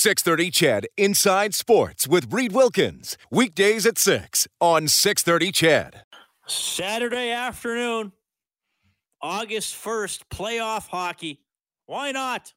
630 0.00 0.50
CHED 0.50 0.86
Inside 0.96 1.54
Sports 1.54 2.08
with 2.08 2.32
Reed 2.32 2.52
Wilkins. 2.52 3.18
Weekdays 3.30 3.84
at 3.84 3.98
6 3.98 4.48
on 4.58 4.88
630 4.88 5.52
CHED. 5.52 6.04
Saturday 6.46 7.30
afternoon, 7.32 8.12
August 9.20 9.74
1st, 9.74 10.22
playoff 10.32 10.88
hockey. 10.88 11.42
Why 11.84 12.12
not? 12.12 12.54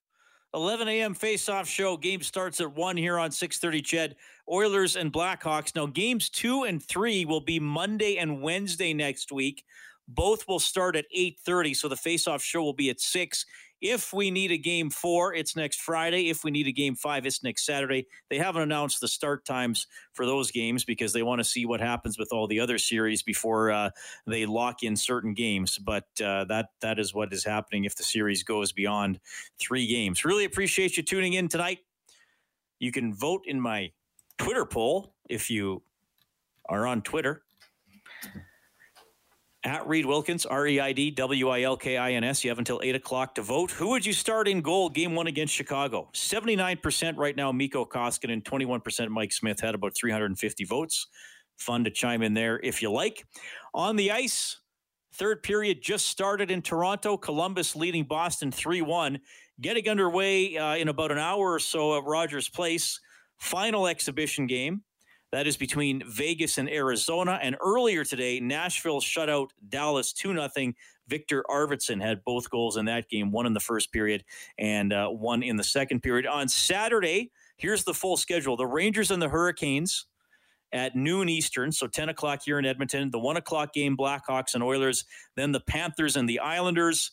11 0.54 0.88
a.m. 0.88 1.14
face-off 1.14 1.68
show. 1.68 1.98
Game 1.98 2.22
starts 2.22 2.62
at 2.62 2.74
1 2.74 2.96
here 2.96 3.20
on 3.20 3.30
630 3.30 3.82
CHED. 3.82 4.16
Oilers 4.50 4.96
and 4.96 5.12
Blackhawks. 5.12 5.76
Now, 5.76 5.88
games 5.88 6.30
2 6.30 6.64
and 6.64 6.82
3 6.82 7.26
will 7.26 7.42
be 7.42 7.60
Monday 7.60 8.20
and 8.20 8.42
Wednesday 8.42 8.94
next 8.94 9.34
week. 9.34 9.66
Both 10.08 10.48
will 10.48 10.62
start 10.62 10.96
at 10.96 11.08
8:30, 11.14 11.74
so 11.74 11.90
the 11.90 11.98
face-off 11.98 12.42
show 12.42 12.64
will 12.64 12.72
be 12.72 12.90
at 12.90 13.02
6. 13.02 13.46
If 13.84 14.14
we 14.14 14.32
need 14.32 14.50
a 14.54 14.58
game 14.58 14.90
four, 14.90 15.34
it's 15.34 15.58
next 15.58 15.82
Friday. 15.82 16.30
If 16.30 16.46
we 16.46 16.52
need 16.52 16.68
a 16.68 16.72
game 16.72 16.96
five, 16.96 17.26
it's 17.26 17.44
next 17.44 17.66
Saturday. 17.66 18.08
They 18.30 18.38
haven't 18.38 18.62
announced 18.62 19.02
the 19.02 19.10
start 19.10 19.44
times 19.44 19.88
for 20.14 20.26
those 20.26 20.52
games 20.52 20.86
because 20.86 21.12
they 21.12 21.22
want 21.22 21.40
to 21.40 21.44
see 21.44 21.66
what 21.66 21.82
happens 21.82 22.18
with 22.18 22.30
all 22.32 22.48
the 22.48 22.62
other 22.62 22.78
series 22.78 23.24
before 23.24 23.72
uh, 23.72 23.90
they 24.26 24.46
lock 24.46 24.84
in 24.84 24.96
certain 24.96 25.34
games. 25.34 25.78
But 25.78 26.06
uh, 26.24 26.46
that 26.46 26.70
that 26.80 26.98
is 26.98 27.14
what 27.14 27.34
is 27.34 27.44
happening 27.44 27.84
if 27.84 27.94
the 27.98 28.04
series 28.04 28.42
goes 28.42 28.72
beyond 28.72 29.20
three 29.60 29.86
games. 29.86 30.24
Really 30.24 30.46
appreciate 30.46 30.96
you 30.96 31.04
tuning 31.04 31.34
in 31.34 31.50
tonight. 31.50 31.80
You 32.80 32.94
can 32.94 33.14
vote 33.14 33.42
in 33.48 33.60
my 33.60 33.92
Twitter 34.38 34.66
poll 34.66 35.14
if 35.30 35.50
you 35.50 35.84
are 36.70 36.88
on 36.88 37.02
Twitter 37.02 37.44
at 39.64 39.88
Reed 39.88 40.06
Wilkins, 40.06 40.46
R 40.46 40.68
E 40.68 40.80
I 40.80 40.92
D 40.92 41.12
W 41.12 41.50
I 41.50 41.62
L 41.62 41.78
K 41.78 41.98
I 41.98 42.12
N 42.14 42.24
S. 42.24 42.44
You 42.44 42.50
have 42.50 42.60
until 42.60 42.82
8 42.84 42.96
o'clock 42.96 43.36
to 43.36 43.42
vote. 43.42 43.72
Who 43.72 43.90
would 43.90 44.06
you 44.06 44.14
start 44.14 44.48
in 44.48 44.62
goal 44.62 44.90
game 44.90 45.16
one 45.16 45.28
against 45.28 45.54
Chicago? 45.54 46.10
79% 46.14 47.18
right 47.18 47.36
now, 47.36 47.52
Mikko 47.52 47.86
Koskinen, 47.86 48.44
21% 48.44 49.10
Mike 49.10 49.32
Smith 49.32 49.60
had 49.60 49.76
about 49.76 49.96
350 49.96 50.66
votes. 50.66 51.08
Fun 51.58 51.84
to 51.84 51.92
chime 51.92 52.22
in 52.22 52.34
there 52.34 52.60
if 52.64 52.82
you 52.82 52.92
like. 52.92 53.26
On 53.74 53.96
the 53.96 54.12
ice, 54.12 54.60
third 55.14 55.44
period 55.44 55.82
just 55.82 56.08
started 56.08 56.52
in 56.52 56.62
Toronto. 56.62 57.16
Columbus 57.16 57.76
leading 57.76 58.04
Boston 58.04 58.52
3 58.52 58.82
1. 58.82 59.20
Getting 59.62 59.88
underway 59.88 60.58
uh, 60.58 60.76
in 60.76 60.88
about 60.88 61.12
an 61.12 61.20
hour 61.20 61.54
or 61.54 61.60
so 61.60 61.98
at 61.98 62.04
Rogers 62.06 62.50
Place. 62.50 63.00
Final 63.38 63.88
exhibition 63.88 64.48
game. 64.48 64.82
That 65.34 65.48
is 65.48 65.58
between 65.58 66.04
Vegas 66.08 66.60
and 66.60 66.70
Arizona. 66.70 67.40
And 67.42 67.58
earlier 67.60 68.06
today, 68.06 68.40
Nashville 68.40 69.02
shut 69.02 69.32
out 69.32 69.52
Dallas 69.68 70.14
2 70.14 70.36
0. 70.36 70.74
Viktor 71.08 71.44
Arvidsson 71.50 72.00
had 72.00 72.24
both 72.24 72.52
goals 72.52 72.78
in 72.78 72.86
that 72.86 73.10
game, 73.10 73.32
one 73.32 73.48
in 73.48 73.56
the 73.56 73.60
first 73.60 73.92
period 73.92 74.24
and 74.60 74.94
uh, 74.94 75.10
one 75.10 75.42
in 75.42 75.56
the 75.56 75.64
second 75.64 76.04
period. 76.04 76.28
On 76.28 76.48
Saturday, 76.48 77.32
here's 77.58 77.84
the 77.84 77.96
full 77.96 78.16
schedule 78.16 78.56
the 78.56 78.68
Rangers 78.68 79.10
and 79.10 79.20
the 79.20 79.28
Hurricanes 79.28 80.06
at 80.72 80.96
noon 80.96 81.30
Eastern, 81.30 81.72
so 81.72 81.88
10 81.88 82.10
o'clock 82.10 82.44
here 82.46 82.60
in 82.60 82.66
Edmonton. 82.66 83.10
The 83.10 83.18
1 83.18 83.38
o'clock 83.38 83.74
game, 83.74 83.98
Blackhawks 83.98 84.54
and 84.54 84.62
Oilers. 84.62 85.04
Then 85.36 85.52
the 85.52 85.62
Panthers 85.62 86.16
and 86.16 86.30
the 86.30 86.42
Islanders. 86.42 87.10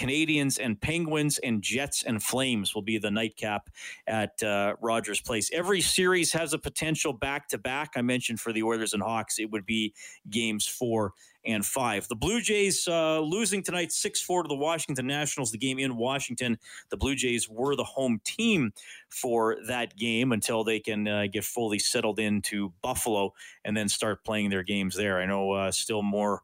Canadiens 0.00 0.58
and 0.58 0.80
Penguins 0.80 1.38
and 1.38 1.60
Jets 1.60 2.02
and 2.04 2.22
Flames 2.22 2.74
will 2.74 2.82
be 2.82 2.96
the 2.96 3.10
nightcap 3.10 3.68
at 4.06 4.42
uh, 4.42 4.74
Rogers 4.80 5.20
Place. 5.20 5.50
Every 5.52 5.82
series 5.82 6.32
has 6.32 6.54
a 6.54 6.58
potential 6.58 7.12
back 7.12 7.48
to 7.48 7.58
back. 7.58 7.90
I 7.96 8.00
mentioned 8.00 8.40
for 8.40 8.52
the 8.52 8.62
Oilers 8.62 8.94
and 8.94 9.02
Hawks, 9.02 9.38
it 9.38 9.50
would 9.50 9.66
be 9.66 9.92
games 10.30 10.66
four 10.66 11.12
and 11.44 11.64
five. 11.64 12.06
The 12.08 12.16
Blue 12.16 12.40
Jays 12.40 12.86
uh, 12.86 13.20
losing 13.20 13.62
tonight 13.62 13.92
6 13.92 14.20
4 14.20 14.44
to 14.44 14.48
the 14.48 14.54
Washington 14.54 15.06
Nationals, 15.06 15.50
the 15.50 15.58
game 15.58 15.78
in 15.78 15.96
Washington. 15.96 16.58
The 16.90 16.96
Blue 16.96 17.14
Jays 17.14 17.48
were 17.48 17.76
the 17.76 17.84
home 17.84 18.20
team 18.24 18.72
for 19.08 19.56
that 19.66 19.96
game 19.96 20.32
until 20.32 20.64
they 20.64 20.80
can 20.80 21.08
uh, 21.08 21.26
get 21.32 21.44
fully 21.44 21.78
settled 21.78 22.18
into 22.18 22.72
Buffalo 22.82 23.32
and 23.64 23.76
then 23.76 23.88
start 23.88 24.24
playing 24.24 24.50
their 24.50 24.62
games 24.62 24.96
there. 24.96 25.20
I 25.20 25.26
know 25.26 25.52
uh, 25.52 25.70
still 25.70 26.02
more 26.02 26.42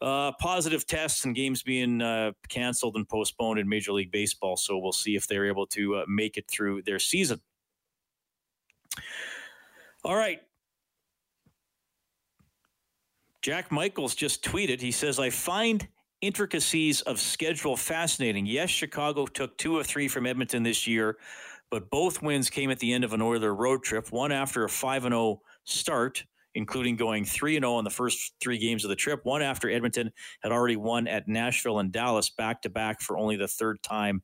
uh, 0.00 0.32
positive 0.40 0.86
tests 0.86 1.24
and 1.24 1.34
games 1.34 1.62
being 1.62 2.00
uh, 2.00 2.32
canceled 2.48 2.96
and 2.96 3.08
postponed 3.08 3.58
in 3.58 3.68
Major 3.68 3.92
League 3.92 4.12
Baseball. 4.12 4.56
So 4.56 4.78
we'll 4.78 4.92
see 4.92 5.16
if 5.16 5.26
they're 5.26 5.46
able 5.46 5.66
to 5.68 5.96
uh, 5.96 6.04
make 6.08 6.36
it 6.36 6.48
through 6.48 6.82
their 6.82 6.98
season. 6.98 7.40
All 10.04 10.16
right. 10.16 10.40
Jack 13.42 13.70
Michaels 13.70 14.14
just 14.14 14.44
tweeted. 14.44 14.80
He 14.80 14.90
says, 14.90 15.18
I 15.18 15.30
find 15.30 15.86
intricacies 16.20 17.02
of 17.02 17.20
schedule 17.20 17.76
fascinating. 17.76 18.46
Yes, 18.46 18.70
Chicago 18.70 19.26
took 19.26 19.56
two 19.58 19.78
of 19.78 19.86
three 19.86 20.08
from 20.08 20.26
Edmonton 20.26 20.62
this 20.62 20.86
year, 20.86 21.18
but 21.70 21.90
both 21.90 22.22
wins 22.22 22.50
came 22.50 22.70
at 22.70 22.78
the 22.80 22.92
end 22.92 23.04
of 23.04 23.12
an 23.12 23.22
Oiler 23.22 23.54
road 23.54 23.82
trip, 23.82 24.10
one 24.10 24.32
after 24.32 24.64
a 24.64 24.68
5 24.68 25.02
0 25.02 25.40
start 25.64 26.24
including 26.54 26.96
going 26.96 27.24
3 27.24 27.54
0 27.54 27.72
on 27.72 27.84
the 27.84 27.90
first 27.90 28.34
three 28.40 28.58
games 28.58 28.84
of 28.84 28.90
the 28.90 28.96
trip. 28.96 29.20
One 29.24 29.42
after 29.42 29.70
Edmonton 29.70 30.10
had 30.42 30.52
already 30.52 30.76
won 30.76 31.06
at 31.06 31.28
Nashville 31.28 31.78
and 31.78 31.92
Dallas 31.92 32.30
back 32.30 32.62
to 32.62 32.70
back 32.70 33.00
for 33.00 33.16
only 33.16 33.36
the 33.36 33.48
third 33.48 33.82
time 33.82 34.22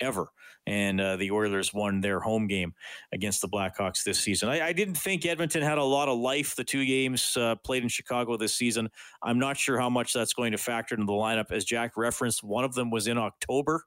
ever. 0.00 0.28
And 0.66 1.00
uh, 1.00 1.16
the 1.16 1.30
Oilers 1.30 1.72
won 1.72 2.00
their 2.00 2.18
home 2.18 2.46
game 2.46 2.74
against 3.12 3.40
the 3.40 3.48
Blackhawks 3.48 4.02
this 4.02 4.18
season. 4.18 4.48
I, 4.48 4.68
I, 4.68 4.72
didn't 4.72 4.96
think 4.96 5.24
Edmonton 5.24 5.62
had 5.62 5.78
a 5.78 5.84
lot 5.84 6.08
of 6.08 6.18
life 6.18 6.56
the 6.56 6.64
two 6.64 6.84
games 6.84 7.36
uh, 7.36 7.54
played 7.56 7.84
in 7.84 7.88
Chicago 7.88 8.36
this 8.36 8.54
season. 8.54 8.88
I'm 9.22 9.38
not 9.38 9.56
sure 9.56 9.78
how 9.78 9.88
much 9.88 10.12
that's 10.12 10.34
going 10.34 10.52
to 10.52 10.58
factor 10.58 10.94
into 10.94 11.06
the 11.06 11.12
lineup. 11.12 11.52
As 11.52 11.64
Jack 11.64 11.92
referenced, 11.96 12.42
one 12.42 12.64
of 12.64 12.74
them 12.74 12.90
was 12.90 13.06
in 13.06 13.18
October. 13.18 13.84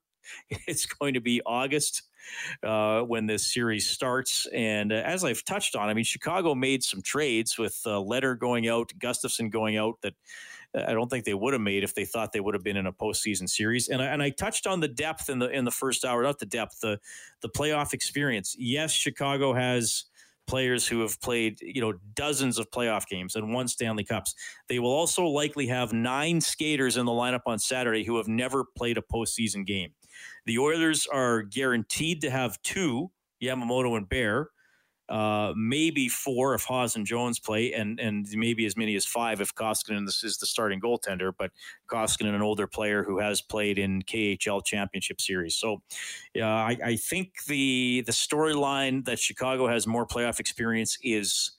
It's 0.67 0.85
going 0.85 1.15
to 1.15 1.21
be 1.21 1.41
August 1.45 2.03
uh, 2.63 3.01
when 3.01 3.25
this 3.25 3.51
series 3.51 3.89
starts. 3.89 4.47
And 4.53 4.91
uh, 4.91 5.01
as 5.05 5.23
I've 5.23 5.43
touched 5.43 5.75
on, 5.75 5.89
I 5.89 5.93
mean, 5.93 6.03
Chicago 6.03 6.55
made 6.55 6.83
some 6.83 7.01
trades 7.01 7.57
with 7.57 7.79
uh, 7.85 7.91
Lehner 7.91 8.37
going 8.37 8.67
out, 8.67 8.91
Gustafsson 8.99 9.49
going 9.49 9.77
out 9.77 9.95
that 10.03 10.13
I 10.75 10.93
don't 10.93 11.09
think 11.09 11.25
they 11.25 11.33
would 11.33 11.53
have 11.53 11.61
made 11.61 11.83
if 11.83 11.95
they 11.95 12.05
thought 12.05 12.31
they 12.31 12.39
would 12.39 12.53
have 12.53 12.63
been 12.63 12.77
in 12.77 12.85
a 12.85 12.93
postseason 12.93 13.49
series. 13.49 13.89
And 13.89 14.01
I, 14.01 14.05
and 14.05 14.21
I 14.21 14.29
touched 14.29 14.67
on 14.67 14.79
the 14.79 14.87
depth 14.87 15.29
in 15.29 15.39
the 15.39 15.49
in 15.49 15.65
the 15.65 15.71
first 15.71 16.05
hour, 16.05 16.21
not 16.23 16.39
the 16.39 16.45
depth, 16.45 16.79
the 16.81 16.99
the 17.41 17.49
playoff 17.49 17.93
experience. 17.93 18.55
Yes, 18.57 18.91
Chicago 18.91 19.53
has 19.53 20.05
players 20.49 20.87
who 20.87 21.01
have 21.01 21.21
played, 21.21 21.61
you 21.61 21.79
know, 21.79 21.93
dozens 22.15 22.57
of 22.57 22.71
playoff 22.71 23.07
games 23.07 23.35
and 23.35 23.53
won 23.53 23.67
Stanley 23.67 24.03
Cups. 24.03 24.33
They 24.67 24.79
will 24.79 24.91
also 24.91 25.25
likely 25.25 25.67
have 25.67 25.93
nine 25.93 26.41
skaters 26.41 26.97
in 26.97 27.05
the 27.05 27.11
lineup 27.11 27.41
on 27.45 27.59
Saturday 27.59 28.03
who 28.03 28.17
have 28.17 28.27
never 28.27 28.65
played 28.75 28.97
a 28.97 29.01
postseason 29.01 29.65
game. 29.65 29.91
The 30.47 30.57
Oilers 30.57 31.05
are 31.05 31.43
guaranteed 31.43 32.21
to 32.21 32.31
have 32.31 32.59
two, 32.63 33.11
Yamamoto 33.41 33.95
and 33.95 34.09
Bear, 34.09 34.49
uh, 35.09 35.53
maybe 35.55 36.07
four 36.07 36.53
if 36.53 36.63
Haas 36.63 36.95
and 36.95 37.05
Jones 37.05 37.39
play, 37.39 37.73
and 37.73 37.99
and 37.99 38.27
maybe 38.33 38.65
as 38.65 38.77
many 38.77 38.95
as 38.95 39.05
five 39.05 39.41
if 39.41 39.53
Koskinen 39.55 40.07
is, 40.07 40.21
is 40.23 40.37
the 40.37 40.45
starting 40.45 40.79
goaltender. 40.79 41.31
But 41.37 41.51
Koskinen, 41.89 42.35
an 42.35 42.41
older 42.41 42.67
player 42.67 43.03
who 43.03 43.19
has 43.19 43.41
played 43.41 43.79
in 43.79 44.03
KHL 44.03 44.63
championship 44.63 45.19
series, 45.19 45.55
so 45.55 45.81
yeah, 46.33 46.53
I, 46.53 46.77
I 46.83 46.95
think 46.95 47.43
the 47.47 48.03
the 48.05 48.11
storyline 48.11 49.05
that 49.05 49.19
Chicago 49.19 49.67
has 49.67 49.87
more 49.87 50.05
playoff 50.05 50.39
experience 50.39 50.97
is 51.03 51.51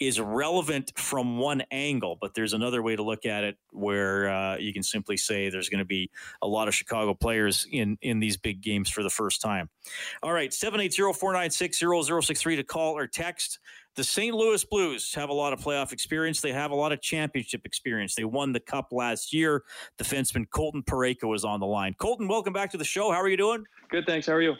is 0.00 0.20
relevant 0.20 0.92
from 0.96 1.38
one 1.38 1.62
angle, 1.70 2.16
but 2.20 2.34
there's 2.34 2.52
another 2.52 2.82
way 2.82 2.94
to 2.94 3.02
look 3.02 3.26
at 3.26 3.42
it 3.44 3.56
where 3.72 4.28
uh, 4.28 4.56
you 4.56 4.72
can 4.72 4.82
simply 4.82 5.16
say 5.16 5.50
there's 5.50 5.68
going 5.68 5.80
to 5.80 5.84
be 5.84 6.10
a 6.42 6.46
lot 6.46 6.68
of 6.68 6.74
Chicago 6.74 7.14
players 7.14 7.66
in 7.70 7.98
in 8.02 8.20
these 8.20 8.36
big 8.36 8.60
games 8.60 8.88
for 8.88 9.02
the 9.02 9.10
first 9.10 9.40
time. 9.40 9.68
All 10.22 10.32
right, 10.32 10.50
780-496-0063 10.50 12.56
to 12.56 12.62
call 12.62 12.96
or 12.96 13.06
text. 13.06 13.58
The 13.96 14.04
St. 14.04 14.34
Louis 14.34 14.64
Blues 14.64 15.12
have 15.14 15.28
a 15.28 15.32
lot 15.32 15.52
of 15.52 15.60
playoff 15.60 15.92
experience. 15.92 16.40
They 16.40 16.52
have 16.52 16.70
a 16.70 16.76
lot 16.76 16.92
of 16.92 17.00
championship 17.00 17.62
experience. 17.64 18.14
They 18.14 18.22
won 18.22 18.52
the 18.52 18.60
cup 18.60 18.92
last 18.92 19.32
year. 19.32 19.64
Defenseman 19.98 20.48
Colton 20.50 20.84
Parayko 20.84 21.34
is 21.34 21.44
on 21.44 21.58
the 21.58 21.66
line. 21.66 21.96
Colton, 21.98 22.28
welcome 22.28 22.52
back 22.52 22.70
to 22.70 22.76
the 22.76 22.84
show. 22.84 23.10
How 23.10 23.20
are 23.20 23.28
you 23.28 23.36
doing? 23.36 23.64
Good, 23.88 24.06
thanks. 24.06 24.28
How 24.28 24.34
are 24.34 24.42
you? 24.42 24.54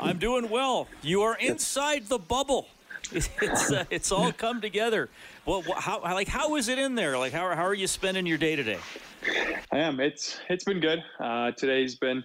I'm 0.00 0.18
doing 0.18 0.48
well. 0.48 0.86
You 1.02 1.22
are 1.22 1.36
inside 1.38 2.06
the 2.06 2.18
bubble. 2.18 2.68
It's 3.12 3.72
uh, 3.72 3.84
it's 3.90 4.12
all 4.12 4.32
come 4.32 4.60
together. 4.60 5.08
Well, 5.46 5.62
how 5.76 6.00
like 6.02 6.28
how 6.28 6.56
is 6.56 6.68
it 6.68 6.78
in 6.78 6.94
there? 6.94 7.18
Like 7.18 7.32
how 7.32 7.54
how 7.54 7.64
are 7.64 7.74
you 7.74 7.86
spending 7.86 8.26
your 8.26 8.38
day 8.38 8.56
today? 8.56 8.78
I 9.72 9.78
am. 9.78 10.00
It's 10.00 10.40
it's 10.48 10.64
been 10.64 10.80
good. 10.80 11.02
Uh, 11.18 11.52
today's 11.52 11.94
been 11.94 12.24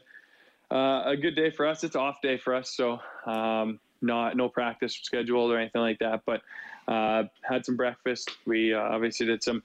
uh, 0.72 1.04
a 1.06 1.18
good 1.18 1.36
day 1.36 1.50
for 1.50 1.66
us. 1.66 1.84
It's 1.84 1.96
off 1.96 2.22
day 2.22 2.38
for 2.38 2.54
us, 2.54 2.70
so 2.76 3.00
um, 3.26 3.80
not 4.02 4.36
no 4.38 4.50
practice 4.50 5.00
scheduled 5.02 5.52
or 5.52 5.58
anything 5.58 5.82
like 5.82 6.00
that. 6.00 6.22
But 6.26 6.42
uh, 6.88 7.24
had 7.42 7.66
some 7.66 7.76
breakfast. 7.76 8.32
We 8.46 8.74
uh, 8.74 8.80
obviously 8.80 9.26
did 9.26 9.44
some 9.44 9.64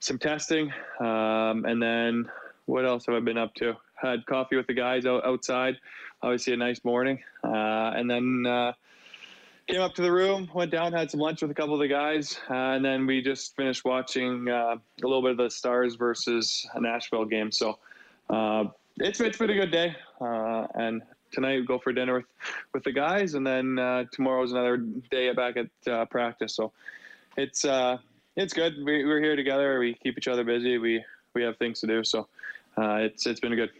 some 0.00 0.18
testing, 0.18 0.72
um, 1.00 1.64
and 1.64 1.82
then 1.82 2.30
what 2.66 2.84
else 2.84 3.06
have 3.06 3.14
I 3.14 3.20
been 3.20 3.38
up 3.38 3.54
to? 3.56 3.74
Had 3.94 4.26
coffee 4.26 4.56
with 4.56 4.66
the 4.66 4.74
guys 4.74 5.06
out, 5.06 5.24
outside. 5.24 5.78
Obviously, 6.22 6.52
a 6.54 6.56
nice 6.56 6.84
morning, 6.84 7.22
uh, 7.42 7.92
and 7.94 8.10
then 8.10 8.46
came 9.66 9.80
up 9.80 9.94
to 9.94 10.02
the 10.02 10.12
room, 10.12 10.50
went 10.54 10.70
down, 10.70 10.92
had 10.92 11.10
some 11.10 11.20
lunch 11.20 11.42
with 11.42 11.50
a 11.50 11.54
couple 11.54 11.74
of 11.74 11.80
the 11.80 11.88
guys, 11.88 12.38
uh, 12.50 12.54
and 12.54 12.84
then 12.84 13.06
we 13.06 13.22
just 13.22 13.56
finished 13.56 13.84
watching 13.84 14.48
uh, 14.48 14.76
a 15.02 15.06
little 15.06 15.22
bit 15.22 15.32
of 15.32 15.36
the 15.38 15.50
Stars 15.50 15.94
versus 15.94 16.66
Nashville 16.78 17.24
game. 17.24 17.50
So 17.50 17.78
uh, 18.28 18.64
it's 18.98 19.20
it's 19.20 19.38
been 19.38 19.50
a 19.50 19.54
good 19.54 19.70
day, 19.70 19.96
uh, 20.20 20.66
and 20.74 21.02
tonight 21.32 21.60
we 21.60 21.66
go 21.66 21.78
for 21.78 21.92
dinner 21.92 22.14
with, 22.14 22.26
with 22.74 22.84
the 22.84 22.92
guys, 22.92 23.34
and 23.34 23.46
then 23.46 23.78
uh, 23.78 24.04
tomorrow's 24.12 24.52
another 24.52 24.76
day 24.76 25.32
back 25.32 25.56
at 25.56 25.92
uh, 25.92 26.04
practice. 26.06 26.54
So 26.54 26.72
it's 27.36 27.64
uh, 27.64 27.98
it's 28.36 28.52
good. 28.52 28.74
We, 28.76 29.04
we're 29.04 29.22
here 29.22 29.36
together. 29.36 29.78
We 29.78 29.94
keep 29.94 30.18
each 30.18 30.28
other 30.28 30.44
busy. 30.44 30.78
We 30.78 31.02
we 31.34 31.42
have 31.42 31.56
things 31.56 31.80
to 31.80 31.86
do. 31.86 32.04
So 32.04 32.28
it's 32.76 33.26
it's 33.26 33.40
been 33.40 33.54
good. 33.54 33.70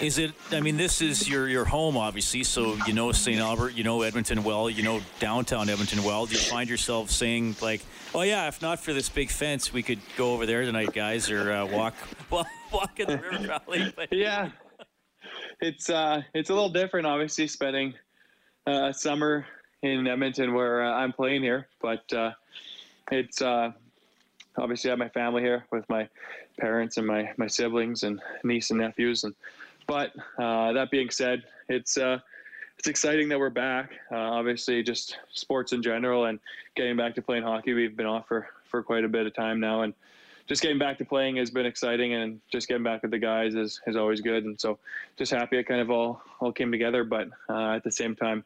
Is 0.00 0.16
it? 0.16 0.32
I 0.50 0.60
mean, 0.60 0.78
this 0.78 1.02
is 1.02 1.28
your 1.28 1.46
your 1.46 1.66
home, 1.66 1.98
obviously. 1.98 2.42
So 2.42 2.76
you 2.86 2.94
know 2.94 3.12
St. 3.12 3.38
Albert, 3.38 3.74
you 3.74 3.84
know 3.84 4.00
Edmonton 4.00 4.42
well, 4.42 4.70
you 4.70 4.82
know 4.82 5.00
downtown 5.18 5.68
Edmonton 5.68 6.02
well. 6.02 6.24
Do 6.24 6.32
you 6.32 6.40
find 6.40 6.70
yourself 6.70 7.10
saying 7.10 7.56
like, 7.60 7.82
"Oh 8.14 8.22
yeah, 8.22 8.48
if 8.48 8.62
not 8.62 8.80
for 8.80 8.94
this 8.94 9.10
big 9.10 9.30
fence, 9.30 9.74
we 9.74 9.82
could 9.82 9.98
go 10.16 10.32
over 10.32 10.46
there 10.46 10.64
tonight, 10.64 10.94
guys, 10.94 11.30
or 11.30 11.52
uh, 11.52 11.66
walk 11.66 11.94
walk 12.30 12.46
walk 12.72 12.98
in 12.98 13.08
the 13.08 13.18
river 13.18 13.46
valley"? 13.46 13.92
But- 13.96 14.10
yeah, 14.10 14.50
it's 15.60 15.90
uh, 15.90 16.22
it's 16.32 16.48
a 16.48 16.54
little 16.54 16.70
different, 16.70 17.06
obviously, 17.06 17.46
spending 17.46 17.92
uh, 18.66 18.92
summer 18.92 19.44
in 19.82 20.06
Edmonton 20.06 20.54
where 20.54 20.82
uh, 20.82 20.92
I'm 20.94 21.12
playing 21.12 21.42
here, 21.42 21.68
but 21.82 22.10
uh, 22.14 22.30
it's 23.10 23.42
uh, 23.42 23.72
obviously 24.56 24.88
I 24.88 24.92
have 24.92 24.98
my 24.98 25.10
family 25.10 25.42
here 25.42 25.66
with 25.70 25.86
my 25.90 26.08
parents 26.58 26.96
and 26.96 27.06
my 27.06 27.32
my 27.36 27.46
siblings 27.48 28.02
and 28.02 28.18
niece 28.44 28.70
and 28.70 28.80
nephews 28.80 29.24
and 29.24 29.34
but 29.90 30.12
uh, 30.38 30.72
that 30.72 30.88
being 30.92 31.10
said, 31.10 31.42
it's 31.68 31.98
uh, 31.98 32.20
it's 32.78 32.86
exciting 32.86 33.28
that 33.28 33.40
we're 33.40 33.50
back. 33.50 33.90
Uh, 34.12 34.18
obviously, 34.18 34.84
just 34.84 35.18
sports 35.32 35.72
in 35.72 35.82
general 35.82 36.26
and 36.26 36.38
getting 36.76 36.96
back 36.96 37.16
to 37.16 37.22
playing 37.22 37.42
hockey. 37.42 37.74
We've 37.74 37.96
been 37.96 38.06
off 38.06 38.28
for, 38.28 38.46
for 38.66 38.84
quite 38.84 39.02
a 39.02 39.08
bit 39.08 39.26
of 39.26 39.34
time 39.34 39.58
now, 39.58 39.82
and 39.82 39.92
just 40.46 40.62
getting 40.62 40.78
back 40.78 40.96
to 40.98 41.04
playing 41.04 41.36
has 41.38 41.50
been 41.50 41.66
exciting. 41.66 42.14
And 42.14 42.40
just 42.52 42.68
getting 42.68 42.84
back 42.84 43.02
with 43.02 43.10
the 43.10 43.18
guys 43.18 43.56
is, 43.56 43.80
is 43.88 43.96
always 43.96 44.20
good. 44.20 44.44
And 44.44 44.60
so, 44.60 44.78
just 45.18 45.32
happy 45.32 45.58
it 45.58 45.64
kind 45.64 45.80
of 45.80 45.90
all 45.90 46.22
all 46.38 46.52
came 46.52 46.70
together. 46.70 47.02
But 47.02 47.26
uh, 47.48 47.70
at 47.72 47.82
the 47.82 47.90
same 47.90 48.14
time, 48.14 48.44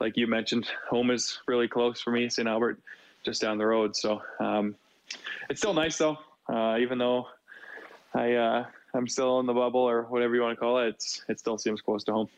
like 0.00 0.16
you 0.16 0.26
mentioned, 0.26 0.66
home 0.90 1.12
is 1.12 1.38
really 1.46 1.68
close 1.68 2.00
for 2.00 2.10
me, 2.10 2.28
St. 2.28 2.48
Albert, 2.48 2.80
just 3.24 3.40
down 3.40 3.56
the 3.56 3.66
road. 3.66 3.94
So 3.94 4.20
um, 4.40 4.74
it's 5.48 5.60
still 5.60 5.74
nice 5.74 5.96
though, 5.96 6.18
uh, 6.52 6.78
even 6.80 6.98
though 6.98 7.28
I 8.14 8.32
uh, 8.32 8.64
I'm 8.94 9.08
still 9.08 9.40
in 9.40 9.46
the 9.46 9.54
bubble 9.54 9.80
or 9.80 10.02
whatever 10.02 10.34
you 10.34 10.42
want 10.42 10.56
to 10.56 10.60
call 10.60 10.78
it. 10.78 10.88
It's, 10.88 11.24
it 11.28 11.38
still 11.38 11.58
seems 11.58 11.80
close 11.80 12.04
to 12.04 12.12
home. 12.12 12.28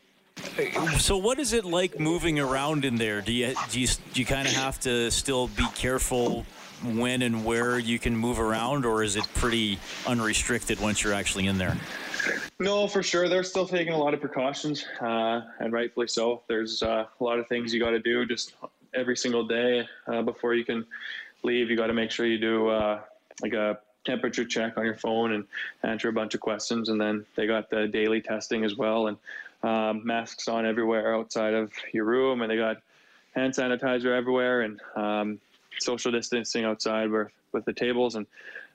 So 0.99 1.17
what 1.17 1.39
is 1.39 1.53
it 1.53 1.65
like 1.65 1.99
moving 1.99 2.39
around 2.39 2.85
in 2.85 2.95
there? 2.95 3.21
Do 3.21 3.31
you 3.31 3.53
do 3.69 3.79
you, 3.79 3.87
do 3.87 4.19
you 4.19 4.25
kind 4.25 4.47
of 4.47 4.53
have 4.53 4.79
to 4.81 5.09
still 5.09 5.47
be 5.47 5.65
careful 5.75 6.45
when 6.83 7.21
and 7.21 7.45
where 7.45 7.79
you 7.79 7.97
can 7.99 8.15
move 8.15 8.39
around, 8.39 8.85
or 8.85 9.01
is 9.01 9.15
it 9.15 9.23
pretty 9.33 9.79
unrestricted 10.05 10.79
once 10.81 11.03
you're 11.03 11.13
actually 11.13 11.47
in 11.47 11.57
there? 11.57 11.77
No, 12.59 12.87
for 12.87 13.01
sure. 13.01 13.29
They're 13.29 13.43
still 13.43 13.67
taking 13.67 13.93
a 13.93 13.97
lot 13.97 14.13
of 14.13 14.19
precautions, 14.19 14.85
uh, 14.99 15.41
and 15.59 15.71
rightfully 15.71 16.07
so. 16.07 16.43
There's 16.47 16.83
uh, 16.83 17.05
a 17.19 17.23
lot 17.23 17.39
of 17.39 17.47
things 17.47 17.73
you 17.73 17.79
got 17.79 17.91
to 17.91 17.99
do 17.99 18.25
just 18.25 18.55
every 18.93 19.15
single 19.15 19.45
day 19.45 19.87
uh, 20.07 20.21
before 20.21 20.53
you 20.53 20.65
can 20.65 20.85
leave. 21.43 21.69
You 21.69 21.77
got 21.77 21.87
to 21.87 21.93
make 21.93 22.11
sure 22.11 22.25
you 22.25 22.39
do 22.39 22.67
uh, 22.67 23.01
like 23.41 23.53
a 23.53 23.79
temperature 24.05 24.45
check 24.45 24.77
on 24.77 24.85
your 24.85 24.95
phone 24.95 25.33
and 25.33 25.45
answer 25.83 26.09
a 26.09 26.13
bunch 26.13 26.33
of 26.33 26.39
questions. 26.39 26.89
And 26.89 26.99
then 27.01 27.25
they 27.35 27.47
got 27.47 27.69
the 27.69 27.87
daily 27.87 28.21
testing 28.21 28.63
as 28.63 28.75
well, 28.75 29.07
and 29.07 29.17
um, 29.63 30.05
masks 30.05 30.47
on 30.47 30.65
everywhere 30.65 31.15
outside 31.15 31.53
of 31.53 31.71
your 31.91 32.05
room, 32.05 32.41
and 32.41 32.51
they 32.51 32.57
got 32.57 32.77
hand 33.35 33.53
sanitizer 33.53 34.15
everywhere, 34.15 34.61
and 34.61 34.79
um, 34.95 35.39
social 35.79 36.11
distancing 36.11 36.65
outside 36.65 37.09
with 37.09 37.31
with 37.51 37.65
the 37.65 37.73
tables. 37.73 38.15
And 38.15 38.27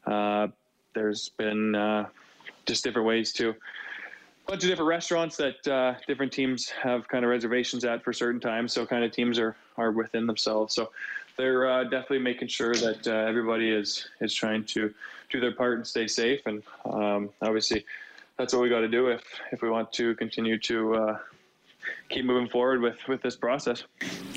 uh, 0.06 0.48
there's 0.94 1.30
been 1.30 1.74
uh, 1.74 2.08
just 2.66 2.84
different 2.84 3.06
ways 3.06 3.32
to. 3.34 3.50
A 3.50 4.52
bunch 4.52 4.64
of 4.64 4.70
different 4.70 4.88
restaurants 4.88 5.36
that 5.36 5.68
uh, 5.68 5.94
different 6.08 6.32
teams 6.32 6.68
have 6.70 7.06
kind 7.06 7.24
of 7.24 7.30
reservations 7.30 7.84
at 7.84 8.02
for 8.02 8.12
certain 8.12 8.40
times. 8.40 8.72
So 8.72 8.84
kind 8.84 9.04
of 9.04 9.12
teams 9.12 9.38
are 9.38 9.54
are 9.76 9.92
within 9.92 10.26
themselves. 10.26 10.74
So 10.74 10.90
they're 11.40 11.68
uh, 11.68 11.84
definitely 11.84 12.18
making 12.18 12.48
sure 12.48 12.74
that 12.74 13.06
uh, 13.08 13.12
everybody 13.12 13.70
is 13.70 14.08
is 14.20 14.34
trying 14.34 14.64
to 14.64 14.92
do 15.30 15.40
their 15.40 15.52
part 15.52 15.78
and 15.78 15.86
stay 15.86 16.06
safe. 16.06 16.40
And 16.46 16.62
um, 16.84 17.30
obviously, 17.40 17.84
that's 18.36 18.52
what 18.52 18.62
we 18.62 18.68
got 18.68 18.80
to 18.80 18.88
do 18.88 19.08
if 19.08 19.22
if 19.50 19.62
we 19.62 19.70
want 19.70 19.92
to 19.94 20.14
continue 20.16 20.58
to 20.58 20.94
uh, 20.94 21.18
keep 22.10 22.26
moving 22.26 22.48
forward 22.48 22.82
with 22.82 22.98
with 23.08 23.22
this 23.22 23.36
process. 23.36 23.84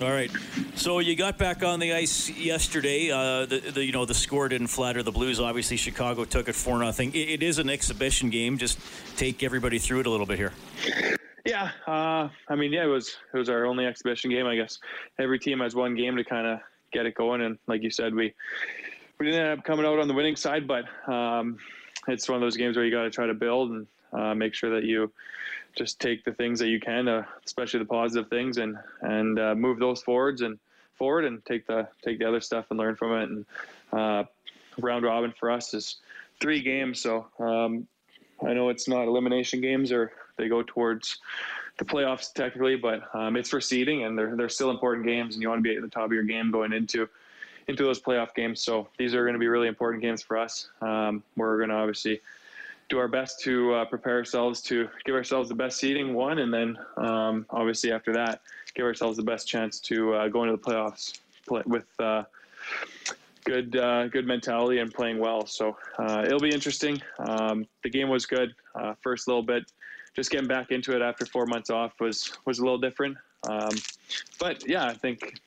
All 0.02 0.12
right. 0.12 0.32
So 0.76 1.00
you 1.00 1.16
got 1.16 1.38
back 1.38 1.62
on 1.62 1.80
the 1.80 1.94
ice 1.94 2.30
yesterday. 2.30 3.12
Uh, 3.12 3.46
the, 3.46 3.60
the, 3.60 3.84
you 3.84 3.92
know 3.92 4.06
the 4.06 4.14
score 4.14 4.48
didn't 4.48 4.68
flatter 4.68 5.04
the 5.04 5.12
Blues. 5.12 5.42
Obviously, 5.42 5.76
Chicago 5.76 6.24
took 6.24 6.48
it 6.48 6.56
four 6.56 6.80
nothing. 6.80 7.14
It, 7.14 7.30
it 7.30 7.44
is 7.44 7.60
an 7.60 7.70
exhibition 7.70 8.30
game. 8.30 8.58
Just 8.58 8.80
take 9.18 9.44
everybody 9.44 9.78
through 9.78 10.00
it 10.00 10.06
a 10.06 10.10
little 10.10 10.26
bit 10.26 10.40
here. 10.40 10.54
Yeah, 11.46 11.72
uh, 11.86 12.30
I 12.48 12.56
mean, 12.56 12.72
yeah, 12.72 12.86
it 12.86 12.88
was 12.88 13.18
it 13.34 13.38
was 13.38 13.50
our 13.50 13.66
only 13.66 13.86
exhibition 13.86 14.32
game. 14.32 14.46
I 14.46 14.56
guess 14.56 14.80
every 15.20 15.38
team 15.38 15.60
has 15.60 15.76
one 15.76 15.96
game 15.96 16.16
to 16.16 16.24
kind 16.24 16.48
of 16.48 16.60
get 16.94 17.06
it 17.06 17.16
going, 17.16 17.42
and 17.42 17.58
like 17.68 17.84
you 17.84 17.90
said, 17.90 18.14
we 18.14 18.34
we 19.20 19.26
didn't 19.26 19.42
end 19.42 19.60
up 19.60 19.66
coming 19.66 19.86
out 19.86 20.00
on 20.00 20.08
the 20.08 20.14
winning 20.14 20.36
side, 20.36 20.68
but 20.68 20.86
um, 21.12 21.58
it's 22.08 22.28
one 22.28 22.36
of 22.36 22.42
those 22.42 22.58
games 22.58 22.76
where 22.76 22.86
you 22.86 22.92
got 22.92 23.04
to 23.04 23.10
try 23.10 23.26
to 23.26 23.34
build 23.34 23.72
and 23.72 23.88
uh, 24.14 24.34
make 24.34 24.54
sure 24.54 24.70
that 24.70 24.84
you 24.84 25.12
just 25.76 26.00
take 26.00 26.24
the 26.24 26.34
things 26.34 26.60
that 26.60 26.68
you 26.68 26.80
can, 26.80 27.08
uh, 27.08 27.24
especially 27.46 27.80
the 27.80 27.86
positive 27.86 28.30
things, 28.30 28.58
and 28.58 28.78
and 29.02 29.40
uh, 29.40 29.56
move 29.56 29.80
those 29.80 30.02
forwards 30.02 30.42
and 30.42 30.60
forward, 30.96 31.26
and 31.26 31.44
take 31.46 31.68
the 31.68 31.88
take 32.04 32.20
the 32.20 32.28
other 32.28 32.42
stuff 32.42 32.66
and 32.70 32.80
learn 32.80 32.96
from 32.96 33.14
it. 33.14 33.30
And 33.30 33.46
uh, 33.92 34.24
round 34.80 35.04
robin 35.04 35.34
for 35.38 35.52
us 35.52 35.74
is 35.74 35.98
three 36.40 36.62
games, 36.62 37.02
so 37.02 37.28
um, 37.40 37.88
I 38.46 38.54
know 38.54 38.70
it's 38.70 38.88
not 38.88 39.08
elimination 39.08 39.62
games 39.62 39.92
or 39.92 40.12
they 40.38 40.48
go 40.48 40.64
towards 40.64 41.20
the 41.84 41.94
playoffs 41.94 42.34
technically, 42.34 42.76
but 42.76 43.04
um, 43.14 43.36
it's 43.36 43.50
for 43.50 43.62
seeding, 43.62 44.04
and 44.04 44.18
they're 44.18 44.36
they're 44.36 44.50
still 44.50 44.72
important 44.72 45.06
games, 45.06 45.36
and 45.36 45.42
you 45.42 45.50
want 45.50 45.60
to 45.60 45.70
be 45.70 45.76
at 45.76 45.82
the 45.82 45.90
top 45.90 46.06
of 46.06 46.12
your 46.12 46.24
game 46.24 46.52
going 46.52 46.74
into 46.74 47.08
into 47.68 47.84
those 47.84 48.02
playoff 48.02 48.34
games. 48.36 48.62
So 48.62 48.88
these 48.98 49.14
are 49.14 49.24
going 49.24 49.34
to 49.34 49.40
be 49.40 49.48
really 49.48 49.68
important 49.68 50.02
games 50.02 50.22
for 50.22 50.38
us. 50.38 50.70
Um, 50.82 51.24
we're 51.38 51.58
going 51.58 51.70
to 51.70 51.76
obviously 51.76 52.20
do 52.90 52.98
our 53.00 53.08
best 53.08 53.40
to 53.42 53.74
uh, 53.74 53.86
prepare 53.86 54.18
ourselves 54.18 54.62
to 54.64 54.90
give 55.06 55.16
ourselves 55.16 55.50
the 55.50 55.56
best 55.56 55.78
seeding 55.80 56.14
one, 56.14 56.40
and 56.40 56.54
then 56.54 56.78
um, 56.98 57.46
obviously 57.50 57.92
after 57.92 58.14
that, 58.14 58.42
give 58.76 58.86
ourselves 58.86 59.18
the 59.18 59.24
best 59.24 59.48
chance 59.48 59.80
to 59.80 60.14
uh, 60.14 60.28
go 60.28 60.44
into 60.44 60.56
the 60.56 60.62
playoffs 60.62 61.20
play, 61.48 61.62
with 61.66 61.88
uh, 62.00 62.24
good 63.46 63.76
uh, 63.76 64.08
good 64.08 64.26
mentality 64.26 64.80
and 64.80 64.94
playing 64.94 65.20
well. 65.20 65.46
So 65.46 65.78
uh, 65.98 66.24
it'll 66.26 66.40
be 66.40 66.52
interesting. 66.52 67.02
Um, 67.20 67.66
the 67.84 67.90
game 67.90 68.10
was 68.10 68.26
good. 68.26 68.54
Uh, 68.76 68.94
first 69.02 69.28
little 69.28 69.44
bit, 69.44 69.64
just 70.16 70.30
getting 70.30 70.48
back 70.48 70.72
into 70.72 70.96
it 70.96 71.02
after 71.02 71.26
four 71.26 71.46
months 71.46 71.70
off 71.70 72.00
was 72.00 72.38
was 72.46 72.60
a 72.60 72.64
little 72.64 72.78
different. 72.78 73.18
Um, 73.48 73.72
but 74.40 74.68
yeah, 74.68 74.86
I 74.86 74.94
think 74.94 75.40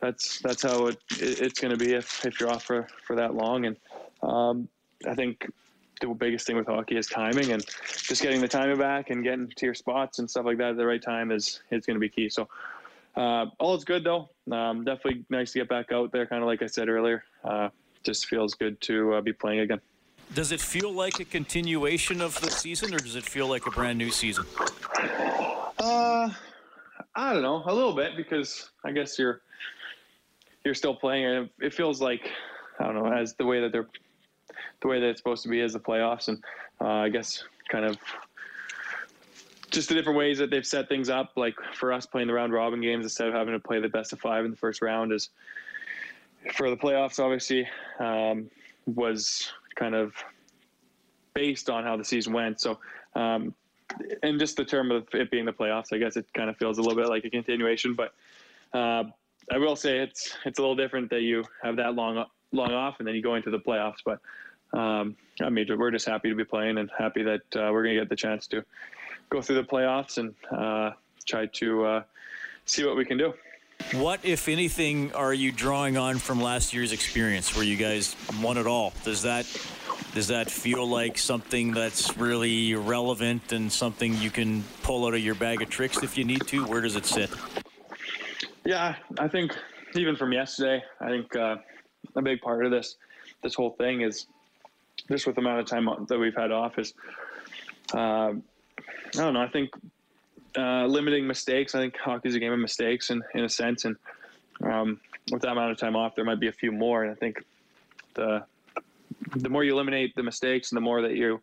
that's 0.00 0.40
that's 0.40 0.62
how 0.62 0.86
it, 0.86 0.98
it 1.18 1.40
it's 1.40 1.60
going 1.60 1.76
to 1.76 1.82
be 1.82 1.94
if, 1.94 2.24
if 2.24 2.38
you're 2.38 2.50
off 2.50 2.64
for, 2.64 2.86
for 3.06 3.16
that 3.16 3.34
long. 3.34 3.66
And 3.66 3.76
um, 4.22 4.68
I 5.08 5.14
think 5.14 5.50
the 6.00 6.08
biggest 6.08 6.46
thing 6.46 6.56
with 6.56 6.66
hockey 6.66 6.96
is 6.96 7.06
timing 7.06 7.52
and 7.52 7.64
just 7.96 8.20
getting 8.20 8.40
the 8.40 8.48
timing 8.48 8.78
back 8.78 9.10
and 9.10 9.22
getting 9.22 9.48
to 9.56 9.66
your 9.66 9.74
spots 9.74 10.18
and 10.18 10.28
stuff 10.28 10.44
like 10.44 10.58
that 10.58 10.70
at 10.70 10.76
the 10.76 10.86
right 10.86 11.02
time 11.02 11.30
is 11.30 11.60
is 11.70 11.86
going 11.86 11.96
to 11.96 12.00
be 12.00 12.08
key. 12.08 12.28
So 12.28 12.48
uh, 13.16 13.46
all 13.58 13.74
is 13.74 13.84
good 13.84 14.04
though. 14.04 14.28
Um, 14.50 14.84
definitely 14.84 15.24
nice 15.30 15.52
to 15.52 15.60
get 15.60 15.68
back 15.68 15.92
out 15.92 16.12
there. 16.12 16.26
Kind 16.26 16.42
of 16.42 16.46
like 16.46 16.62
I 16.62 16.66
said 16.66 16.88
earlier, 16.88 17.24
uh, 17.44 17.68
just 18.02 18.26
feels 18.26 18.54
good 18.54 18.80
to 18.82 19.14
uh, 19.14 19.20
be 19.20 19.32
playing 19.32 19.60
again. 19.60 19.80
Does 20.32 20.52
it 20.52 20.60
feel 20.60 20.92
like 20.92 21.20
a 21.20 21.24
continuation 21.24 22.20
of 22.20 22.40
the 22.40 22.50
season, 22.50 22.94
or 22.94 22.98
does 22.98 23.16
it 23.16 23.24
feel 23.24 23.46
like 23.46 23.66
a 23.66 23.70
brand 23.70 23.98
new 23.98 24.10
season? 24.10 24.44
Uh, 25.78 26.30
I 27.14 27.32
don't 27.32 27.42
know, 27.42 27.62
a 27.66 27.74
little 27.74 27.94
bit 27.94 28.16
because 28.16 28.70
I 28.84 28.92
guess 28.92 29.18
you're 29.18 29.42
you're 30.64 30.74
still 30.74 30.94
playing, 30.94 31.24
and 31.26 31.50
it 31.60 31.72
feels 31.72 32.00
like 32.00 32.30
I 32.80 32.84
don't 32.84 32.94
know 32.94 33.12
as 33.12 33.34
the 33.34 33.44
way 33.44 33.60
that 33.60 33.70
they're 33.70 33.88
the 34.80 34.88
way 34.88 35.00
that 35.00 35.08
it's 35.08 35.20
supposed 35.20 35.42
to 35.44 35.48
be 35.48 35.60
as 35.60 35.72
the 35.72 35.80
playoffs, 35.80 36.28
and 36.28 36.42
uh, 36.80 36.86
I 36.86 37.08
guess 37.08 37.44
kind 37.68 37.84
of 37.84 37.96
just 39.70 39.88
the 39.88 39.94
different 39.94 40.18
ways 40.18 40.38
that 40.38 40.50
they've 40.50 40.66
set 40.66 40.88
things 40.88 41.08
up. 41.08 41.32
Like 41.36 41.54
for 41.74 41.92
us 41.92 42.06
playing 42.06 42.28
the 42.28 42.34
round 42.34 42.52
robin 42.52 42.80
games 42.80 43.04
instead 43.04 43.28
of 43.28 43.34
having 43.34 43.54
to 43.54 43.60
play 43.60 43.80
the 43.80 43.88
best 43.88 44.12
of 44.12 44.20
five 44.20 44.44
in 44.44 44.50
the 44.50 44.56
first 44.56 44.82
round 44.82 45.12
is 45.12 45.30
for 46.54 46.70
the 46.70 46.76
playoffs. 46.76 47.22
Obviously, 47.22 47.68
um, 48.00 48.50
was 48.86 49.52
kind 49.74 49.94
of 49.94 50.12
based 51.34 51.68
on 51.68 51.84
how 51.84 51.96
the 51.96 52.04
season 52.04 52.32
went. 52.32 52.60
So, 52.60 52.78
um, 53.14 53.54
and 54.22 54.38
just 54.38 54.56
the 54.56 54.64
term 54.64 54.90
of 54.90 55.06
it 55.12 55.30
being 55.30 55.44
the 55.44 55.52
playoffs, 55.52 55.92
I 55.92 55.98
guess 55.98 56.16
it 56.16 56.26
kind 56.34 56.48
of 56.48 56.56
feels 56.56 56.78
a 56.78 56.82
little 56.82 56.96
bit 56.96 57.08
like 57.08 57.24
a 57.24 57.30
continuation. 57.30 57.94
But 57.94 58.14
uh, 58.72 59.04
I 59.50 59.58
will 59.58 59.76
say 59.76 59.98
it's 59.98 60.36
it's 60.44 60.58
a 60.58 60.62
little 60.62 60.76
different 60.76 61.10
that 61.10 61.22
you 61.22 61.44
have 61.62 61.76
that 61.76 61.94
long 61.94 62.24
long 62.52 62.72
off 62.72 62.96
and 62.98 63.06
then 63.06 63.14
you 63.14 63.22
go 63.22 63.34
into 63.34 63.50
the 63.50 63.58
playoffs. 63.58 63.98
But 64.04 64.20
um, 64.78 65.16
I 65.42 65.50
mean, 65.50 65.66
we're 65.76 65.90
just 65.90 66.06
happy 66.06 66.28
to 66.28 66.34
be 66.34 66.44
playing 66.44 66.78
and 66.78 66.90
happy 66.96 67.22
that 67.22 67.56
uh, 67.56 67.70
we're 67.72 67.82
going 67.82 67.94
to 67.94 68.00
get 68.00 68.08
the 68.08 68.16
chance 68.16 68.46
to 68.48 68.64
go 69.30 69.40
through 69.40 69.56
the 69.56 69.64
playoffs 69.64 70.18
and 70.18 70.34
uh, 70.50 70.92
try 71.26 71.46
to 71.46 71.84
uh, 71.84 72.02
see 72.64 72.84
what 72.84 72.96
we 72.96 73.04
can 73.04 73.18
do. 73.18 73.34
What, 73.92 74.24
if 74.24 74.48
anything, 74.48 75.12
are 75.12 75.32
you 75.32 75.52
drawing 75.52 75.96
on 75.96 76.18
from 76.18 76.40
last 76.42 76.74
year's 76.74 76.92
experience 76.92 77.54
where 77.54 77.64
you 77.64 77.76
guys 77.76 78.16
won 78.42 78.58
it 78.58 78.66
all? 78.66 78.92
Does 79.04 79.22
that 79.22 79.46
Does 80.14 80.28
that 80.28 80.50
feel 80.50 80.88
like 80.88 81.18
something 81.18 81.72
that's 81.72 82.16
really 82.16 82.74
relevant 82.74 83.52
and 83.52 83.70
something 83.70 84.16
you 84.16 84.30
can 84.30 84.64
pull 84.82 85.06
out 85.06 85.14
of 85.14 85.20
your 85.20 85.34
bag 85.34 85.62
of 85.62 85.70
tricks 85.70 86.02
if 86.02 86.18
you 86.18 86.24
need 86.24 86.46
to? 86.48 86.64
Where 86.66 86.80
does 86.80 86.96
it 86.96 87.06
sit? 87.06 87.30
Yeah, 88.64 88.96
I 89.18 89.28
think 89.28 89.56
even 89.94 90.16
from 90.16 90.32
yesterday, 90.32 90.82
I 91.00 91.08
think 91.08 91.36
uh, 91.36 91.56
a 92.16 92.22
big 92.22 92.40
part 92.40 92.64
of 92.64 92.70
this 92.70 92.96
this 93.42 93.54
whole 93.54 93.70
thing 93.70 94.00
is 94.00 94.26
just 95.10 95.26
with 95.26 95.36
the 95.36 95.40
amount 95.40 95.60
of 95.60 95.66
time 95.66 95.88
that 96.08 96.18
we've 96.18 96.34
had 96.34 96.50
off 96.50 96.78
is 96.78 96.94
uh, 97.92 98.32
I 98.32 98.42
don't 99.12 99.34
know. 99.34 99.42
I 99.42 99.48
think 99.48 99.70
uh, 100.56 100.86
limiting 100.86 101.26
mistakes. 101.26 101.74
I 101.74 101.80
think 101.80 101.96
hockey's 101.96 102.34
a 102.34 102.40
game 102.40 102.52
of 102.52 102.58
mistakes, 102.58 103.10
in 103.10 103.22
in 103.34 103.44
a 103.44 103.48
sense, 103.48 103.84
and 103.84 103.96
um, 104.62 105.00
with 105.30 105.42
that 105.42 105.52
amount 105.52 105.72
of 105.72 105.78
time 105.78 105.96
off, 105.96 106.14
there 106.14 106.24
might 106.24 106.40
be 106.40 106.48
a 106.48 106.52
few 106.52 106.72
more. 106.72 107.02
And 107.02 107.10
I 107.10 107.14
think 107.14 107.44
the 108.14 108.44
the 109.36 109.48
more 109.48 109.64
you 109.64 109.72
eliminate 109.72 110.14
the 110.14 110.22
mistakes, 110.22 110.70
and 110.70 110.76
the 110.76 110.80
more 110.82 111.02
that 111.02 111.14
you 111.14 111.40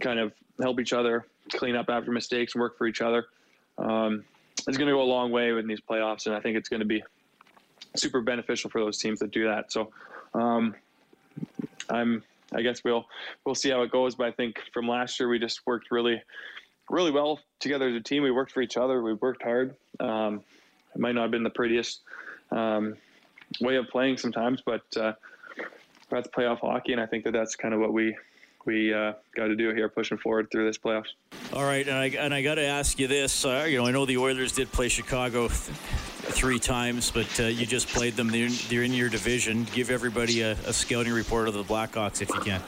kind 0.00 0.18
of 0.18 0.32
help 0.60 0.80
each 0.80 0.92
other 0.92 1.26
clean 1.52 1.76
up 1.76 1.88
after 1.88 2.10
mistakes 2.10 2.54
and 2.54 2.60
work 2.60 2.76
for 2.76 2.86
each 2.86 3.00
other, 3.00 3.26
um, 3.78 4.24
it's 4.66 4.76
going 4.76 4.88
to 4.88 4.94
go 4.94 5.02
a 5.02 5.04
long 5.04 5.30
way 5.30 5.50
in 5.50 5.66
these 5.66 5.80
playoffs. 5.80 6.26
And 6.26 6.34
I 6.34 6.40
think 6.40 6.56
it's 6.56 6.68
going 6.68 6.80
to 6.80 6.86
be 6.86 7.02
super 7.94 8.20
beneficial 8.20 8.70
for 8.70 8.80
those 8.80 8.98
teams 8.98 9.20
that 9.20 9.30
do 9.30 9.44
that. 9.46 9.72
So 9.72 9.92
um, 10.34 10.74
I'm 11.88 12.22
I 12.52 12.62
guess 12.62 12.82
we'll 12.84 13.06
we'll 13.44 13.54
see 13.54 13.70
how 13.70 13.82
it 13.82 13.90
goes. 13.90 14.14
But 14.14 14.28
I 14.28 14.32
think 14.32 14.60
from 14.72 14.88
last 14.88 15.18
year 15.20 15.28
we 15.28 15.38
just 15.38 15.66
worked 15.66 15.90
really 15.90 16.22
really 16.90 17.10
well 17.10 17.40
together 17.60 17.88
as 17.88 17.94
a 17.94 18.00
team. 18.00 18.22
We 18.22 18.30
worked 18.30 18.52
for 18.52 18.62
each 18.62 18.76
other. 18.76 19.02
We 19.02 19.14
worked 19.14 19.42
hard. 19.42 19.74
Um, 20.00 20.42
it 20.94 21.00
might 21.00 21.14
not 21.14 21.22
have 21.22 21.30
been 21.30 21.42
the 21.42 21.50
prettiest 21.50 22.00
um, 22.50 22.96
way 23.60 23.76
of 23.76 23.88
playing 23.88 24.18
sometimes, 24.18 24.62
but 24.64 24.82
uh, 24.96 25.12
that's 26.10 26.28
playoff 26.28 26.60
hockey, 26.60 26.92
and 26.92 27.00
I 27.00 27.06
think 27.06 27.24
that 27.24 27.32
that's 27.32 27.56
kind 27.56 27.74
of 27.74 27.80
what 27.80 27.92
we 27.92 28.16
we 28.64 28.92
uh, 28.92 29.12
got 29.34 29.46
to 29.46 29.56
do 29.56 29.72
here, 29.72 29.88
pushing 29.88 30.18
forward 30.18 30.48
through 30.50 30.66
this 30.66 30.76
playoffs. 30.76 31.10
All 31.52 31.64
right, 31.64 31.86
and 31.86 31.96
I 31.96 32.06
and 32.06 32.34
I 32.34 32.42
got 32.42 32.56
to 32.56 32.64
ask 32.64 32.98
you 32.98 33.06
this. 33.06 33.44
Uh, 33.44 33.66
you 33.68 33.78
know, 33.78 33.86
I 33.86 33.92
know 33.92 34.06
the 34.06 34.18
Oilers 34.18 34.52
did 34.52 34.70
play 34.72 34.88
Chicago 34.88 35.48
three 35.48 36.58
times, 36.58 37.10
but 37.10 37.40
uh, 37.40 37.44
you 37.44 37.64
just 37.64 37.88
played 37.88 38.14
them. 38.14 38.28
They're 38.28 38.46
in, 38.46 38.52
they're 38.68 38.82
in 38.82 38.92
your 38.92 39.08
division. 39.08 39.66
Give 39.72 39.90
everybody 39.90 40.42
a, 40.42 40.52
a, 40.52 40.72
scouting 40.72 41.12
report 41.12 41.48
of 41.48 41.54
the 41.54 41.62
Blackhawks 41.62 42.20
if 42.20 42.28
you 42.28 42.40
can. 42.40 42.60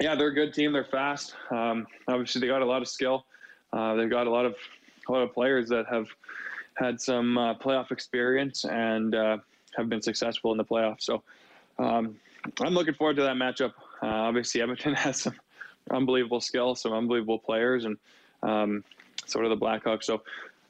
Yeah, 0.00 0.14
they're 0.14 0.28
a 0.28 0.34
good 0.34 0.54
team. 0.54 0.72
They're 0.72 0.84
fast. 0.84 1.34
Um, 1.50 1.86
obviously, 2.08 2.40
they 2.40 2.46
got 2.46 2.62
a 2.62 2.66
lot 2.66 2.82
of 2.82 2.88
skill. 2.88 3.26
Uh, 3.72 3.94
they've 3.94 4.10
got 4.10 4.26
a 4.26 4.30
lot 4.30 4.46
of 4.46 4.54
a 5.08 5.12
lot 5.12 5.22
of 5.22 5.32
players 5.32 5.68
that 5.68 5.86
have 5.86 6.08
had 6.74 7.00
some 7.00 7.36
uh, 7.36 7.54
playoff 7.54 7.90
experience 7.90 8.64
and 8.64 9.14
uh, 9.14 9.38
have 9.76 9.88
been 9.88 10.00
successful 10.00 10.52
in 10.52 10.58
the 10.58 10.64
playoffs. 10.64 11.02
So 11.02 11.22
um, 11.78 12.16
I'm 12.60 12.74
looking 12.74 12.94
forward 12.94 13.16
to 13.16 13.22
that 13.22 13.36
matchup. 13.36 13.72
Uh, 14.02 14.06
obviously, 14.06 14.62
Edmonton 14.62 14.94
has 15.06 15.20
some 15.20 15.34
unbelievable 15.90 16.40
skill, 16.40 16.74
some 16.74 16.92
unbelievable 16.92 17.38
players, 17.38 17.84
and 17.84 17.96
um, 18.42 18.84
sort 19.26 19.44
of 19.44 19.50
the 19.50 19.64
Blackhawks. 19.64 20.04
So 20.04 20.22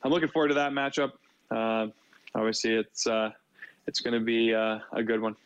I'm 0.02 0.10
looking 0.10 0.28
forward 0.28 0.48
to 0.48 0.54
that 0.54 0.72
matchup 0.72 1.12
uh, 1.50 1.88
obviously 2.34 2.74
it's 2.74 3.06
uh, 3.06 3.30
it's 3.86 4.00
going 4.00 4.18
to 4.18 4.24
be 4.24 4.52
a 4.52 5.02
good 5.04 5.20
one. 5.20 5.36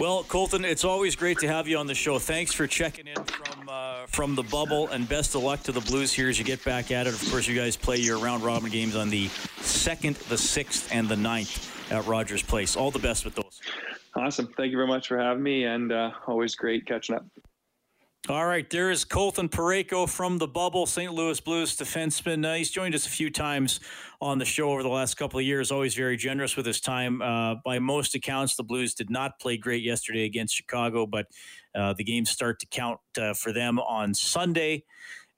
Well, 0.00 0.24
Colton, 0.24 0.64
it's 0.64 0.82
always 0.82 1.14
great 1.14 1.38
to 1.40 1.46
have 1.46 1.68
you 1.68 1.76
on 1.76 1.86
the 1.86 1.94
show. 1.94 2.18
Thanks 2.18 2.54
for 2.54 2.66
checking 2.66 3.06
in 3.06 3.22
from 3.22 3.68
uh, 3.68 4.06
from 4.06 4.34
the 4.34 4.42
bubble, 4.42 4.88
and 4.88 5.06
best 5.06 5.34
of 5.34 5.42
luck 5.42 5.62
to 5.64 5.72
the 5.72 5.82
Blues 5.82 6.10
here 6.10 6.30
as 6.30 6.38
you 6.38 6.44
get 6.44 6.64
back 6.64 6.90
at 6.90 7.06
it. 7.06 7.12
Of 7.12 7.30
course, 7.30 7.46
you 7.46 7.54
guys 7.54 7.76
play 7.76 7.98
your 7.98 8.18
round 8.18 8.42
robin 8.42 8.70
games 8.70 8.96
on 8.96 9.10
the 9.10 9.28
second, 9.60 10.16
the 10.16 10.38
sixth, 10.38 10.88
and 10.90 11.06
the 11.06 11.16
9th 11.16 11.92
at 11.92 12.06
Rogers 12.06 12.42
Place. 12.42 12.76
All 12.76 12.90
the 12.90 12.98
best 12.98 13.26
with 13.26 13.34
those. 13.34 13.60
Awesome. 14.16 14.46
Thank 14.56 14.70
you 14.70 14.78
very 14.78 14.88
much 14.88 15.06
for 15.06 15.18
having 15.18 15.42
me, 15.42 15.64
and 15.64 15.92
uh, 15.92 16.12
always 16.26 16.54
great 16.54 16.86
catching 16.86 17.16
up. 17.16 17.26
All 18.28 18.46
right, 18.46 18.68
there 18.68 18.90
is 18.90 19.06
Colton 19.06 19.48
Parayko 19.48 20.06
from 20.06 20.36
the 20.36 20.46
bubble, 20.46 20.84
St. 20.84 21.10
Louis 21.14 21.40
Blues 21.40 21.74
defenseman. 21.74 22.46
Uh, 22.46 22.54
he's 22.54 22.70
joined 22.70 22.94
us 22.94 23.06
a 23.06 23.08
few 23.08 23.30
times 23.30 23.80
on 24.20 24.36
the 24.36 24.44
show 24.44 24.70
over 24.70 24.82
the 24.82 24.90
last 24.90 25.14
couple 25.14 25.40
of 25.40 25.46
years, 25.46 25.72
always 25.72 25.94
very 25.94 26.18
generous 26.18 26.54
with 26.54 26.66
his 26.66 26.82
time. 26.82 27.22
Uh, 27.22 27.54
by 27.64 27.78
most 27.78 28.14
accounts, 28.14 28.56
the 28.56 28.62
Blues 28.62 28.92
did 28.92 29.08
not 29.08 29.40
play 29.40 29.56
great 29.56 29.82
yesterday 29.82 30.26
against 30.26 30.54
Chicago, 30.54 31.06
but 31.06 31.28
uh, 31.74 31.94
the 31.94 32.04
games 32.04 32.28
start 32.28 32.60
to 32.60 32.66
count 32.66 33.00
uh, 33.18 33.32
for 33.32 33.54
them 33.54 33.78
on 33.78 34.12
Sunday 34.12 34.84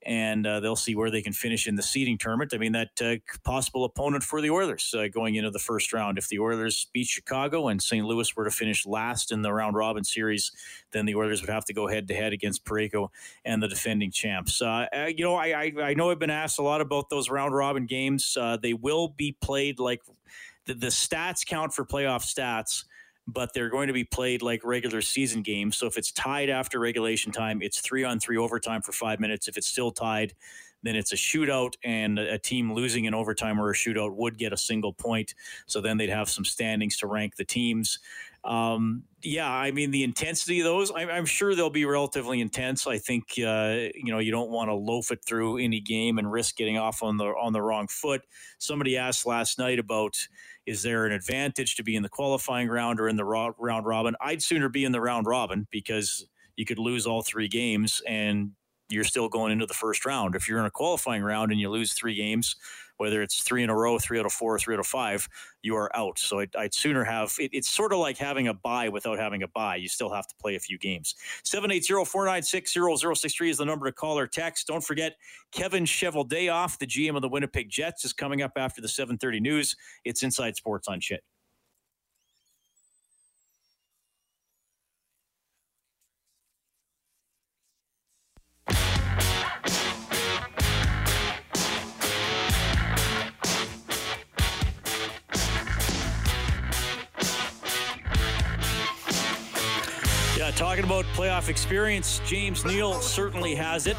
and 0.04 0.46
uh, 0.46 0.60
they'll 0.60 0.76
see 0.76 0.94
where 0.94 1.10
they 1.10 1.22
can 1.22 1.32
finish 1.32 1.66
in 1.66 1.76
the 1.76 1.82
seeding 1.82 2.18
tournament. 2.18 2.52
I 2.54 2.58
mean, 2.58 2.72
that 2.72 2.90
uh, 3.00 3.16
possible 3.44 3.84
opponent 3.84 4.24
for 4.24 4.40
the 4.40 4.50
Oilers 4.50 4.94
uh, 4.96 5.08
going 5.08 5.34
into 5.34 5.50
the 5.50 5.58
first 5.58 5.92
round. 5.92 6.18
If 6.18 6.28
the 6.28 6.38
Oilers 6.38 6.88
beat 6.92 7.06
Chicago 7.06 7.68
and 7.68 7.82
St. 7.82 8.04
Louis 8.04 8.34
were 8.36 8.44
to 8.44 8.50
finish 8.50 8.86
last 8.86 9.32
in 9.32 9.42
the 9.42 9.52
round 9.52 9.76
robin 9.76 10.04
series, 10.04 10.52
then 10.92 11.06
the 11.06 11.14
Oilers 11.14 11.40
would 11.40 11.50
have 11.50 11.64
to 11.66 11.74
go 11.74 11.86
head 11.86 12.08
to 12.08 12.14
head 12.14 12.32
against 12.32 12.64
Parayko 12.64 13.08
and 13.44 13.62
the 13.62 13.68
defending 13.68 14.10
champs. 14.10 14.60
Uh, 14.60 14.86
you 15.08 15.24
know, 15.24 15.34
I, 15.34 15.46
I, 15.46 15.72
I 15.82 15.94
know 15.94 16.10
I've 16.10 16.18
been 16.18 16.30
asked 16.30 16.58
a 16.58 16.62
lot 16.62 16.80
about 16.80 17.10
those 17.10 17.30
round 17.30 17.54
robin 17.54 17.86
games. 17.86 18.36
Uh, 18.38 18.56
they 18.56 18.74
will 18.74 19.08
be 19.08 19.36
played 19.40 19.78
like 19.78 20.02
the, 20.66 20.74
the 20.74 20.88
stats 20.88 21.44
count 21.46 21.72
for 21.72 21.84
playoff 21.84 22.22
stats 22.22 22.84
but 23.26 23.54
they're 23.54 23.70
going 23.70 23.86
to 23.86 23.92
be 23.92 24.04
played 24.04 24.42
like 24.42 24.64
regular 24.64 25.00
season 25.00 25.42
games. 25.42 25.76
So 25.76 25.86
if 25.86 25.96
it's 25.96 26.12
tied 26.12 26.50
after 26.50 26.78
regulation 26.78 27.32
time, 27.32 27.62
it's 27.62 27.80
three 27.80 28.04
on 28.04 28.18
three 28.18 28.36
overtime 28.36 28.82
for 28.82 28.92
five 28.92 29.20
minutes. 29.20 29.48
If 29.48 29.56
it's 29.56 29.68
still 29.68 29.90
tied, 29.90 30.34
then 30.82 30.96
it's 30.96 31.12
a 31.12 31.16
shootout, 31.16 31.74
and 31.84 32.18
a 32.18 32.38
team 32.38 32.72
losing 32.72 33.04
in 33.04 33.14
overtime 33.14 33.60
or 33.60 33.70
a 33.70 33.74
shootout 33.74 34.14
would 34.16 34.36
get 34.36 34.52
a 34.52 34.56
single 34.56 34.92
point. 34.92 35.34
So 35.66 35.80
then 35.80 35.96
they'd 35.96 36.08
have 36.08 36.28
some 36.28 36.44
standings 36.44 36.96
to 36.98 37.06
rank 37.06 37.36
the 37.36 37.44
teams. 37.44 38.00
Um, 38.44 39.04
yeah, 39.22 39.48
I 39.48 39.70
mean 39.70 39.92
the 39.92 40.02
intensity 40.02 40.60
of 40.60 40.64
those, 40.64 40.90
I'm, 40.90 41.08
I'm, 41.08 41.26
sure 41.26 41.54
they'll 41.54 41.70
be 41.70 41.84
relatively 41.84 42.40
intense. 42.40 42.88
I 42.88 42.98
think 42.98 43.24
uh, 43.38 43.88
you 43.94 44.10
know 44.10 44.18
you 44.18 44.32
don't 44.32 44.50
want 44.50 44.68
to 44.68 44.74
loaf 44.74 45.12
it 45.12 45.24
through 45.24 45.58
any 45.58 45.78
game 45.78 46.18
and 46.18 46.30
risk 46.30 46.56
getting 46.56 46.76
off 46.76 47.04
on 47.04 47.18
the 47.18 47.26
on 47.26 47.52
the 47.52 47.62
wrong 47.62 47.86
foot. 47.86 48.22
Somebody 48.58 48.96
asked 48.96 49.26
last 49.26 49.58
night 49.58 49.78
about 49.78 50.16
is 50.66 50.82
there 50.82 51.06
an 51.06 51.12
advantage 51.12 51.76
to 51.76 51.84
be 51.84 51.94
in 51.94 52.02
the 52.02 52.08
qualifying 52.08 52.68
round 52.68 52.98
or 52.98 53.08
in 53.08 53.16
the 53.16 53.24
round 53.24 53.86
robin? 53.86 54.16
I'd 54.20 54.42
sooner 54.42 54.68
be 54.68 54.84
in 54.84 54.92
the 54.92 55.00
round 55.00 55.26
robin 55.26 55.68
because 55.70 56.26
you 56.56 56.64
could 56.64 56.78
lose 56.78 57.06
all 57.06 57.22
three 57.22 57.48
games 57.48 58.02
and 58.06 58.50
you're 58.92 59.04
still 59.04 59.28
going 59.28 59.52
into 59.52 59.66
the 59.66 59.74
first 59.74 60.04
round. 60.04 60.34
If 60.34 60.48
you're 60.48 60.58
in 60.58 60.66
a 60.66 60.70
qualifying 60.70 61.22
round 61.22 61.50
and 61.50 61.60
you 61.60 61.70
lose 61.70 61.92
three 61.92 62.14
games, 62.14 62.56
whether 62.98 63.22
it's 63.22 63.42
three 63.42 63.62
in 63.62 63.70
a 63.70 63.76
row, 63.76 63.98
three 63.98 64.18
out 64.18 64.26
of 64.26 64.32
four, 64.32 64.58
three 64.58 64.74
out 64.74 64.80
of 64.80 64.86
five, 64.86 65.28
you 65.62 65.74
are 65.74 65.94
out. 65.96 66.18
So 66.18 66.40
I'd, 66.40 66.54
I'd 66.54 66.74
sooner 66.74 67.02
have 67.02 67.34
it, 67.40 67.50
it's 67.52 67.68
sort 67.68 67.92
of 67.92 67.98
like 67.98 68.18
having 68.18 68.48
a 68.48 68.54
buy 68.54 68.88
without 68.90 69.18
having 69.18 69.42
a 69.42 69.48
buy. 69.48 69.76
You 69.76 69.88
still 69.88 70.12
have 70.12 70.28
to 70.28 70.34
play 70.36 70.54
a 70.54 70.60
few 70.60 70.78
games. 70.78 71.14
780 71.42 72.04
496 72.04 72.72
0063 72.72 73.50
is 73.50 73.58
the 73.58 73.64
number 73.64 73.86
to 73.86 73.92
call 73.92 74.18
or 74.18 74.26
text. 74.26 74.66
Don't 74.66 74.84
forget, 74.84 75.16
Kevin 75.50 75.84
Cheveldayoff, 75.84 76.78
the 76.78 76.86
GM 76.86 77.16
of 77.16 77.22
the 77.22 77.28
Winnipeg 77.28 77.70
Jets, 77.70 78.04
is 78.04 78.12
coming 78.12 78.42
up 78.42 78.52
after 78.56 78.80
the 78.80 78.88
730 78.88 79.40
news. 79.40 79.74
It's 80.04 80.22
Inside 80.22 80.56
Sports 80.56 80.86
on 80.86 81.00
CHED. 81.00 81.20
Talking 100.56 100.84
about 100.84 101.04
playoff 101.14 101.48
experience, 101.48 102.20
James 102.26 102.64
Neal 102.64 103.00
certainly 103.00 103.54
has 103.54 103.86
it. 103.86 103.96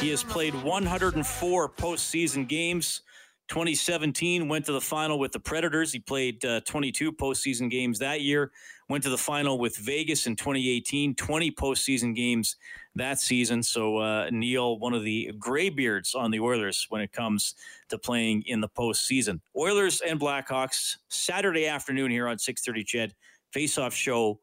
He 0.00 0.08
has 0.10 0.22
played 0.22 0.54
104 0.54 1.68
postseason 1.70 2.48
games. 2.48 3.02
2017 3.48 4.48
went 4.48 4.64
to 4.66 4.72
the 4.72 4.80
final 4.80 5.18
with 5.18 5.32
the 5.32 5.40
Predators. 5.40 5.92
He 5.92 5.98
played 5.98 6.44
uh, 6.44 6.60
22 6.60 7.12
postseason 7.12 7.68
games 7.68 7.98
that 7.98 8.20
year. 8.20 8.52
Went 8.88 9.02
to 9.04 9.10
the 9.10 9.18
final 9.18 9.58
with 9.58 9.76
Vegas 9.76 10.26
in 10.26 10.36
2018. 10.36 11.16
20 11.16 11.50
postseason 11.52 12.14
games 12.14 12.56
that 12.94 13.18
season. 13.18 13.62
So 13.62 13.98
uh, 13.98 14.30
Neal, 14.30 14.78
one 14.78 14.94
of 14.94 15.02
the 15.02 15.32
graybeards 15.38 16.14
on 16.14 16.30
the 16.30 16.40
Oilers 16.40 16.86
when 16.90 17.00
it 17.02 17.12
comes 17.12 17.54
to 17.88 17.98
playing 17.98 18.44
in 18.46 18.60
the 18.60 18.68
postseason. 18.68 19.40
Oilers 19.56 20.00
and 20.00 20.18
Blackhawks 20.20 20.98
Saturday 21.08 21.66
afternoon 21.66 22.10
here 22.10 22.28
on 22.28 22.36
6:30. 22.36 22.86
CHED 22.86 23.14
face-off 23.52 23.92
show 23.92 24.38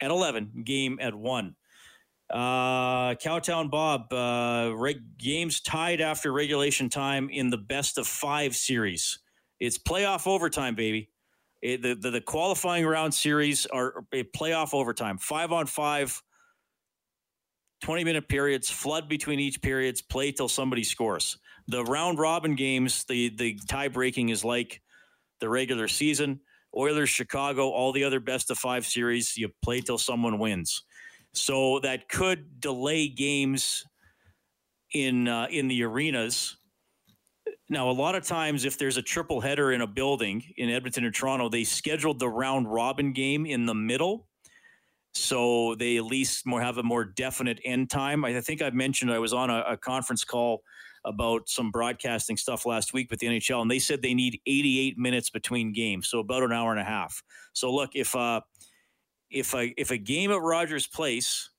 at 0.00 0.10
11, 0.10 0.62
game 0.64 0.98
at 1.00 1.14
1. 1.14 1.56
Uh, 2.28 3.14
Cowtown 3.14 3.70
Bob, 3.70 4.12
uh, 4.12 4.74
reg- 4.74 5.16
games 5.16 5.60
tied 5.60 6.00
after 6.00 6.32
regulation 6.32 6.88
time 6.88 7.30
in 7.30 7.50
the 7.50 7.56
best 7.56 7.98
of 7.98 8.06
five 8.06 8.56
series. 8.56 9.20
It's 9.60 9.78
playoff 9.78 10.26
overtime, 10.26 10.74
baby. 10.74 11.10
It, 11.62 11.82
the, 11.82 11.94
the, 11.94 12.10
the 12.10 12.20
qualifying 12.20 12.84
round 12.84 13.14
series 13.14 13.64
are 13.66 14.04
a 14.12 14.24
playoff 14.24 14.74
overtime, 14.74 15.18
five 15.18 15.52
on 15.52 15.66
five, 15.66 16.20
20 17.82 18.04
minute 18.04 18.28
periods, 18.28 18.70
flood 18.70 19.08
between 19.08 19.38
each 19.38 19.62
periods, 19.62 20.02
play 20.02 20.32
till 20.32 20.48
somebody 20.48 20.84
scores. 20.84 21.38
The 21.68 21.84
round 21.84 22.18
robin 22.18 22.54
games, 22.54 23.04
the, 23.04 23.30
the 23.30 23.58
tie 23.68 23.88
breaking 23.88 24.28
is 24.28 24.44
like 24.44 24.82
the 25.40 25.48
regular 25.48 25.88
season. 25.88 26.40
Oilers, 26.76 27.08
Chicago, 27.08 27.70
all 27.70 27.92
the 27.92 28.04
other 28.04 28.20
best 28.20 28.50
of 28.50 28.58
five 28.58 28.84
series, 28.84 29.36
you 29.36 29.48
play 29.62 29.80
till 29.80 29.98
someone 29.98 30.38
wins. 30.38 30.82
So 31.32 31.80
that 31.80 32.08
could 32.08 32.60
delay 32.60 33.08
games 33.08 33.84
in 34.92 35.28
uh, 35.28 35.46
in 35.50 35.68
the 35.68 35.82
arenas. 35.82 36.56
Now, 37.68 37.90
a 37.90 37.92
lot 37.92 38.14
of 38.14 38.24
times, 38.24 38.64
if 38.64 38.78
there's 38.78 38.96
a 38.96 39.02
triple 39.02 39.40
header 39.40 39.72
in 39.72 39.80
a 39.80 39.86
building 39.86 40.42
in 40.56 40.70
Edmonton 40.70 41.04
or 41.04 41.10
Toronto, 41.10 41.48
they 41.48 41.64
scheduled 41.64 42.18
the 42.18 42.28
round 42.28 42.72
robin 42.72 43.12
game 43.12 43.44
in 43.44 43.66
the 43.66 43.74
middle, 43.74 44.28
so 45.14 45.74
they 45.74 45.96
at 45.96 46.04
least 46.04 46.46
more 46.46 46.60
have 46.60 46.78
a 46.78 46.82
more 46.82 47.04
definite 47.04 47.60
end 47.64 47.90
time. 47.90 48.24
I 48.24 48.40
think 48.40 48.62
I've 48.62 48.74
mentioned 48.74 49.10
I 49.10 49.18
was 49.18 49.32
on 49.32 49.50
a, 49.50 49.62
a 49.68 49.76
conference 49.76 50.24
call 50.24 50.62
about 51.06 51.48
some 51.48 51.70
broadcasting 51.70 52.36
stuff 52.36 52.66
last 52.66 52.92
week 52.92 53.10
with 53.10 53.20
the 53.20 53.28
NHL, 53.28 53.62
and 53.62 53.70
they 53.70 53.78
said 53.78 54.02
they 54.02 54.14
need 54.14 54.40
88 54.46 54.98
minutes 54.98 55.30
between 55.30 55.72
games, 55.72 56.08
so 56.08 56.18
about 56.18 56.42
an 56.42 56.52
hour 56.52 56.72
and 56.72 56.80
a 56.80 56.84
half. 56.84 57.22
So, 57.52 57.72
look, 57.72 57.90
if 57.94 58.14
uh, 58.14 58.40
if 59.30 59.54
a 59.54 59.72
if 59.80 59.90
a 59.90 59.98
game 59.98 60.30
at 60.30 60.40
Rogers 60.40 60.86
Place 60.86 61.50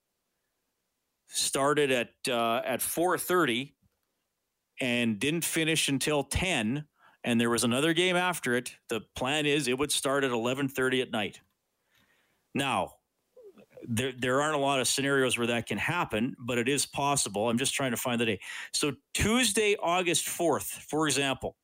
started 1.27 1.91
at 1.91 2.09
uh, 2.29 2.61
at 2.65 2.81
4:30 2.81 3.73
and 4.79 5.19
didn't 5.19 5.45
finish 5.45 5.87
until 5.87 6.23
10 6.23 6.85
and 7.23 7.41
there 7.41 7.49
was 7.49 7.63
another 7.63 7.93
game 7.93 8.15
after 8.15 8.55
it, 8.55 8.75
the 8.89 9.01
plan 9.15 9.45
is 9.45 9.67
it 9.67 9.77
would 9.77 9.91
start 9.91 10.23
at 10.23 10.31
11:30 10.31 11.01
at 11.01 11.11
night. 11.11 11.41
Now, 12.53 12.96
there, 13.83 14.13
there 14.17 14.41
aren't 14.41 14.55
a 14.55 14.59
lot 14.59 14.79
of 14.79 14.87
scenarios 14.87 15.37
where 15.37 15.47
that 15.47 15.67
can 15.67 15.77
happen, 15.77 16.35
but 16.39 16.57
it 16.57 16.67
is 16.67 16.85
possible. 16.85 17.49
I'm 17.49 17.57
just 17.57 17.73
trying 17.73 17.91
to 17.91 17.97
find 17.97 18.19
the 18.19 18.25
day. 18.25 18.39
So 18.73 18.93
Tuesday, 19.13 19.75
August 19.81 20.27
4th, 20.27 20.63
for 20.63 21.07
example, 21.07 21.55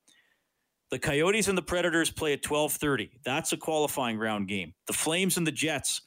the 0.93 0.99
Coyotes 0.99 1.47
and 1.47 1.57
the 1.57 1.63
Predators 1.63 2.11
play 2.11 2.33
at 2.33 2.43
12:30. 2.43 3.09
That's 3.25 3.51
a 3.51 3.57
qualifying 3.57 4.17
round 4.17 4.47
game. 4.47 4.75
The 4.85 4.93
Flames 4.93 5.37
and 5.37 5.47
the 5.47 5.51
Jets 5.51 6.01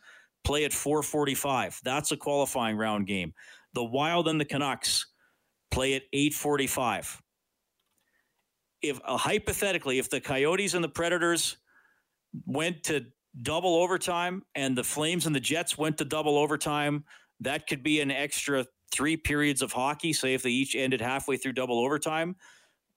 play 0.44 0.64
at 0.64 0.72
4:45. 0.72 1.80
That's 1.82 2.12
a 2.12 2.16
qualifying 2.16 2.76
round 2.76 3.08
game. 3.08 3.34
The 3.74 3.84
Wild 3.84 4.28
and 4.28 4.40
the 4.40 4.44
Canucks 4.44 5.06
play 5.72 5.94
at 5.94 6.04
8:45. 6.12 7.20
If 8.80 9.00
uh, 9.04 9.16
hypothetically, 9.16 9.98
if 9.98 10.08
the 10.08 10.20
Coyotes 10.20 10.74
and 10.74 10.84
the 10.84 10.88
Predators 10.88 11.56
went 12.44 12.84
to 12.84 13.06
double 13.42 13.76
overtime 13.76 14.42
and 14.54 14.76
the 14.76 14.84
Flames 14.84 15.26
and 15.26 15.34
the 15.34 15.40
Jets 15.40 15.76
went 15.76 15.98
to 15.98 16.04
double 16.04 16.38
overtime, 16.38 17.04
that 17.40 17.66
could 17.66 17.82
be 17.82 18.00
an 18.00 18.10
extra 18.10 18.66
three 18.92 19.16
periods 19.16 19.62
of 19.62 19.72
hockey. 19.72 20.12
Say 20.12 20.34
if 20.34 20.42
they 20.42 20.50
each 20.50 20.74
ended 20.74 21.00
halfway 21.00 21.36
through 21.36 21.52
double 21.52 21.78
overtime, 21.78 22.36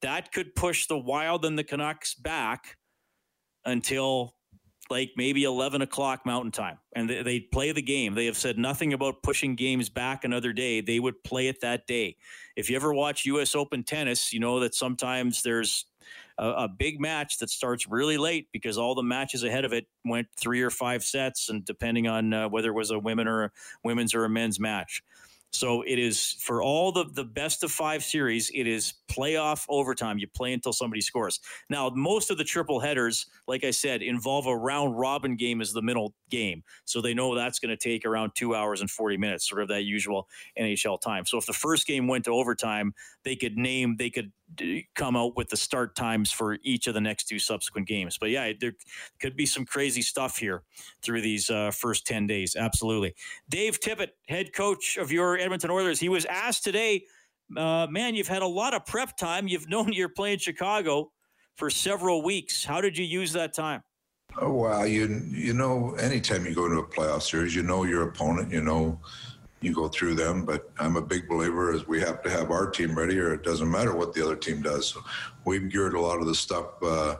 that 0.01 0.31
could 0.31 0.55
push 0.55 0.87
the 0.87 0.97
Wild 0.97 1.45
and 1.45 1.57
the 1.57 1.63
Canucks 1.63 2.13
back 2.13 2.77
until 3.65 4.35
like 4.89 5.11
maybe 5.15 5.43
11 5.43 5.81
o'clock 5.81 6.25
mountain 6.25 6.51
time. 6.51 6.79
And 6.95 7.09
they, 7.09 7.21
they 7.21 7.39
play 7.39 7.71
the 7.71 7.81
game. 7.81 8.15
They 8.15 8.25
have 8.25 8.37
said 8.37 8.57
nothing 8.57 8.93
about 8.93 9.21
pushing 9.21 9.55
games 9.55 9.87
back 9.87 10.23
another 10.23 10.51
day. 10.51 10.81
They 10.81 10.99
would 10.99 11.23
play 11.23 11.47
it 11.47 11.61
that 11.61 11.85
day. 11.85 12.17
If 12.55 12.69
you 12.69 12.75
ever 12.75 12.93
watch 12.93 13.25
US 13.25 13.55
Open 13.55 13.83
tennis 13.83 14.33
you 14.33 14.39
know 14.39 14.59
that 14.61 14.73
sometimes 14.73 15.43
there's 15.43 15.85
a, 16.39 16.63
a 16.63 16.67
big 16.67 16.99
match 16.99 17.37
that 17.39 17.49
starts 17.49 17.87
really 17.87 18.17
late 18.17 18.47
because 18.51 18.77
all 18.77 18.95
the 18.95 19.03
matches 19.03 19.43
ahead 19.43 19.65
of 19.65 19.73
it 19.73 19.85
went 20.05 20.27
three 20.35 20.61
or 20.61 20.69
five 20.69 21.03
sets 21.03 21.49
and 21.49 21.65
depending 21.65 22.07
on 22.07 22.33
uh, 22.33 22.49
whether 22.49 22.69
it 22.69 22.75
was 22.75 22.91
a 22.91 22.99
women 22.99 23.27
or 23.27 23.45
a 23.45 23.51
women's 23.83 24.15
or 24.15 24.25
a 24.25 24.29
men's 24.29 24.59
match 24.59 25.03
so 25.51 25.81
it 25.81 25.97
is 25.97 26.33
for 26.39 26.61
all 26.61 26.91
the 26.91 27.05
the 27.05 27.23
best 27.23 27.63
of 27.63 27.71
five 27.71 28.03
series. 28.03 28.51
It 28.53 28.67
is 28.67 28.93
playoff 29.11 29.65
overtime. 29.67 30.19
You 30.19 30.27
play 30.27 30.53
until 30.53 30.73
somebody 30.73 31.01
scores. 31.01 31.39
Now, 31.69 31.89
most 31.89 32.29
of 32.29 32.37
the 32.37 32.43
triple 32.43 32.79
headers, 32.79 33.25
like 33.47 33.63
I 33.63 33.71
said, 33.71 34.03
involve 34.03 34.45
a 34.45 34.55
round 34.55 34.99
robin 34.99 35.35
game 35.35 35.59
as 35.61 35.73
the 35.73 35.81
middle 35.81 36.13
game. 36.29 36.63
So 36.85 37.01
they 37.01 37.13
know 37.15 37.33
that's 37.33 37.59
going 37.59 37.75
to 37.75 37.77
take 37.77 38.05
around 38.05 38.33
two 38.35 38.53
hours 38.53 38.81
and 38.81 38.89
forty 38.91 39.17
minutes, 39.17 39.49
sort 39.49 39.61
of 39.63 39.69
that 39.69 39.83
usual 39.83 40.27
NHL 40.57 41.01
time. 41.01 41.25
So 41.25 41.37
if 41.37 41.47
the 41.47 41.53
first 41.53 41.87
game 41.87 42.07
went 42.07 42.25
to 42.25 42.31
overtime, 42.31 42.93
they 43.23 43.35
could 43.35 43.57
name 43.57 43.95
they 43.97 44.11
could 44.11 44.31
come 44.95 45.15
out 45.15 45.35
with 45.35 45.49
the 45.49 45.57
start 45.57 45.95
times 45.95 46.31
for 46.31 46.57
each 46.63 46.87
of 46.87 46.93
the 46.93 47.01
next 47.01 47.25
two 47.25 47.39
subsequent 47.39 47.87
games. 47.87 48.17
But 48.17 48.29
yeah, 48.29 48.51
there 48.59 48.73
could 49.19 49.35
be 49.35 49.45
some 49.45 49.65
crazy 49.65 50.01
stuff 50.01 50.37
here 50.37 50.63
through 51.01 51.21
these 51.21 51.49
uh, 51.49 51.71
first 51.71 52.05
10 52.07 52.27
days. 52.27 52.55
Absolutely. 52.55 53.15
Dave 53.49 53.79
Tippett, 53.79 54.09
head 54.27 54.53
coach 54.53 54.97
of 54.97 55.11
your 55.11 55.37
Edmonton 55.37 55.71
Oilers, 55.71 55.99
he 55.99 56.09
was 56.09 56.25
asked 56.25 56.63
today, 56.63 57.03
uh, 57.57 57.87
man, 57.89 58.15
you've 58.15 58.27
had 58.27 58.41
a 58.41 58.47
lot 58.47 58.73
of 58.73 58.85
prep 58.85 59.17
time. 59.17 59.47
You've 59.47 59.69
known 59.69 59.93
you're 59.93 60.09
playing 60.09 60.39
Chicago 60.39 61.11
for 61.55 61.69
several 61.69 62.23
weeks. 62.23 62.63
How 62.63 62.81
did 62.81 62.97
you 62.97 63.05
use 63.05 63.33
that 63.33 63.53
time? 63.53 63.83
Oh, 64.39 64.53
well, 64.53 64.85
you 64.85 65.23
you 65.31 65.53
know, 65.53 65.95
anytime 65.95 66.45
you 66.45 66.53
go 66.53 66.69
to 66.69 66.75
a 66.75 66.85
playoff 66.85 67.23
series, 67.23 67.55
you 67.55 67.63
know 67.63 67.83
your 67.83 68.03
opponent, 68.03 68.51
you 68.51 68.61
know 68.61 68.99
you 69.61 69.73
go 69.73 69.87
through 69.87 70.15
them. 70.15 70.45
But 70.45 70.69
I'm 70.79 70.95
a 70.95 71.01
big 71.01 71.27
believer 71.27 71.73
as 71.73 71.87
we 71.87 71.99
have 72.01 72.21
to 72.23 72.29
have 72.29 72.51
our 72.51 72.69
team 72.69 72.97
ready, 72.97 73.19
or 73.19 73.33
it 73.33 73.43
doesn't 73.43 73.69
matter 73.69 73.95
what 73.95 74.13
the 74.13 74.23
other 74.23 74.35
team 74.35 74.61
does. 74.61 74.87
So 74.87 75.01
we've 75.45 75.69
geared 75.69 75.93
a 75.93 76.01
lot 76.01 76.19
of 76.19 76.27
the 76.27 76.35
stuff 76.35 76.81
uh, 76.81 77.15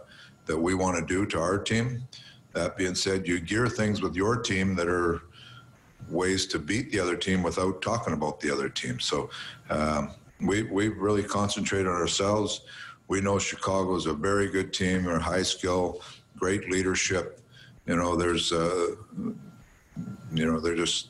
that 0.46 0.58
we 0.58 0.74
want 0.74 0.98
to 0.98 1.06
do 1.06 1.26
to 1.28 1.40
our 1.40 1.58
team. 1.58 2.08
That 2.54 2.78
being 2.78 2.96
said, 2.96 3.28
you 3.28 3.40
gear 3.40 3.68
things 3.68 4.02
with 4.02 4.16
your 4.16 4.38
team 4.38 4.76
that 4.76 4.88
are 4.88 5.22
ways 6.10 6.48
to 6.48 6.60
beat 6.60 6.92
the 6.92 7.00
other 7.00 7.16
team 7.16 7.44
without 7.44 7.82
talking 7.82 8.14
about 8.14 8.40
the 8.40 8.52
other 8.52 8.70
team. 8.70 9.00
So 9.00 9.30
um, 9.70 10.12
we 10.42 10.64
we 10.64 10.88
really 10.88 11.24
concentrate 11.24 11.86
on 11.86 11.94
ourselves. 11.94 12.62
We 13.08 13.22
know 13.22 13.40
Chicago 13.40 13.96
is 13.96 14.06
a 14.06 14.14
very 14.14 14.50
good 14.50 14.72
team. 14.74 15.04
They're 15.04 15.20
high 15.20 15.44
skill, 15.44 16.02
great 16.38 16.70
leadership. 16.70 17.42
You 17.86 17.96
know, 17.96 18.16
there's, 18.16 18.52
uh, 18.52 18.96
you 20.32 20.46
know, 20.46 20.60
they're 20.60 20.76
just 20.76 21.10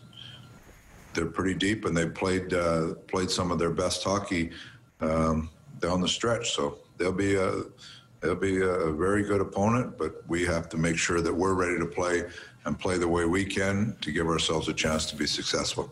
they're 1.13 1.25
pretty 1.25 1.53
deep, 1.53 1.85
and 1.85 1.95
they 1.95 2.07
played 2.07 2.53
uh, 2.53 2.93
played 3.07 3.29
some 3.29 3.51
of 3.51 3.59
their 3.59 3.71
best 3.71 4.03
hockey 4.03 4.51
um, 5.01 5.49
down 5.79 6.01
the 6.01 6.07
stretch. 6.07 6.51
So 6.51 6.79
they'll 6.97 7.11
be 7.11 7.35
a 7.35 7.63
they'll 8.21 8.35
be 8.35 8.61
a 8.61 8.91
very 8.91 9.23
good 9.23 9.41
opponent, 9.41 9.97
but 9.97 10.23
we 10.27 10.45
have 10.45 10.69
to 10.69 10.77
make 10.77 10.97
sure 10.97 11.21
that 11.21 11.33
we're 11.33 11.53
ready 11.53 11.77
to 11.79 11.85
play 11.85 12.23
and 12.65 12.77
play 12.77 12.97
the 12.97 13.07
way 13.07 13.25
we 13.25 13.45
can 13.45 13.95
to 14.01 14.11
give 14.11 14.27
ourselves 14.27 14.67
a 14.67 14.73
chance 14.73 15.05
to 15.07 15.15
be 15.15 15.25
successful. 15.25 15.89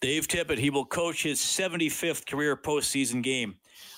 Dave 0.00 0.28
Tippett, 0.28 0.58
he 0.58 0.70
will 0.70 0.84
coach 0.84 1.22
his 1.22 1.40
75th 1.40 2.26
career 2.26 2.56
postseason 2.56 3.22
game 3.22 3.54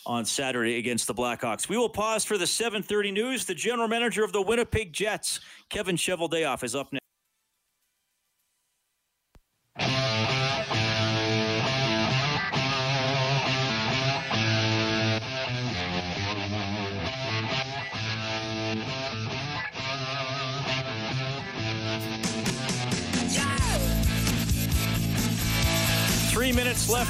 on 0.06 0.24
Saturday 0.24 0.78
against 0.78 1.08
the 1.08 1.14
Blackhawks. 1.14 1.68
We 1.68 1.76
will 1.76 1.88
pause 1.88 2.24
for 2.24 2.38
the 2.38 2.46
7:30 2.46 3.12
news. 3.12 3.44
The 3.44 3.54
general 3.54 3.88
manager 3.88 4.24
of 4.24 4.32
the 4.32 4.40
Winnipeg 4.40 4.92
Jets, 4.92 5.40
Kevin 5.68 5.96
Cheveldayoff, 5.96 6.62
is 6.62 6.74
up 6.74 6.92
next. 6.92 7.05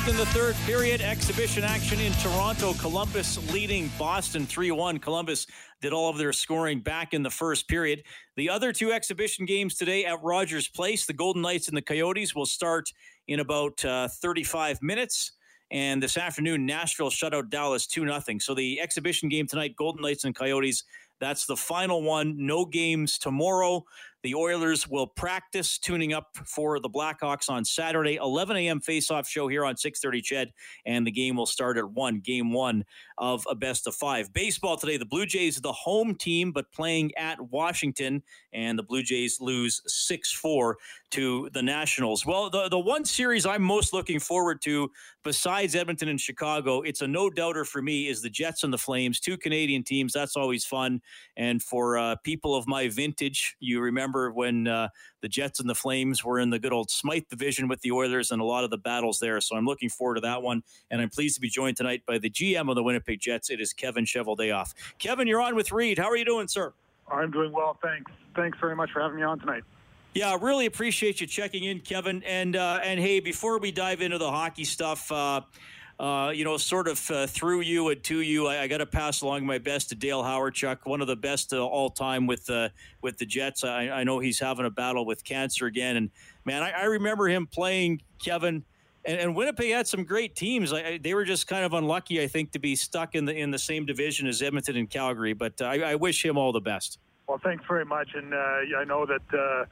In 0.09 0.17
the 0.17 0.27
third 0.27 0.55
period. 0.67 1.01
Exhibition 1.01 1.65
action 1.65 1.99
in 2.01 2.13
Toronto. 2.15 2.75
Columbus 2.75 3.53
leading 3.53 3.91
Boston 3.99 4.47
3 4.47 4.71
1. 4.71 4.99
Columbus 4.99 5.47
did 5.81 5.93
all 5.93 6.09
of 6.09 6.19
their 6.19 6.33
scoring 6.33 6.81
back 6.81 7.13
in 7.13 7.23
the 7.23 7.31
first 7.31 7.67
period. 7.67 8.05
The 8.37 8.49
other 8.49 8.73
two 8.73 8.93
exhibition 8.93 9.47
games 9.47 9.75
today 9.75 10.05
at 10.05 10.23
Rogers 10.23 10.69
Place, 10.69 11.07
the 11.07 11.13
Golden 11.13 11.43
Knights 11.43 11.69
and 11.69 11.77
the 11.77 11.83
Coyotes, 11.83 12.35
will 12.35 12.47
start 12.47 12.89
in 13.27 13.41
about 13.41 13.85
uh, 13.85 14.09
35 14.09 14.81
minutes. 14.83 15.33
And 15.71 16.01
this 16.03 16.17
afternoon, 16.17 16.67
Nashville 16.67 17.11
shut 17.11 17.35
out 17.35 17.51
Dallas 17.51 17.87
2 17.87 18.07
0. 18.07 18.39
So 18.39 18.55
the 18.55 18.81
exhibition 18.81 19.29
game 19.29 19.47
tonight, 19.47 19.75
Golden 19.77 20.03
Knights 20.03 20.25
and 20.25 20.35
Coyotes, 20.35 20.85
that's 21.21 21.47
the 21.47 21.57
final 21.57 22.03
one. 22.03 22.35
No 22.39 22.65
games 22.65 23.19
tomorrow. 23.19 23.85
The 24.27 24.35
Oilers 24.35 24.89
will 24.89 25.07
practice 25.07 25.79
tuning 25.79 26.13
up 26.13 26.37
for 26.45 26.81
the 26.81 26.91
Blackhawks 26.91 27.49
on 27.49 27.65
Saturday, 27.65 28.17
11 28.17 28.57
a.m. 28.57 28.81
face-off 28.81 29.29
show 29.29 29.47
here 29.47 29.65
on 29.65 29.77
6:30 29.77 30.21
CHED, 30.21 30.53
and 30.85 31.07
the 31.07 31.13
game 31.13 31.37
will 31.37 31.47
start 31.47 31.79
at 31.79 31.89
one. 31.89 32.19
Game 32.19 32.53
one 32.53 32.85
of 33.19 33.47
a 33.49 33.55
best 33.55 33.87
of 33.87 33.95
five. 33.95 34.33
Baseball 34.33 34.77
today. 34.77 34.97
The 34.97 35.07
Blue 35.07 35.27
Jays, 35.27 35.61
the 35.61 35.73
home 35.73 36.17
team, 36.17 36.51
but 36.51 36.73
playing 36.73 37.15
at 37.17 37.41
Washington, 37.53 38.21
and 38.53 38.77
the 38.77 38.83
Blue 38.83 39.05
Jays 39.05 39.41
lose 39.41 39.81
six 39.87 40.33
four 40.33 40.77
to 41.13 41.49
the 41.53 41.63
Nationals. 41.63 42.27
Well, 42.27 42.51
the 42.51 42.69
the 42.69 42.81
one 42.81 43.05
series 43.05 43.47
I'm 43.47 43.63
most 43.63 43.93
looking 43.93 44.19
forward 44.19 44.61
to, 44.63 44.91
besides 45.23 45.77
Edmonton 45.77 46.09
and 46.09 46.21
Chicago, 46.21 46.81
it's 46.81 47.01
a 47.01 47.07
no 47.07 47.31
doubter 47.31 47.65
for 47.65 47.81
me, 47.81 48.09
is 48.09 48.23
the 48.23 48.31
Jets 48.31 48.65
and 48.65 48.73
the 48.73 48.79
Flames. 48.79 49.21
Two 49.21 49.39
Canadian 49.39 49.85
teams. 49.85 50.13
That's 50.13 50.37
always 50.37 50.65
fun, 50.65 51.01
and 51.37 51.63
for 51.63 51.97
uh, 51.97 52.17
people 52.25 52.57
of 52.57 52.67
my 52.67 52.89
vintage, 52.89 53.55
you 53.61 53.81
remember 53.81 54.16
remember 54.17 54.33
when 54.33 54.69
uh, 54.69 54.89
the 55.23 55.29
Jets 55.29 55.61
and 55.61 55.69
the 55.69 55.75
Flames 55.75 56.25
were 56.25 56.39
in 56.39 56.51
the 56.51 56.59
good 56.59 56.73
old 56.73 56.91
Smythe 56.91 57.25
division 57.29 57.69
with 57.69 57.81
the 57.81 57.93
Oilers 57.93 58.31
and 58.31 58.41
a 58.41 58.45
lot 58.45 58.65
of 58.65 58.71
the 58.71 58.79
battles 58.79 59.19
there. 59.19 59.41
So 59.41 59.57
I'm 59.57 59.67
looking 59.67 59.89
forward 59.89 60.17
to 60.17 60.21
that 60.23 60.43
one. 60.43 60.63
And 60.91 61.01
I'm 61.01 61.11
pleased 61.11 61.35
to 61.37 61.41
be 61.41 61.49
joined 61.49 61.77
tonight 61.77 62.03
by 62.07 62.19
the 62.19 62.31
GM 62.31 62.69
of 62.69 62.75
the 62.75 62.83
Winnipeg 62.83 63.21
Jets. 63.21 63.51
It 63.51 63.61
is 63.61 63.73
Kevin 63.73 64.05
Cheveldayoff. 64.05 64.75
Kevin, 64.99 65.27
you're 65.27 65.41
on 65.41 65.55
with 65.55 65.73
Reed. 65.73 65.99
How 65.99 66.09
are 66.11 66.17
you 66.17 66.25
doing, 66.25 66.49
sir? 66.49 66.73
I'm 67.11 67.31
doing 67.31 67.53
well, 67.53 67.79
thanks. 67.83 68.11
Thanks 68.35 68.59
very 68.61 68.75
much 68.75 68.91
for 68.93 69.01
having 69.01 69.17
me 69.17 69.23
on 69.23 69.39
tonight. 69.39 69.63
Yeah, 70.15 70.37
really 70.41 70.67
appreciate 70.67 71.21
you 71.21 71.27
checking 71.27 71.65
in, 71.65 71.81
Kevin. 71.81 72.23
And 72.25 72.57
uh, 72.57 72.81
and 72.83 72.99
hey, 72.99 73.21
before 73.21 73.59
we 73.59 73.71
dive 73.71 74.01
into 74.01 74.17
the 74.17 74.31
hockey 74.31 74.65
stuff, 74.65 75.13
uh, 75.13 75.43
uh, 75.99 76.31
you 76.35 76.45
know, 76.45 76.57
sort 76.59 76.89
of 76.89 77.11
uh, 77.11 77.27
through 77.27 77.63
you 77.63 77.89
and 77.89 78.03
to 78.05 78.21
you, 78.21 78.47
I, 78.47 78.63
I 78.63 78.67
got 78.67 78.79
to 78.79 78.87
pass 78.87 79.23
along 79.23 79.47
my 79.47 79.59
best 79.59 79.89
to 79.89 79.95
Dale 79.95 80.23
Hawerchuk, 80.23 80.79
one 80.85 81.01
of 81.01 81.07
the 81.07 81.17
best 81.17 81.55
uh, 81.55 81.65
all 81.65 81.89
time 81.89 82.27
with 82.27 82.51
uh, 82.51 82.69
with 83.01 83.17
the 83.17 83.25
Jets. 83.25 83.65
I, 83.65 83.89
I, 83.89 84.05
know 84.05 84.19
he's 84.19 84.39
having 84.39 84.67
a 84.67 84.71
battle 84.71 85.07
with 85.07 85.25
cancer 85.25 85.65
again, 85.65 85.97
and 85.97 86.11
man, 86.45 86.63
I, 86.63 86.71
I 86.71 86.85
remember 86.85 87.29
him 87.29 87.47
playing 87.47 88.03
Kevin. 88.23 88.65
And, 89.07 89.37
Winnipeg 89.37 89.71
had 89.71 89.87
some 89.87 90.03
great 90.03 90.35
teams. 90.35 90.73
They 91.01 91.15
were 91.15 91.25
just 91.25 91.47
kind 91.47 91.65
of 91.65 91.75
unlucky, 91.75 92.21
I 92.21 92.27
think, 92.27 92.51
to 92.53 92.59
be 92.59 92.75
stuck 92.75 93.15
in 93.15 93.25
the 93.25 93.35
in 93.35 93.51
the 93.53 93.59
same 93.59 93.87
division 93.87 94.27
as 94.27 94.43
Edmonton 94.43 94.77
and 94.77 94.91
Calgary. 94.91 95.33
But 95.33 95.63
I, 95.63 95.93
I 95.93 95.95
wish 95.95 96.25
him 96.25 96.37
all 96.37 96.53
the 96.53 96.61
best. 96.61 96.99
Well, 97.29 97.41
thanks 97.43 97.65
very 97.67 97.85
much, 97.85 98.11
and 98.15 98.35
uh, 98.35 98.79
I 98.79 98.85
know 98.85 99.07
that 99.07 99.67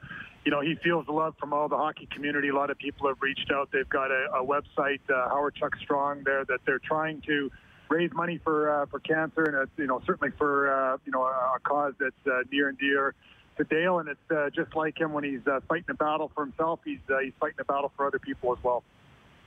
you 0.45 0.51
know, 0.51 0.61
he 0.61 0.75
feels 0.75 1.07
the 1.07 1.11
love 1.11 1.35
from 1.39 1.53
all 1.53 1.67
the 1.67 1.77
hockey 1.77 2.07
community. 2.11 2.49
A 2.49 2.55
lot 2.55 2.69
of 2.69 2.77
people 2.77 3.07
have 3.07 3.17
reached 3.19 3.51
out. 3.51 3.69
They've 3.71 3.89
got 3.89 4.11
a, 4.11 4.27
a 4.35 4.45
website, 4.45 4.99
uh, 5.09 5.49
Chuck 5.59 5.75
Strong, 5.81 6.23
there 6.23 6.45
that 6.45 6.59
they're 6.65 6.79
trying 6.79 7.21
to 7.21 7.51
raise 7.89 8.11
money 8.13 8.39
for 8.43 8.83
uh, 8.83 8.85
for 8.85 8.99
cancer, 8.99 9.43
and 9.43 9.55
it's, 9.55 9.71
you 9.77 9.87
know 9.87 10.01
certainly 10.05 10.31
for 10.37 10.71
uh, 10.71 10.97
you 11.05 11.11
know 11.11 11.23
a, 11.23 11.55
a 11.55 11.59
cause 11.63 11.93
that's 11.99 12.13
uh, 12.27 12.43
near 12.51 12.69
and 12.69 12.77
dear 12.77 13.15
to 13.57 13.63
Dale. 13.63 13.99
And 13.99 14.09
it's 14.09 14.31
uh, 14.31 14.49
just 14.51 14.75
like 14.75 14.99
him 14.99 15.13
when 15.13 15.23
he's 15.23 15.45
uh, 15.47 15.61
fighting 15.67 15.89
a 15.89 15.93
battle 15.95 16.31
for 16.35 16.45
himself. 16.45 16.79
He's 16.85 16.99
uh, 17.09 17.19
he's 17.19 17.33
fighting 17.39 17.59
a 17.59 17.65
battle 17.65 17.91
for 17.97 18.05
other 18.05 18.19
people 18.19 18.55
as 18.55 18.63
well. 18.63 18.83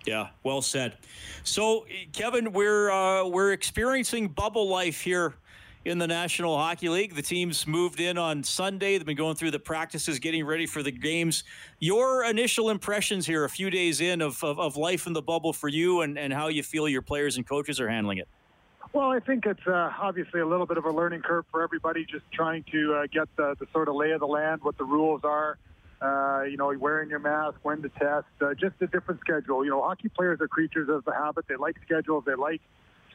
Yeah, 0.04 0.28
well 0.42 0.62
said. 0.62 0.96
So, 1.44 1.86
Kevin, 2.12 2.52
we're 2.52 2.90
uh, 2.90 3.24
we're 3.26 3.52
experiencing 3.52 4.28
bubble 4.28 4.68
life 4.68 5.00
here 5.00 5.34
in 5.88 5.96
the 5.96 6.06
National 6.06 6.58
Hockey 6.58 6.90
League. 6.90 7.14
The 7.14 7.22
teams 7.22 7.66
moved 7.66 7.98
in 7.98 8.18
on 8.18 8.44
Sunday. 8.44 8.98
They've 8.98 9.06
been 9.06 9.16
going 9.16 9.36
through 9.36 9.52
the 9.52 9.58
practices, 9.58 10.18
getting 10.18 10.44
ready 10.44 10.66
for 10.66 10.82
the 10.82 10.90
games. 10.90 11.44
Your 11.78 12.24
initial 12.24 12.68
impressions 12.68 13.26
here, 13.26 13.44
a 13.44 13.48
few 13.48 13.70
days 13.70 14.02
in, 14.02 14.20
of, 14.20 14.44
of, 14.44 14.60
of 14.60 14.76
life 14.76 15.06
in 15.06 15.14
the 15.14 15.22
bubble 15.22 15.54
for 15.54 15.68
you 15.68 16.02
and, 16.02 16.18
and 16.18 16.30
how 16.30 16.48
you 16.48 16.62
feel 16.62 16.88
your 16.88 17.00
players 17.00 17.38
and 17.38 17.48
coaches 17.48 17.80
are 17.80 17.88
handling 17.88 18.18
it? 18.18 18.28
Well, 18.92 19.10
I 19.10 19.20
think 19.20 19.46
it's 19.46 19.66
uh, 19.66 19.90
obviously 19.98 20.40
a 20.40 20.46
little 20.46 20.66
bit 20.66 20.76
of 20.76 20.84
a 20.84 20.90
learning 20.90 21.22
curve 21.22 21.46
for 21.50 21.62
everybody, 21.62 22.04
just 22.04 22.30
trying 22.32 22.64
to 22.70 22.94
uh, 22.94 23.06
get 23.10 23.34
the, 23.36 23.56
the 23.58 23.66
sort 23.72 23.88
of 23.88 23.94
lay 23.94 24.10
of 24.10 24.20
the 24.20 24.26
land, 24.26 24.60
what 24.62 24.76
the 24.76 24.84
rules 24.84 25.22
are. 25.24 25.58
Uh, 26.00 26.42
you 26.42 26.56
know, 26.56 26.72
wearing 26.78 27.10
your 27.10 27.18
mask, 27.18 27.56
when 27.62 27.82
to 27.82 27.88
test, 27.88 28.26
uh, 28.40 28.54
just 28.54 28.74
a 28.80 28.86
different 28.86 29.20
schedule. 29.20 29.64
You 29.64 29.70
know, 29.70 29.82
hockey 29.82 30.08
players 30.08 30.40
are 30.40 30.46
creatures 30.46 30.88
of 30.88 31.04
the 31.04 31.12
habit. 31.12 31.46
They 31.48 31.56
like 31.56 31.76
schedules. 31.84 32.22
They 32.24 32.36
like 32.36 32.60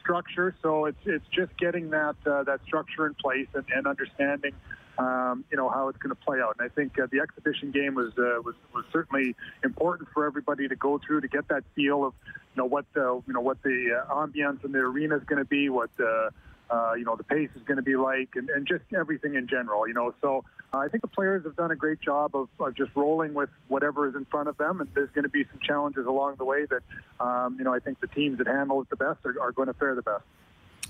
structure. 0.04 0.54
So 0.62 0.84
it's 0.84 1.00
it's 1.06 1.26
just 1.32 1.56
getting 1.56 1.90
that 1.90 2.16
uh, 2.26 2.44
that 2.44 2.60
structure 2.66 3.06
in 3.06 3.14
place 3.14 3.48
and, 3.54 3.64
and 3.74 3.86
understanding, 3.86 4.52
um, 4.98 5.44
you 5.50 5.56
know, 5.56 5.68
how 5.70 5.88
it's 5.88 5.98
going 5.98 6.14
to 6.14 6.22
play 6.22 6.40
out. 6.40 6.56
And 6.58 6.70
I 6.70 6.74
think 6.74 6.98
uh, 6.98 7.06
the 7.10 7.20
exhibition 7.20 7.70
game 7.72 7.94
was 7.94 8.12
uh, 8.18 8.42
was 8.44 8.54
was 8.74 8.84
certainly 8.92 9.34
important 9.64 10.08
for 10.12 10.26
everybody 10.26 10.68
to 10.68 10.76
go 10.76 11.00
through 11.04 11.22
to 11.22 11.28
get 11.28 11.48
that 11.48 11.64
feel 11.74 12.04
of, 12.04 12.12
you 12.26 12.62
know, 12.62 12.66
what 12.66 12.84
the 12.92 13.22
you 13.26 13.32
know 13.32 13.40
what 13.40 13.62
the 13.62 14.02
uh, 14.08 14.14
ambiance 14.14 14.62
in 14.64 14.72
the 14.72 14.80
arena 14.80 15.16
is 15.16 15.24
going 15.24 15.42
to 15.42 15.48
be, 15.48 15.68
what. 15.68 15.90
Uh, 15.98 16.30
uh, 16.70 16.94
you 16.94 17.04
know, 17.04 17.14
the 17.14 17.22
pace 17.22 17.50
is 17.56 17.62
going 17.64 17.76
to 17.76 17.82
be 17.82 17.94
like, 17.94 18.30
and, 18.36 18.48
and 18.48 18.66
just 18.66 18.84
everything 18.98 19.34
in 19.34 19.46
general, 19.46 19.86
you 19.86 19.92
know. 19.92 20.14
So 20.22 20.44
I 20.78 20.88
think 20.88 21.02
the 21.02 21.08
players 21.08 21.44
have 21.44 21.56
done 21.56 21.70
a 21.70 21.76
great 21.76 22.00
job 22.00 22.34
of, 22.34 22.48
of 22.58 22.74
just 22.74 22.90
rolling 22.94 23.34
with 23.34 23.50
whatever 23.68 24.08
is 24.08 24.14
in 24.14 24.24
front 24.26 24.48
of 24.48 24.56
them, 24.56 24.80
and 24.80 24.88
there's 24.94 25.10
going 25.10 25.24
to 25.24 25.28
be 25.28 25.44
some 25.44 25.60
challenges 25.60 26.06
along 26.06 26.36
the 26.36 26.44
way 26.44 26.66
that, 26.66 26.82
um, 27.24 27.56
you 27.58 27.64
know, 27.64 27.74
I 27.74 27.78
think 27.80 28.00
the 28.00 28.06
teams 28.06 28.38
that 28.38 28.46
handle 28.46 28.80
it 28.82 28.90
the 28.90 28.96
best 28.96 29.20
are, 29.24 29.40
are 29.40 29.52
going 29.52 29.68
to 29.68 29.74
fare 29.74 29.94
the 29.94 30.02
best. 30.02 30.24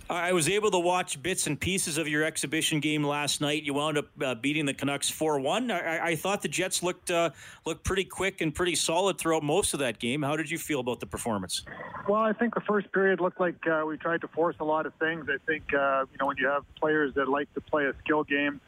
I 0.08 0.32
was 0.34 0.50
able 0.50 0.70
to 0.70 0.78
watch 0.78 1.22
bits 1.22 1.46
and 1.46 1.58
pieces 1.58 1.96
of 1.96 2.06
your 2.06 2.24
exhibition 2.24 2.80
game 2.80 3.02
last 3.04 3.40
night. 3.40 3.62
You 3.62 3.72
wound 3.72 3.96
up 3.96 4.08
uh, 4.22 4.34
beating 4.34 4.66
the 4.66 4.74
Canucks 4.74 5.08
four 5.08 5.40
one. 5.40 5.70
I, 5.70 6.08
I, 6.08 6.16
thought 6.16 6.42
the 6.42 6.48
Jets 6.48 6.82
looked 6.82 7.10
uh, 7.10 7.30
looked 7.64 7.84
pretty 7.84 8.04
quick 8.04 8.42
and 8.42 8.54
pretty 8.54 8.74
solid 8.74 9.16
throughout 9.16 9.42
most 9.42 9.72
of 9.72 9.80
that 9.80 9.98
game. 9.98 10.20
How 10.22 10.36
did 10.36 10.50
you 10.50 10.58
feel 10.58 10.80
about 10.80 11.00
the 11.00 11.06
performance? 11.06 11.64
Well, 12.06 12.20
I 12.20 12.34
think 12.34 12.54
the 12.54 12.60
first 12.60 12.92
period 12.92 13.20
looked 13.20 13.40
like 13.40 13.66
uh, 13.66 13.84
we 13.86 13.96
tried 13.96 14.20
to 14.20 14.28
force 14.28 14.56
a 14.60 14.64
lot 14.64 14.84
of 14.84 14.92
things. 14.96 15.26
I 15.30 15.38
think 15.46 15.72
uh, 15.72 16.04
you 16.12 16.18
know 16.20 16.26
when 16.26 16.36
you 16.36 16.48
have 16.48 16.64
players 16.78 17.14
that 17.14 17.28
like 17.28 17.52
to 17.54 17.62
play 17.62 17.86
a 17.86 17.94
skill 18.04 18.24
game, 18.24 18.60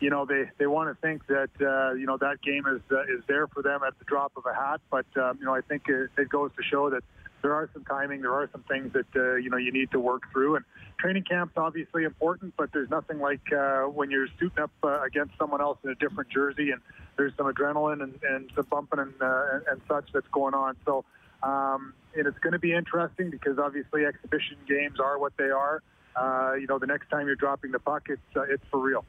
you 0.00 0.10
know 0.10 0.24
they, 0.24 0.44
they 0.58 0.66
want 0.66 0.94
to 0.94 1.00
think 1.00 1.26
that 1.26 1.50
uh, 1.60 1.94
you 1.94 2.06
know 2.06 2.16
that 2.18 2.40
game 2.42 2.64
is 2.66 2.80
uh, 2.90 3.02
is 3.02 3.22
there 3.26 3.46
for 3.48 3.62
them 3.62 3.80
at 3.86 3.98
the 3.98 4.04
drop 4.04 4.32
of 4.36 4.44
a 4.46 4.54
hat. 4.54 4.80
But 4.90 5.06
um, 5.16 5.38
you 5.40 5.46
know 5.46 5.54
I 5.54 5.60
think 5.60 5.88
it, 5.88 6.10
it 6.16 6.28
goes 6.28 6.50
to 6.56 6.62
show 6.62 6.90
that 6.90 7.02
there 7.42 7.52
are 7.52 7.68
some 7.72 7.84
timing, 7.84 8.22
there 8.22 8.32
are 8.32 8.48
some 8.50 8.64
things 8.64 8.92
that 8.92 9.06
uh, 9.16 9.34
you 9.36 9.50
know 9.50 9.56
you 9.56 9.72
need 9.72 9.90
to 9.92 10.00
work 10.00 10.22
through. 10.32 10.56
And 10.56 10.64
training 10.98 11.24
camp's 11.24 11.54
obviously 11.56 12.04
important, 12.04 12.54
but 12.56 12.72
there's 12.72 12.90
nothing 12.90 13.18
like 13.18 13.52
uh, 13.52 13.82
when 13.82 14.10
you're 14.10 14.28
suiting 14.38 14.62
up 14.62 14.70
uh, 14.82 15.02
against 15.02 15.36
someone 15.38 15.60
else 15.60 15.78
in 15.84 15.90
a 15.90 15.94
different 15.94 16.30
jersey, 16.30 16.70
and 16.70 16.80
there's 17.16 17.32
some 17.36 17.52
adrenaline 17.52 18.02
and, 18.02 18.18
and 18.22 18.50
some 18.54 18.66
bumping 18.70 19.00
and, 19.00 19.14
uh, 19.20 19.60
and, 19.70 19.80
such 19.88 20.08
that's 20.12 20.28
going 20.32 20.54
on. 20.54 20.76
So. 20.84 21.04
Um, 21.40 21.94
and 22.16 22.26
it's 22.26 22.38
going 22.40 22.54
to 22.54 22.58
be 22.58 22.72
interesting 22.72 23.30
because 23.30 23.60
obviously 23.60 24.04
exhibition 24.04 24.56
games 24.68 24.98
are 24.98 25.20
what 25.20 25.34
they 25.36 25.50
are. 25.50 25.84
Uh, 26.16 26.54
you 26.54 26.66
know, 26.66 26.80
the 26.80 26.86
next 26.86 27.08
time 27.10 27.28
you're 27.28 27.36
dropping 27.36 27.70
the 27.70 27.78
puck, 27.78 28.08
it's 28.08 28.20
uh, 28.34 28.42
it's 28.42 28.64
for 28.72 28.80
real. 28.80 29.04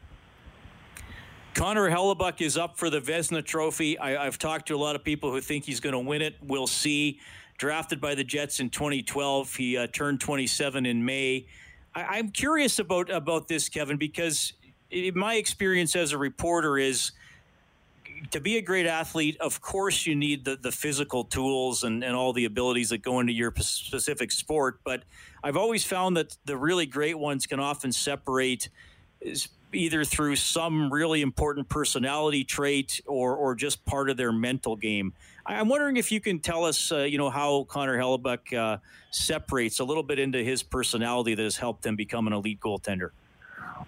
Connor 1.59 1.89
Hellebuyck 1.89 2.39
is 2.39 2.55
up 2.55 2.77
for 2.77 2.89
the 2.89 3.01
Vezina 3.01 3.43
Trophy. 3.43 3.99
I, 3.99 4.23
have 4.23 4.39
talked 4.39 4.69
to 4.69 4.75
a 4.75 4.77
lot 4.77 4.95
of 4.95 5.03
people 5.03 5.29
who 5.29 5.41
think 5.41 5.65
he's 5.65 5.81
going 5.81 5.91
to 5.91 5.99
win 5.99 6.21
it. 6.21 6.37
We'll 6.41 6.67
see 6.67 7.19
drafted 7.57 7.99
by 7.99 8.15
the 8.15 8.23
Jets 8.23 8.61
in 8.61 8.69
2012. 8.69 9.55
He 9.57 9.75
uh, 9.75 9.87
turned 9.87 10.21
27 10.21 10.85
in 10.85 11.03
May. 11.03 11.47
I, 11.93 12.17
am 12.17 12.29
curious 12.29 12.79
about 12.79 13.09
about 13.09 13.49
this, 13.49 13.67
Kevin, 13.67 13.97
because 13.97 14.53
in 14.89 15.19
my 15.19 15.35
experience 15.35 15.97
as 15.97 16.13
a 16.13 16.17
reporter 16.17 16.77
is 16.77 17.11
to 18.31 18.39
be 18.39 18.55
a 18.55 18.61
great 18.61 18.85
athlete. 18.85 19.35
Of 19.41 19.59
course, 19.59 20.05
you 20.05 20.15
need 20.15 20.45
the, 20.45 20.55
the 20.55 20.71
physical 20.71 21.25
tools 21.25 21.83
and, 21.83 22.05
and 22.05 22.15
all 22.15 22.31
the 22.31 22.45
abilities 22.45 22.87
that 22.91 22.99
go 22.99 23.19
into 23.19 23.33
your 23.33 23.53
specific 23.57 24.31
sport. 24.31 24.79
But 24.85 25.03
I've 25.43 25.57
always 25.57 25.83
found 25.83 26.15
that 26.15 26.37
the 26.45 26.55
really 26.55 26.85
great 26.85 27.19
ones 27.19 27.45
can 27.45 27.59
often 27.59 27.91
separate 27.91 28.69
either 29.73 30.03
through 30.03 30.35
some 30.35 30.91
really 30.91 31.21
important 31.21 31.69
personality 31.69 32.43
trait 32.43 33.01
or 33.05 33.35
or 33.35 33.55
just 33.55 33.85
part 33.85 34.09
of 34.09 34.17
their 34.17 34.31
mental 34.31 34.75
game. 34.75 35.13
I'm 35.45 35.67
wondering 35.67 35.97
if 35.97 36.11
you 36.11 36.19
can 36.19 36.39
tell 36.39 36.63
us, 36.63 36.91
uh, 36.91 36.99
you 36.99 37.17
know, 37.17 37.29
how 37.29 37.63
Connor 37.63 37.97
Hellebuyck 37.97 38.53
uh, 38.55 38.77
separates 39.11 39.79
a 39.79 39.83
little 39.83 40.03
bit 40.03 40.19
into 40.19 40.43
his 40.43 40.61
personality 40.61 41.33
that 41.33 41.41
has 41.43 41.57
helped 41.57 41.85
him 41.85 41.95
become 41.95 42.27
an 42.27 42.33
elite 42.33 42.59
goaltender. 42.59 43.11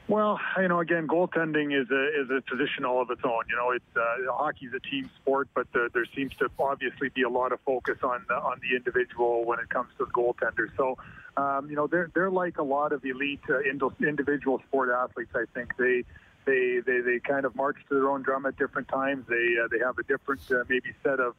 Well, 0.07 0.39
you 0.57 0.67
know, 0.67 0.79
again, 0.79 1.07
goaltending 1.07 1.79
is 1.79 1.89
a 1.89 2.21
is 2.21 2.29
a 2.29 2.41
position 2.49 2.85
all 2.85 3.01
of 3.01 3.09
its 3.09 3.21
own. 3.23 3.43
You 3.49 3.55
know, 3.55 3.71
it's 3.71 3.85
uh, 3.95 4.31
hockey's 4.33 4.71
a 4.75 4.79
team 4.79 5.09
sport, 5.21 5.47
but 5.53 5.71
the, 5.73 5.89
there 5.93 6.05
seems 6.15 6.33
to 6.39 6.49
obviously 6.59 7.09
be 7.09 7.21
a 7.23 7.29
lot 7.29 7.51
of 7.51 7.59
focus 7.61 7.97
on 8.03 8.25
the, 8.27 8.35
on 8.35 8.59
the 8.61 8.75
individual 8.75 9.45
when 9.45 9.59
it 9.59 9.69
comes 9.69 9.89
to 9.97 10.05
the 10.05 10.11
goaltender. 10.11 10.67
So, 10.75 10.97
um, 11.37 11.69
you 11.69 11.75
know, 11.75 11.87
they're 11.87 12.11
they're 12.13 12.31
like 12.31 12.57
a 12.57 12.63
lot 12.63 12.91
of 12.91 13.05
elite 13.05 13.41
uh, 13.49 13.59
individual 14.05 14.59
sport 14.67 14.89
athletes. 14.89 15.31
I 15.35 15.45
think 15.53 15.77
they 15.77 16.03
they, 16.45 16.79
they, 16.85 17.01
they 17.01 17.19
kind 17.19 17.45
of 17.45 17.55
march 17.55 17.77
to 17.89 17.95
their 17.95 18.09
own 18.09 18.23
drum 18.23 18.45
at 18.45 18.57
different 18.57 18.87
times. 18.87 19.25
They, 19.29 19.55
uh, 19.63 19.67
they 19.71 19.79
have 19.79 19.97
a 19.99 20.03
different 20.03 20.41
uh, 20.51 20.63
maybe 20.67 20.91
set 21.03 21.19
of 21.19 21.35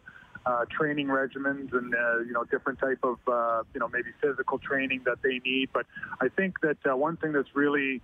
uh, 0.46 0.64
training 0.70 1.08
regimens 1.08 1.72
and 1.72 1.94
uh, 1.94 2.18
you 2.20 2.32
know 2.32 2.44
different 2.44 2.78
type 2.78 2.98
of 3.02 3.18
uh, 3.28 3.62
you 3.74 3.80
know 3.80 3.88
maybe 3.88 4.10
physical 4.20 4.58
training 4.58 5.02
that 5.04 5.18
they 5.22 5.40
need. 5.44 5.70
But 5.72 5.86
I 6.20 6.28
think 6.28 6.60
that 6.60 6.78
uh, 6.88 6.96
one 6.96 7.16
thing 7.16 7.32
that's 7.32 7.54
really 7.54 8.00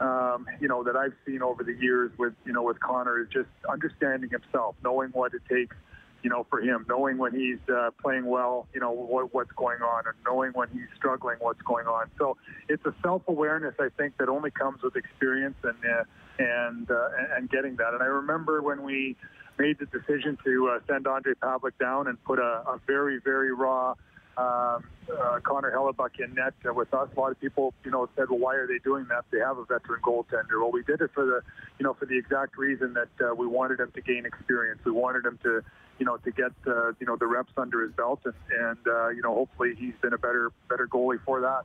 um, 0.00 0.46
you 0.60 0.68
know 0.68 0.82
that 0.84 0.96
I've 0.96 1.14
seen 1.26 1.42
over 1.42 1.64
the 1.64 1.74
years 1.74 2.10
with 2.18 2.34
you 2.44 2.52
know 2.52 2.62
with 2.62 2.80
Connor 2.80 3.20
is 3.20 3.28
just 3.28 3.48
understanding 3.68 4.30
himself, 4.30 4.76
knowing 4.82 5.10
what 5.10 5.34
it 5.34 5.42
takes 5.48 5.76
you 6.22 6.30
know, 6.30 6.44
for 6.50 6.60
him, 6.60 6.84
knowing 6.88 7.16
when 7.16 7.32
he's 7.32 7.58
uh, 7.72 7.90
playing 8.02 8.26
well, 8.26 8.66
you 8.74 8.80
know, 8.80 8.90
what, 8.90 9.32
what's 9.32 9.52
going 9.52 9.80
on, 9.82 10.04
and 10.06 10.14
knowing 10.26 10.50
when 10.52 10.68
he's 10.72 10.88
struggling, 10.96 11.36
what's 11.38 11.62
going 11.62 11.86
on. 11.86 12.10
So 12.18 12.36
it's 12.68 12.84
a 12.84 12.94
self-awareness, 13.02 13.74
I 13.78 13.88
think, 13.96 14.16
that 14.18 14.28
only 14.28 14.50
comes 14.50 14.82
with 14.82 14.96
experience 14.96 15.56
and 15.62 15.76
uh, 15.84 16.04
and 16.38 16.90
uh, 16.90 17.08
and 17.36 17.48
getting 17.48 17.76
that. 17.76 17.94
And 17.94 18.02
I 18.02 18.06
remember 18.06 18.62
when 18.62 18.82
we 18.82 19.16
made 19.58 19.78
the 19.78 19.86
decision 19.86 20.38
to 20.44 20.70
uh, 20.70 20.80
send 20.88 21.04
Ondrej 21.04 21.34
Pavelec 21.42 21.78
down 21.78 22.06
and 22.08 22.22
put 22.24 22.38
a, 22.38 22.62
a 22.66 22.80
very, 22.86 23.18
very 23.20 23.52
raw 23.52 23.94
um, 24.38 24.84
uh, 25.10 25.40
Connor 25.42 25.72
Hellebuyck 25.72 26.20
in 26.20 26.34
net 26.34 26.54
uh, 26.68 26.72
with 26.72 26.92
us. 26.94 27.08
A 27.16 27.20
lot 27.20 27.32
of 27.32 27.40
people, 27.40 27.74
you 27.84 27.90
know, 27.90 28.08
said, 28.14 28.26
"Well, 28.30 28.38
why 28.38 28.54
are 28.54 28.66
they 28.66 28.78
doing 28.78 29.06
that? 29.08 29.24
They 29.32 29.38
have 29.40 29.58
a 29.58 29.64
veteran 29.64 30.00
goaltender." 30.02 30.60
Well, 30.60 30.70
we 30.70 30.84
did 30.84 31.00
it 31.00 31.10
for 31.12 31.24
the, 31.26 31.40
you 31.78 31.84
know, 31.84 31.94
for 31.94 32.06
the 32.06 32.16
exact 32.16 32.56
reason 32.56 32.94
that 32.94 33.08
uh, 33.24 33.34
we 33.34 33.46
wanted 33.46 33.80
him 33.80 33.90
to 33.94 34.00
gain 34.00 34.24
experience. 34.26 34.80
We 34.84 34.92
wanted 34.92 35.24
him 35.24 35.38
to, 35.42 35.62
you 35.98 36.06
know, 36.06 36.18
to 36.18 36.30
get, 36.30 36.52
uh, 36.66 36.92
you 37.00 37.06
know, 37.06 37.16
the 37.16 37.26
reps 37.26 37.52
under 37.56 37.82
his 37.82 37.92
belt, 37.92 38.20
and, 38.24 38.34
and 38.56 38.78
uh, 38.86 39.08
you 39.08 39.22
know, 39.22 39.34
hopefully 39.34 39.74
he's 39.76 39.94
been 40.00 40.12
a 40.12 40.18
better, 40.18 40.52
better 40.68 40.86
goalie 40.86 41.20
for 41.24 41.40
that. 41.40 41.64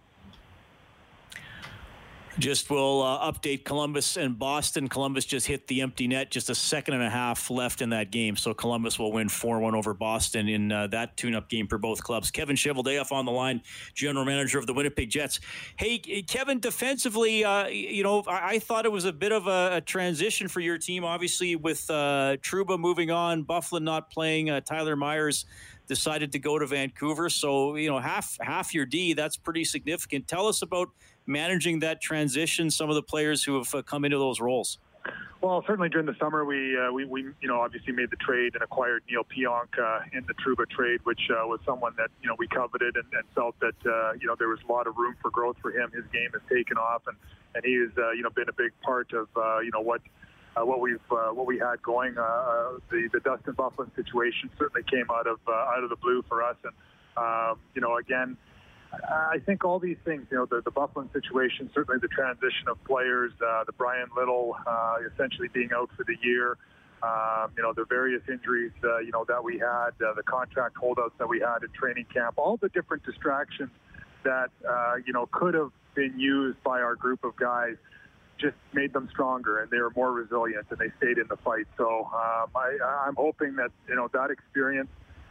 Just 2.40 2.70
will 2.70 3.04
uh, 3.04 3.32
update 3.32 3.64
Columbus 3.64 4.18
and 4.18 4.38
Boston. 4.40 4.88
Columbus 4.88 5.26
just 5.26 5.46
hit 5.46 5.68
the 5.68 5.82
empty 5.82 6.08
net, 6.08 6.32
just 6.32 6.50
a 6.50 6.56
second 6.56 6.96
and 6.96 7.04
a 7.04 7.10
half 7.10 7.52
left 7.52 7.82
in 7.82 7.90
that 7.92 8.10
game. 8.12 8.36
So 8.36 8.54
Columbus 8.54 8.98
will 8.98 9.12
win 9.12 9.30
4 9.30 9.60
1 9.60 9.76
over 9.76 9.94
Boston 9.94 10.48
in 10.48 10.72
uh, 10.72 10.88
that 10.88 11.16
tune 11.16 11.36
up 11.36 11.48
game 11.48 11.68
for 11.68 11.78
both 11.78 12.04
clubs. 12.04 12.32
Kevin 12.32 12.56
Cheveldayoff 12.56 13.12
on 13.12 13.26
the 13.26 13.32
line, 13.32 13.62
general 13.94 14.26
manager 14.26 14.58
of 14.58 14.66
the 14.66 14.74
Winnipeg 14.74 15.10
Jets. 15.10 15.40
Hey, 15.78 16.00
Kevin, 16.00 16.60
defensively, 16.60 17.46
uh, 17.46 17.68
you 17.68 18.04
know, 18.04 18.24
I-, 18.28 18.56
I, 18.56 18.60
thought 18.60 18.86
it 18.86 18.92
was 18.92 19.06
a 19.06 19.14
bit 19.14 19.32
of 19.32 19.48
a, 19.48 19.78
a 19.78 19.82
transition 19.82 20.48
for 20.48 20.60
your 20.60 20.78
team, 20.78 21.04
obviously, 21.04 21.56
with 21.56 21.88
uh, 21.90 22.38
Trouba 22.42 22.80
moving 22.80 23.12
on, 23.12 23.44
Byfuglien 23.46 23.84
not 23.84 24.10
playing, 24.10 24.50
uh, 24.50 24.62
Tyler 24.62 24.96
Myers 24.96 25.46
decided 25.88 26.32
to 26.32 26.40
go 26.40 26.58
to 26.58 26.66
Vancouver. 26.66 27.30
So, 27.30 27.76
you 27.76 27.90
know, 27.90 28.00
half 28.00 28.38
half 28.42 28.74
your 28.74 28.86
D, 28.86 29.14
that's 29.14 29.38
pretty 29.38 29.64
significant. 29.64 30.28
Tell 30.28 30.48
us 30.48 30.62
about 30.62 30.90
managing 31.26 31.80
that 31.80 32.02
transition, 32.02 32.70
some 32.70 32.90
of 32.90 32.96
the 32.96 33.04
players 33.04 33.44
who 33.44 33.58
have 33.58 33.74
uh, 33.74 33.82
come 33.82 34.06
into 34.06 34.18
those 34.18 34.40
roles? 34.40 34.80
Well, 35.42 35.62
certainly 35.68 35.90
during 35.90 36.06
the 36.06 36.16
summer, 36.22 36.46
we, 36.46 36.78
uh, 36.80 36.90
we, 36.94 37.04
we, 37.04 37.24
you 37.42 37.50
know, 37.50 37.60
obviously 37.60 37.92
made 37.92 38.10
the 38.10 38.16
trade 38.16 38.54
and 38.54 38.64
acquired 38.64 39.04
Neal 39.10 39.26
Pionk 39.26 39.78
uh, 39.78 40.00
in 40.14 40.26
the 40.26 40.34
Trouba 40.36 40.70
trade, 40.70 41.02
which 41.04 41.20
uh, 41.30 41.46
was 41.46 41.60
someone 41.66 41.94
that, 41.98 42.10
you 42.22 42.30
know, 42.30 42.36
we 42.40 42.48
coveted 42.48 42.96
and, 42.96 43.04
and 43.12 43.24
felt 43.36 43.60
that, 43.60 43.76
uh, 43.86 44.14
you 44.14 44.26
know, 44.26 44.36
there 44.40 44.48
was 44.48 44.60
a 44.68 44.72
lot 44.72 44.88
of 44.88 44.96
room 44.96 45.16
for 45.22 45.30
growth 45.30 45.58
for 45.62 45.72
him. 45.72 45.92
His 45.92 46.06
game 46.14 46.30
has 46.32 46.42
taken 46.50 46.78
off, 46.78 47.02
and, 47.08 47.18
and 47.56 47.66
he 47.66 47.74
has, 47.74 47.90
uh, 47.98 48.12
you 48.12 48.24
know, 48.24 48.30
been 48.30 48.48
a 48.48 48.54
big 48.54 48.72
part 48.84 49.12
of, 49.12 49.28
uh, 49.36 49.60
you 49.60 49.72
know, 49.72 49.82
what, 49.82 50.00
uh, 50.56 50.66
what 50.66 50.80
we've 50.80 51.00
uh, 51.12 51.30
what 51.30 51.46
we 51.46 51.58
had 51.58 51.82
going. 51.82 52.18
Uh, 52.18 52.22
uh 52.22 52.72
the 52.90 53.10
the 53.12 53.20
Dustin 53.20 53.54
Byfuglien 53.54 53.94
situation 53.96 54.50
certainly 54.58 54.84
came 54.90 55.06
out 55.12 55.28
of 55.28 55.40
uh, 55.48 55.52
out 55.52 55.84
of 55.84 55.90
the 55.90 55.96
blue 55.96 56.24
for 56.28 56.44
us, 56.44 56.56
and 56.64 56.74
um, 57.18 57.60
you 57.76 57.82
know 57.82 57.98
again 57.98 58.38
I 59.10 59.40
think 59.44 59.66
all 59.66 59.80
these 59.80 59.98
things, 60.06 60.28
you 60.30 60.38
know, 60.38 60.46
the, 60.46 60.62
the 60.62 60.72
Byfuglien 60.72 61.12
situation, 61.14 61.68
certainly 61.74 62.00
the 62.00 62.08
transition 62.10 62.68
of 62.68 62.78
players, 62.84 63.32
uh, 63.44 63.64
the 63.64 63.72
Bryan 63.72 64.08
Little 64.16 64.56
essentially 65.12 65.48
being 65.48 65.72
out 65.76 65.90
for 65.98 66.04
the 66.04 66.16
year, 66.22 66.58
um, 67.02 67.50
you 67.58 67.64
know, 67.64 67.74
the 67.74 67.86
various 67.86 68.22
injuries, 68.30 68.72
you 68.84 69.10
know, 69.12 69.26
that 69.28 69.44
we 69.44 69.58
had, 69.58 69.98
the 69.98 70.22
contract 70.28 70.78
holdouts 70.78 71.16
that 71.18 71.28
we 71.28 71.40
had 71.40 71.64
in 71.64 71.70
training 71.70 72.06
camp, 72.14 72.36
all 72.38 72.58
the 72.58 72.70
different 72.70 73.04
distractions 73.04 73.72
that, 74.26 74.52
you 75.08 75.12
know, 75.12 75.26
could 75.32 75.56
have 75.56 75.72
been 75.96 76.20
used 76.20 76.62
by 76.64 76.80
our 76.80 76.94
group 76.94 77.24
of 77.24 77.36
guys 77.36 77.78
just 78.38 78.56
made 78.74 78.94
them 78.94 79.08
stronger 79.12 79.62
and 79.62 79.72
they 79.72 79.80
were 79.80 79.92
more 79.96 80.12
resilient 80.12 80.66
and 80.70 80.80
they 80.80 80.92
stayed 80.98 81.18
in 81.18 81.28
the 81.28 81.38
fight. 81.38 81.68
So 81.78 82.10
um, 82.14 82.50
I, 82.56 82.78
I'm 83.08 83.16
hoping 83.16 83.56
that, 83.56 83.72
you 83.88 83.96
know, 83.96 84.10
that 84.14 84.32
experience 84.32 84.90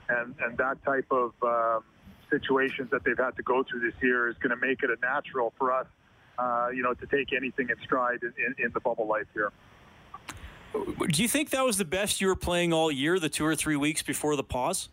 and, 0.08 0.34
and 0.40 0.56
that 0.58 0.82
type 0.84 1.06
of, 1.10 1.32
um, 1.42 1.84
situations 2.30 2.88
that 2.90 3.04
they've 3.04 3.18
had 3.18 3.36
to 3.36 3.42
go 3.42 3.62
through 3.62 3.80
this 3.80 3.92
year 4.02 4.26
is 4.30 4.36
going 4.38 4.48
to 4.58 4.66
make 4.66 4.82
it 4.82 4.88
a 4.88 4.96
natural 5.04 5.52
for 5.58 5.70
us, 5.70 5.86
uh, 6.38 6.68
you 6.74 6.82
know, 6.82 6.94
to 6.94 7.06
take 7.06 7.30
anything 7.34 7.68
in 7.68 7.76
stride 7.84 8.20
in, 8.22 8.32
in, 8.38 8.64
in 8.64 8.72
the 8.72 8.80
bubble 8.80 9.06
life 9.06 9.26
here. 9.34 9.52
Do 10.72 11.20
you 11.20 11.28
think 11.28 11.50
that 11.50 11.62
was 11.62 11.76
the 11.76 11.84
best 11.84 12.22
you 12.22 12.28
were 12.28 12.34
playing 12.34 12.72
all 12.72 12.90
year, 12.90 13.18
the 13.18 13.28
two 13.28 13.44
or 13.44 13.54
three 13.54 13.76
weeks 13.76 14.00
before 14.00 14.34
the 14.34 14.42
pause? 14.42 14.88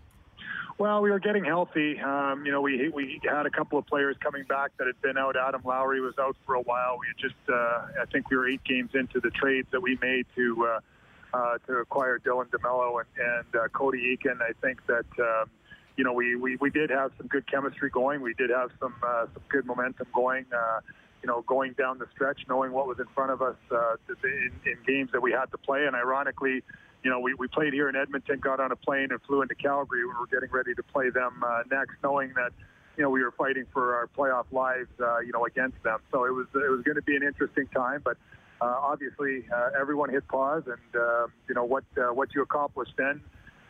Well, 0.80 1.02
we 1.02 1.12
were 1.12 1.20
getting 1.20 1.44
healthy. 1.44 2.00
Um, 2.00 2.46
you 2.46 2.54
know, 2.54 2.62
we 2.62 2.88
we 2.88 3.20
had 3.30 3.46
a 3.46 3.50
couple 3.50 3.78
of 3.78 3.86
players 3.86 4.16
coming 4.22 4.46
back 4.46 4.72
that 4.78 4.88
had 4.88 5.00
been 5.02 5.18
out. 5.18 5.36
Adam 5.36 5.62
Lowry 5.66 6.00
was 6.00 6.14
out 6.18 6.38
for 6.46 6.56
a 6.56 6.62
while. 6.62 6.98
We 6.98 7.08
just, 7.22 7.36
uh, 7.50 8.02
I 8.02 8.06
think, 8.10 8.30
we 8.30 8.38
were 8.38 8.48
eight 8.48 8.64
games 8.64 8.92
into 8.94 9.20
the 9.20 9.30
trades 9.30 9.68
that 9.72 9.82
we 9.82 9.98
made 10.02 10.26
to 10.38 10.68
uh, 10.68 11.38
uh, 11.38 11.58
to 11.68 11.74
acquire 11.80 12.18
Dylan 12.18 12.48
DeMelo 12.48 13.02
and, 13.02 13.28
and 13.28 13.62
uh, 13.62 13.68
Cody 13.68 14.16
Eakin. 14.16 14.42
I 14.42 14.54
think 14.62 14.80
that 14.88 15.06
um, 15.20 15.50
you 15.98 16.06
know, 16.06 16.14
we, 16.14 16.38
we, 16.38 16.56
we 16.56 16.70
did 16.70 16.92
have 16.92 17.12
some 17.18 17.28
good 17.28 17.46
chemistry 17.52 17.90
going. 17.90 18.22
We 18.22 18.34
did 18.34 18.50
have 18.50 18.70
some 18.80 18.96
uh, 19.06 19.26
some 19.34 19.44
good 19.50 19.66
momentum 19.66 20.08
going. 20.14 20.46
Uh, 20.50 20.80
you 21.22 21.28
know, 21.28 21.42
going 21.42 21.74
down 21.74 21.98
the 22.00 22.08
stretch, 22.14 22.40
knowing 22.48 22.72
what 22.72 22.88
was 22.88 23.00
in 23.00 23.08
front 23.14 23.32
of 23.32 23.42
us 23.42 23.58
uh, 23.70 23.96
in, 24.24 24.52
in 24.66 24.78
games 24.88 25.10
that 25.12 25.22
we 25.22 25.34
had 25.34 25.52
to 25.52 25.58
play. 25.58 25.86
And 25.86 25.94
ironically, 25.94 26.64
you 27.04 27.10
know, 27.10 27.20
we, 27.20 27.34
we 27.34 27.48
played 27.48 27.74
here 27.74 27.90
in 27.90 27.96
Edmonton, 27.96 28.40
got 28.40 28.60
on 28.60 28.72
a 28.72 28.76
plane 28.76 29.10
and 29.12 29.22
flew 29.22 29.42
into 29.42 29.56
Calgary. 29.56 30.06
When 30.06 30.16
we 30.16 30.20
were 30.20 30.28
getting 30.28 30.50
ready 30.52 30.74
to 30.76 30.84
play 30.84 31.10
them 31.10 31.44
uh, 31.46 31.64
next, 31.72 31.96
knowing 32.04 32.34
that, 32.36 32.52
you 32.98 33.04
know, 33.04 33.10
we 33.10 33.24
were 33.24 33.32
fighting 33.32 33.66
for 33.72 33.96
our 33.96 34.08
playoff 34.08 34.46
lives, 34.52 34.90
uh, 35.00 35.20
you 35.20 35.32
know, 35.32 35.46
against 35.46 35.82
them. 35.84 36.00
So 36.12 36.26
it 36.26 36.32
was 36.32 36.48
it 36.54 36.70
was 36.70 36.82
going 36.84 36.96
to 36.96 37.02
be 37.02 37.16
an 37.16 37.24
interesting 37.24 37.68
time, 37.68 38.02
but 38.04 38.18
uh, 38.62 38.66
obviously 38.66 39.46
uh, 39.54 39.70
everyone 39.80 40.10
hit 40.10 40.28
pause, 40.28 40.64
and 40.66 41.02
uh, 41.02 41.28
you 41.48 41.56
know 41.56 41.64
what 41.64 41.86
uh, 41.98 42.14
what 42.14 42.36
you 42.36 42.42
accomplished 42.42 42.94
then 42.98 43.22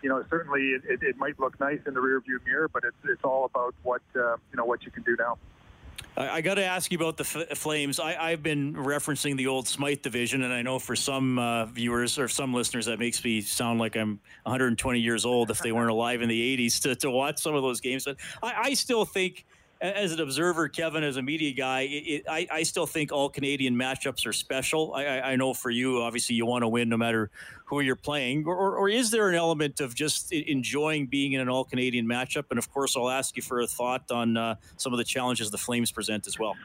you 0.01 0.09
know, 0.09 0.23
certainly 0.29 0.61
it, 0.61 0.81
it, 0.87 1.03
it, 1.03 1.17
might 1.17 1.39
look 1.39 1.59
nice 1.59 1.79
in 1.85 1.93
the 1.93 1.99
rearview 1.99 2.43
mirror, 2.45 2.69
but 2.69 2.83
it's 2.85 2.95
it's 3.03 3.23
all 3.23 3.45
about 3.45 3.75
what 3.83 4.01
uh, 4.15 4.37
you 4.51 4.57
know 4.57 4.65
what 4.65 4.83
you 4.83 4.91
can 4.91 5.03
do 5.03 5.15
now. 5.17 5.37
I, 6.19 6.29
I 6.29 6.41
got 6.41 6.55
to 6.55 6.65
ask 6.65 6.91
you 6.91 6.97
about 6.97 7.17
the 7.17 7.23
F- 7.23 7.57
Flames. 7.57 7.99
I, 7.99 8.31
have 8.31 8.43
been 8.43 8.75
referencing 8.75 9.37
the 9.37 9.47
old 9.47 9.67
Smythe 9.67 10.01
division, 10.01 10.43
and 10.43 10.53
I 10.53 10.61
know 10.61 10.77
for 10.77 10.95
some 10.95 11.39
uh, 11.39 11.65
viewers 11.65 12.19
or 12.19 12.27
some 12.27 12.53
listeners 12.53 12.85
that 12.87 12.99
makes 12.99 13.23
me 13.23 13.41
sound 13.41 13.79
like 13.79 13.95
I'm 13.95 14.19
120 14.43 14.99
years 14.99 15.25
old 15.25 15.49
if 15.49 15.59
they 15.59 15.71
weren't 15.71 15.89
alive 15.89 16.21
in 16.21 16.29
the 16.29 16.57
80s 16.57 16.81
to, 16.81 16.95
to 16.97 17.09
watch 17.09 17.39
some 17.39 17.55
of 17.55 17.63
those 17.63 17.79
games. 17.79 18.03
But 18.03 18.17
I, 18.43 18.53
I 18.65 18.73
still 18.73 19.05
think 19.05 19.45
as 19.81 20.11
an 20.11 20.19
observer, 20.19 20.67
Kevin, 20.67 21.03
as 21.03 21.15
a 21.15 21.21
media 21.21 21.53
guy, 21.53 21.81
it, 21.81 21.87
it, 21.87 22.23
I, 22.29 22.47
I, 22.51 22.63
still 22.63 22.85
think 22.85 23.13
all 23.13 23.29
Canadian 23.29 23.75
matchups 23.75 24.25
are 24.25 24.33
special. 24.33 24.93
I, 24.93 25.05
I, 25.21 25.35
know 25.37 25.53
for 25.53 25.69
you, 25.69 26.01
obviously, 26.01 26.35
you 26.35 26.45
want 26.45 26.63
to 26.63 26.67
win 26.67 26.89
no 26.89 26.97
matter 26.97 27.29
who 27.63 27.79
you're 27.79 27.95
playing. 27.95 28.43
Or, 28.45 28.55
or, 28.55 28.75
or 28.75 28.89
is 28.89 29.09
there 29.09 29.29
an 29.29 29.35
element 29.35 29.79
of 29.79 29.95
just 29.95 30.33
enjoying 30.33 31.07
being 31.07 31.31
in 31.31 31.39
an 31.39 31.47
all 31.47 31.63
Canadian 31.63 32.05
matchup? 32.05 32.45
And 32.49 32.59
of 32.59 32.69
course, 32.71 32.97
I'll 32.97 33.09
ask 33.09 33.37
you 33.37 33.41
for 33.41 33.61
a 33.61 33.67
thought 33.67 34.11
on 34.11 34.35
uh, 34.35 34.55
some 34.75 34.91
of 34.91 34.97
the 34.97 35.05
challenges 35.05 35.49
the 35.49 35.57
Flames 35.57 35.91
present 35.93 36.27
as 36.27 36.37
well. 36.37 36.55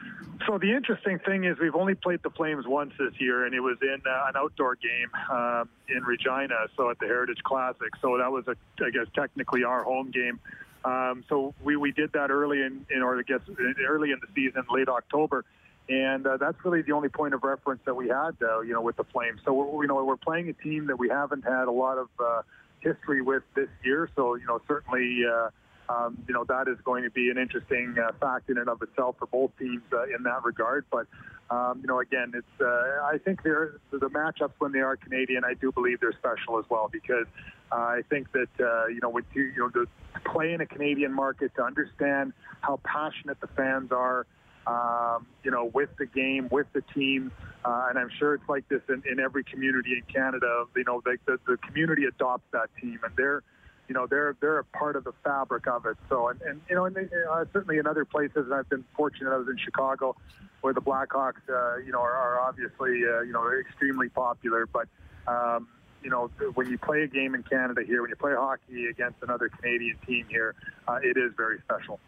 So, 0.45 0.57
the 0.57 0.73
interesting 0.73 1.19
thing 1.19 1.45
is, 1.45 1.57
we've 1.57 1.75
only 1.75 1.95
played 1.95 2.21
the 2.21 2.31
Flames 2.31 2.67
once 2.67 2.93
this 2.99 3.13
year, 3.19 3.45
and 3.45 3.55
it 3.55 3.61
was 3.61 3.77
in 3.81 4.01
uh, 4.05 4.25
an 4.27 4.35
outdoor 4.35 4.75
game 4.75 5.09
um, 5.31 5.69
in 5.87 6.03
Regina, 6.03 6.67
so 6.75 6.89
at 6.89 6.99
the 6.99 7.05
Heritage 7.05 7.41
Classic. 7.43 7.89
So, 8.01 8.17
that 8.17 8.29
was, 8.29 8.45
a, 8.49 8.57
I 8.83 8.89
guess, 8.89 9.07
technically 9.15 9.63
our 9.63 9.83
home 9.83 10.11
game. 10.11 10.39
Um, 10.85 11.23
so 11.27 11.53
we, 11.63 11.75
we 11.75 11.91
did 11.91 12.13
that 12.13 12.29
early 12.29 12.61
in, 12.61 12.85
in 12.95 13.01
or 13.01 13.17
I 13.17 13.23
guess 13.23 13.41
early 13.87 14.11
in 14.11 14.19
the 14.21 14.27
season, 14.35 14.63
late 14.69 14.87
October, 14.87 15.43
and 15.89 16.25
uh, 16.25 16.37
that's 16.37 16.57
really 16.63 16.83
the 16.83 16.91
only 16.91 17.09
point 17.09 17.33
of 17.33 17.43
reference 17.43 17.81
that 17.85 17.95
we 17.95 18.07
had, 18.07 18.35
uh, 18.41 18.59
you 18.61 18.73
know, 18.73 18.81
with 18.81 18.97
the 18.97 19.03
Flames. 19.05 19.41
So 19.43 19.53
we're, 19.53 19.83
you 19.83 19.87
know 19.87 20.03
we're 20.05 20.15
playing 20.15 20.49
a 20.49 20.53
team 20.53 20.87
that 20.87 20.97
we 20.97 21.09
haven't 21.09 21.43
had 21.43 21.67
a 21.67 21.71
lot 21.71 21.97
of 21.97 22.09
uh, 22.19 22.41
history 22.81 23.21
with 23.21 23.43
this 23.55 23.69
year. 23.83 24.09
So 24.15 24.35
you 24.35 24.45
know 24.45 24.61
certainly. 24.67 25.21
Uh, 25.25 25.49
um, 25.87 26.17
you 26.27 26.33
know 26.33 26.43
that 26.45 26.67
is 26.67 26.77
going 26.83 27.03
to 27.03 27.11
be 27.11 27.29
an 27.29 27.37
interesting 27.37 27.95
uh, 28.03 28.11
fact 28.19 28.49
in 28.49 28.57
and 28.57 28.67
of 28.67 28.81
itself 28.81 29.17
for 29.19 29.27
both 29.27 29.51
teams 29.59 29.83
uh, 29.93 30.05
in 30.05 30.23
that 30.23 30.43
regard. 30.43 30.83
But 30.89 31.05
um, 31.49 31.79
you 31.81 31.87
know, 31.87 31.99
again, 31.99 32.31
it's 32.33 32.61
uh, 32.61 33.03
I 33.03 33.19
think 33.23 33.43
they're 33.43 33.79
the 33.91 34.09
matchups 34.09 34.53
when 34.57 34.71
they 34.71 34.79
are 34.79 34.95
Canadian. 34.95 35.43
I 35.43 35.53
do 35.53 35.71
believe 35.71 35.99
they're 35.99 36.13
special 36.13 36.57
as 36.57 36.65
well 36.69 36.89
because 36.91 37.27
I 37.71 38.01
think 38.09 38.31
that 38.33 38.49
uh, 38.59 38.87
you 38.87 38.99
know 39.01 39.09
with 39.09 39.25
you 39.33 39.53
know 39.57 39.69
to 39.69 39.87
play 40.31 40.53
in 40.53 40.61
a 40.61 40.65
Canadian 40.65 41.13
market 41.13 41.53
to 41.55 41.63
understand 41.63 42.33
how 42.61 42.79
passionate 42.83 43.39
the 43.41 43.47
fans 43.47 43.91
are. 43.91 44.25
Um, 44.67 45.27
you 45.43 45.51
know, 45.51 45.65
with 45.65 45.89
the 45.99 46.07
game, 46.07 46.47
with 46.49 46.65
the 46.73 46.81
team, 46.81 47.31
uh, 47.63 47.85
and 47.87 47.99
I'm 47.99 48.09
sure 48.17 48.33
it's 48.33 48.49
like 48.49 48.67
this 48.67 48.81
in, 48.89 49.03
in 49.07 49.19
every 49.19 49.43
community 49.43 49.91
in 49.91 50.01
Canada. 50.11 50.65
You 50.75 50.83
know, 50.85 51.03
the, 51.05 51.17
the, 51.27 51.39
the 51.45 51.57
community 51.57 52.05
adopts 52.05 52.45
that 52.51 52.69
team, 52.81 52.99
and 53.03 53.13
they're 53.15 53.43
you 53.87 53.93
know 53.93 54.07
they're 54.07 54.35
they're 54.41 54.59
a 54.59 54.63
part 54.63 54.95
of 54.95 55.03
the 55.03 55.13
fabric 55.23 55.67
of 55.67 55.85
it. 55.85 55.97
So 56.09 56.29
and, 56.29 56.41
and 56.41 56.61
you 56.69 56.75
know 56.75 56.85
and 56.85 56.95
they, 56.95 57.07
uh, 57.31 57.45
certainly 57.53 57.77
in 57.77 57.87
other 57.87 58.05
places, 58.05 58.45
and 58.45 58.53
I've 58.53 58.69
been 58.69 58.83
fortunate. 58.95 59.31
I 59.31 59.37
was 59.37 59.47
in 59.47 59.57
Chicago, 59.63 60.15
where 60.61 60.73
the 60.73 60.81
Blackhawks, 60.81 61.41
uh, 61.49 61.77
you 61.77 61.91
know, 61.91 62.01
are, 62.01 62.15
are 62.15 62.39
obviously 62.39 63.01
uh, 63.05 63.21
you 63.21 63.33
know 63.33 63.51
extremely 63.59 64.09
popular. 64.09 64.65
But 64.65 64.87
um, 65.27 65.67
you 66.05 66.11
know 66.11 66.29
when 66.53 66.69
you 66.69 66.77
play 66.77 67.01
a 67.01 67.07
game 67.07 67.33
in 67.33 67.41
Canada 67.41 67.81
here, 67.83 68.01
when 68.01 68.11
you 68.11 68.15
play 68.15 68.33
hockey 68.33 68.85
against 68.85 69.17
another 69.23 69.49
Canadian 69.49 69.97
team 70.05 70.25
here, 70.29 70.53
uh, 70.87 70.99
it 71.01 71.17
is 71.17 71.33
very 71.35 71.59
special. 71.61 71.99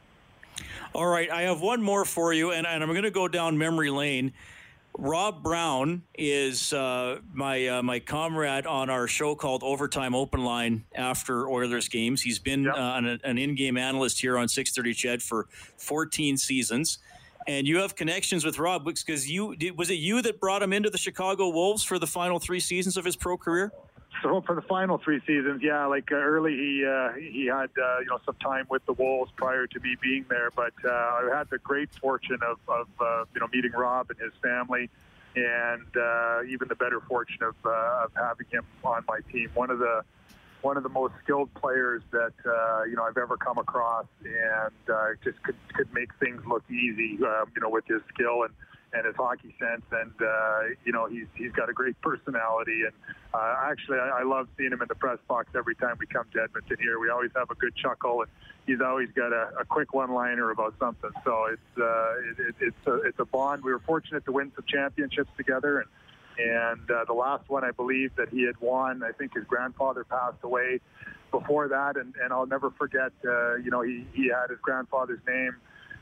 All 0.93 1.07
right, 1.07 1.29
I 1.31 1.41
have 1.43 1.61
one 1.61 1.81
more 1.81 2.05
for 2.05 2.31
you, 2.31 2.51
and, 2.51 2.65
and 2.67 2.83
I'm 2.83 2.89
going 2.91 3.03
to 3.03 3.11
go 3.11 3.27
down 3.27 3.57
memory 3.57 3.89
lane. 3.89 4.33
Rob 4.99 5.43
Brown 5.43 6.03
is 6.15 6.73
uh, 6.73 7.19
my 7.33 7.67
uh, 7.67 7.83
my 7.83 7.99
comrade 7.99 8.67
on 8.67 8.89
our 8.89 9.07
show 9.07 9.35
called 9.35 9.63
Overtime 9.63 10.13
Open 10.15 10.43
Line 10.43 10.85
after 10.95 11.49
Oilers 11.49 11.87
games. 11.87 12.21
He's 12.21 12.39
been 12.39 12.63
yep. 12.63 12.75
uh, 12.75 12.93
an, 12.95 13.19
an, 13.23 13.37
in-game 13.37 13.77
analyst 13.77 14.21
here 14.21 14.37
on 14.37 14.47
6:30 14.47 14.95
CHED 14.95 15.21
for 15.21 15.47
14 15.77 16.37
seasons, 16.37 16.99
and 17.47 17.67
you 17.67 17.77
have 17.77 17.95
connections 17.95 18.43
with 18.43 18.57
Rob 18.57 18.85
because 18.85 19.29
you 19.29 19.55
was 19.75 19.91
it 19.91 19.95
you 19.95 20.21
that 20.23 20.39
brought 20.39 20.63
him 20.63 20.73
into 20.73 20.89
the 20.89 20.97
Chicago 20.97 21.49
Wolves 21.49 21.83
for 21.83 21.99
the 21.99 22.07
final 22.07 22.39
three 22.39 22.59
seasons 22.59 22.97
of 22.97 23.05
his 23.05 23.15
pro 23.15 23.37
career? 23.37 23.71
So 24.23 24.41
for 24.41 24.55
the 24.55 24.61
final 24.63 24.97
three 24.97 25.21
seasons, 25.27 25.61
yeah, 25.63 25.85
like 25.85 26.11
uh, 26.11 26.15
early 26.15 26.55
he 26.55 26.85
uh, 26.85 27.13
he 27.13 27.45
had 27.45 27.69
uh, 27.77 27.99
you 27.99 28.07
know 28.07 28.19
some 28.25 28.35
time 28.35 28.65
with 28.69 28.85
the 28.85 28.93
Wolves 28.93 29.31
prior 29.35 29.67
to 29.67 29.79
me 29.79 29.95
being 30.01 30.25
there, 30.29 30.49
but 30.55 30.73
uh, 30.83 30.89
I 30.89 31.29
had 31.33 31.49
the 31.49 31.59
great 31.59 31.89
fortune 32.01 32.39
of, 32.41 32.57
of 32.67 32.87
uh, 32.99 33.25
you 33.33 33.41
know 33.41 33.47
meeting 33.53 33.71
Rob 33.71 34.09
and 34.09 34.19
his 34.19 34.33
family, 34.41 34.89
and 35.35 35.85
uh, 35.95 36.41
even 36.49 36.67
the 36.67 36.75
better 36.75 36.99
fortune 37.01 37.43
of 37.43 37.55
uh, 37.63 38.05
of 38.05 38.11
having 38.15 38.47
him 38.51 38.63
on 38.83 39.03
my 39.07 39.19
team. 39.31 39.49
One 39.53 39.69
of 39.69 39.79
the 39.79 40.03
one 40.61 40.77
of 40.77 40.83
the 40.83 40.89
most 40.89 41.13
skilled 41.23 41.53
players 41.53 42.01
that 42.11 42.33
uh, 42.45 42.83
you 42.83 42.95
know 42.95 43.03
I've 43.03 43.17
ever 43.17 43.37
come 43.37 43.59
across, 43.59 44.07
and 44.25 44.95
uh, 44.95 45.09
just 45.23 45.41
could 45.43 45.55
could 45.73 45.93
make 45.93 46.09
things 46.19 46.41
look 46.47 46.63
easy, 46.71 47.19
uh, 47.23 47.45
you 47.55 47.61
know, 47.61 47.69
with 47.69 47.85
his 47.85 48.01
skill 48.13 48.43
and 48.43 48.53
and 48.93 49.05
his 49.05 49.15
hockey 49.15 49.53
sense. 49.59 49.83
And 49.91 50.13
uh, 50.21 50.59
you 50.85 50.91
know, 50.91 51.07
he's 51.07 51.27
he's 51.35 51.51
got 51.51 51.69
a 51.69 51.73
great 51.73 51.99
personality. 52.01 52.83
And 52.83 52.93
uh, 53.33 53.55
actually, 53.63 53.99
I, 53.99 54.21
I 54.21 54.23
love 54.23 54.47
seeing 54.57 54.71
him 54.71 54.81
in 54.81 54.87
the 54.87 54.95
press 54.95 55.19
box 55.27 55.49
every 55.55 55.75
time 55.75 55.97
we 55.99 56.05
come 56.05 56.25
to 56.33 56.41
Edmonton. 56.41 56.77
Here, 56.79 56.99
we 56.99 57.09
always 57.09 57.31
have 57.35 57.49
a 57.51 57.55
good 57.55 57.75
chuckle, 57.75 58.21
and 58.21 58.31
he's 58.65 58.81
always 58.81 59.09
got 59.15 59.33
a, 59.33 59.51
a 59.59 59.65
quick 59.65 59.93
one-liner 59.93 60.51
about 60.51 60.75
something. 60.79 61.11
So 61.23 61.45
it's 61.45 61.77
uh, 61.77 61.83
it, 62.29 62.39
it, 62.39 62.55
it's 62.59 62.87
a 62.87 62.93
it's 63.07 63.19
a 63.19 63.25
bond. 63.25 63.63
We 63.63 63.71
were 63.71 63.79
fortunate 63.79 64.25
to 64.25 64.31
win 64.31 64.51
some 64.55 64.65
championships 64.67 65.31
together, 65.37 65.79
and 65.79 65.89
and 66.39 66.91
uh, 66.91 67.05
the 67.05 67.13
last 67.13 67.49
one 67.49 67.63
I 67.63 67.71
believe 67.71 68.15
that 68.15 68.29
he 68.29 68.43
had 68.43 68.59
won. 68.61 69.03
I 69.03 69.11
think 69.11 69.33
his 69.33 69.45
grandfather 69.45 70.03
passed 70.03 70.43
away 70.43 70.79
before 71.31 71.67
that, 71.67 71.97
and, 71.97 72.13
and 72.21 72.31
I'll 72.31 72.45
never 72.45 72.71
forget. 72.71 73.11
Uh, 73.25 73.55
you 73.55 73.71
know, 73.71 73.81
he 73.81 74.05
he 74.13 74.29
had 74.29 74.49
his 74.49 74.59
grandfather's 74.61 75.19
name 75.27 75.55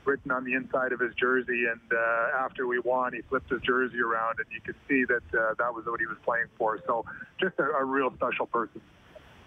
written 0.05 0.31
on 0.31 0.43
the 0.43 0.53
inside 0.53 0.91
of 0.91 0.99
his 0.99 1.13
jersey. 1.15 1.65
And 1.65 1.81
uh, 1.91 2.37
after 2.37 2.67
we 2.67 2.79
won, 2.79 3.13
he 3.13 3.21
flipped 3.21 3.49
his 3.49 3.61
jersey 3.61 3.99
around, 3.99 4.39
and 4.39 4.47
you 4.51 4.61
could 4.61 4.75
see 4.87 5.05
that 5.05 5.39
uh, 5.39 5.53
that 5.57 5.73
was 5.73 5.85
what 5.85 5.99
he 5.99 6.05
was 6.05 6.17
playing 6.23 6.47
for. 6.57 6.79
So 6.85 7.05
just 7.39 7.57
a, 7.59 7.63
a 7.63 7.83
real 7.83 8.13
special 8.15 8.45
person. 8.45 8.81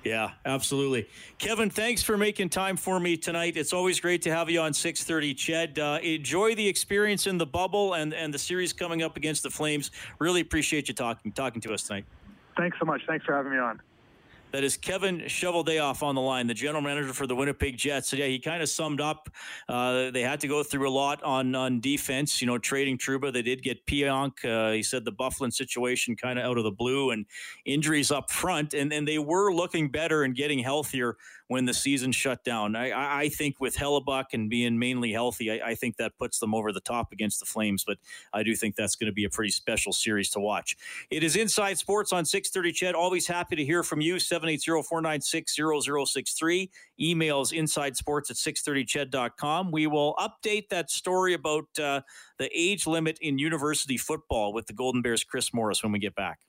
Yeah, 0.04 0.30
absolutely. 0.44 1.08
Kevin, 1.38 1.70
thanks 1.70 2.02
for 2.02 2.16
making 2.16 2.50
time 2.50 2.76
for 2.76 3.00
me 3.00 3.16
tonight. 3.16 3.56
It's 3.56 3.72
always 3.72 3.98
great 4.00 4.22
to 4.22 4.32
have 4.32 4.48
you 4.48 4.60
on 4.60 4.72
630 4.72 5.34
Ched. 5.34 5.78
Uh, 5.78 6.00
enjoy 6.00 6.54
the 6.54 6.66
experience 6.66 7.26
in 7.26 7.36
the 7.36 7.46
bubble 7.46 7.94
and, 7.94 8.14
and 8.14 8.32
the 8.32 8.38
series 8.38 8.72
coming 8.72 9.02
up 9.02 9.16
against 9.16 9.42
the 9.42 9.50
Flames. 9.50 9.90
Really 10.18 10.40
appreciate 10.40 10.88
you 10.88 10.94
talking 10.94 11.32
talking 11.32 11.60
to 11.62 11.74
us 11.74 11.82
tonight. 11.82 12.04
Thanks 12.56 12.78
so 12.78 12.84
much. 12.84 13.02
Thanks 13.06 13.24
for 13.24 13.34
having 13.34 13.52
me 13.52 13.58
on. 13.58 13.80
That 14.50 14.64
is 14.64 14.78
Kevin 14.78 15.20
Cheveldayoff 15.20 16.02
on 16.02 16.14
the 16.14 16.22
line, 16.22 16.46
the 16.46 16.54
general 16.54 16.80
manager 16.80 17.12
for 17.12 17.26
the 17.26 17.36
Winnipeg 17.36 17.76
Jets. 17.76 18.08
So 18.08 18.16
yeah, 18.16 18.26
he 18.26 18.38
kind 18.38 18.62
of 18.62 18.70
summed 18.70 19.00
up. 19.00 19.28
Uh, 19.68 20.10
they 20.10 20.22
had 20.22 20.40
to 20.40 20.48
go 20.48 20.62
through 20.62 20.88
a 20.88 20.90
lot 20.90 21.22
on 21.22 21.54
on 21.54 21.80
defense. 21.80 22.40
You 22.40 22.46
know, 22.46 22.56
trading 22.56 22.96
Trouba, 22.96 23.30
they 23.30 23.42
did 23.42 23.62
get 23.62 23.84
Pionk. 23.84 24.44
Uh, 24.44 24.72
he 24.72 24.82
said 24.82 25.04
the 25.04 25.12
Byfuglien 25.12 25.52
situation 25.52 26.16
kind 26.16 26.38
of 26.38 26.46
out 26.46 26.56
of 26.56 26.64
the 26.64 26.70
blue 26.70 27.10
and 27.10 27.26
injuries 27.66 28.10
up 28.10 28.30
front, 28.30 28.72
and 28.72 28.90
and 28.90 29.06
they 29.06 29.18
were 29.18 29.52
looking 29.52 29.90
better 29.90 30.22
and 30.22 30.34
getting 30.34 30.60
healthier 30.60 31.18
when 31.48 31.64
the 31.64 31.74
season 31.74 32.12
shut 32.12 32.44
down. 32.44 32.76
I, 32.76 33.22
I 33.22 33.28
think 33.30 33.56
with 33.58 33.76
Hellebuyck 33.76 34.26
and 34.32 34.48
being 34.48 34.78
mainly 34.78 35.10
healthy, 35.12 35.50
I, 35.50 35.70
I, 35.70 35.74
think 35.74 35.96
that 35.96 36.16
puts 36.18 36.38
them 36.38 36.54
over 36.54 36.72
the 36.72 36.80
top 36.80 37.10
against 37.10 37.40
the 37.40 37.46
Flames. 37.46 37.82
But 37.86 37.98
I 38.32 38.42
do 38.42 38.54
think 38.54 38.76
that's 38.76 38.96
going 38.96 39.08
to 39.08 39.12
be 39.12 39.24
a 39.24 39.30
pretty 39.30 39.50
special 39.50 39.92
series 39.92 40.30
to 40.30 40.40
watch. 40.40 40.76
It 41.10 41.22
is 41.24 41.36
Inside 41.36 41.78
Sports 41.78 42.12
on 42.12 42.24
630 42.24 42.72
CHED. 42.72 42.94
Always 42.94 43.26
happy 43.26 43.56
to 43.56 43.64
hear 43.64 43.82
from 43.82 44.00
you. 44.00 44.14
780-496-0063. 44.16 46.68
Emails 47.00 47.52
insidesports 47.52 48.30
at 48.30 48.36
630ched.com. 48.36 49.72
We 49.72 49.86
will 49.86 50.14
update 50.16 50.68
that 50.68 50.90
story 50.90 51.32
about 51.32 51.66
uh, 51.80 52.02
the 52.38 52.50
age 52.54 52.86
limit 52.86 53.16
in 53.20 53.38
university 53.38 53.96
football 53.96 54.52
with 54.52 54.66
the 54.66 54.74
Golden 54.74 55.00
Bears' 55.00 55.24
Chris 55.24 55.54
Morris 55.54 55.82
when 55.82 55.92
we 55.92 55.98
get 55.98 56.14
back. 56.14 56.40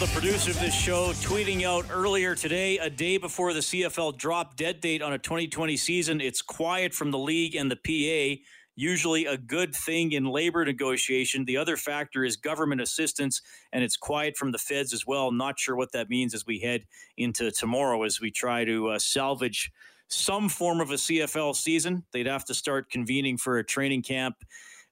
The 0.00 0.06
producer 0.06 0.50
of 0.50 0.58
this 0.60 0.74
show, 0.74 1.12
tweeting 1.12 1.62
out 1.62 1.84
earlier 1.92 2.34
today, 2.34 2.78
a 2.78 2.88
day 2.88 3.18
before 3.18 3.52
the 3.52 3.60
CFL 3.60 4.16
drop 4.16 4.56
dead 4.56 4.80
date 4.80 5.02
on 5.02 5.12
a 5.12 5.18
2020 5.18 5.76
season. 5.76 6.22
It's 6.22 6.40
quiet 6.40 6.94
from 6.94 7.10
the 7.10 7.18
league 7.18 7.54
and 7.54 7.70
the 7.70 7.76
PA. 7.76 8.42
Usually 8.76 9.26
a 9.26 9.36
good 9.36 9.74
thing 9.74 10.12
in 10.12 10.24
labor 10.24 10.64
negotiation. 10.64 11.44
The 11.44 11.58
other 11.58 11.76
factor 11.76 12.24
is 12.24 12.38
government 12.38 12.80
assistance, 12.80 13.42
and 13.74 13.84
it's 13.84 13.98
quiet 13.98 14.38
from 14.38 14.52
the 14.52 14.58
feds 14.58 14.94
as 14.94 15.06
well. 15.06 15.30
Not 15.32 15.58
sure 15.58 15.76
what 15.76 15.92
that 15.92 16.08
means 16.08 16.32
as 16.32 16.46
we 16.46 16.60
head 16.60 16.86
into 17.18 17.50
tomorrow 17.50 18.02
as 18.04 18.22
we 18.22 18.30
try 18.30 18.64
to 18.64 18.88
uh, 18.88 18.98
salvage 18.98 19.70
some 20.10 20.48
form 20.48 20.80
of 20.80 20.90
a 20.90 20.94
CFL 20.94 21.54
season. 21.54 22.04
They'd 22.12 22.26
have 22.26 22.44
to 22.46 22.54
start 22.54 22.90
convening 22.90 23.36
for 23.36 23.58
a 23.58 23.64
training 23.64 24.02
camp 24.02 24.36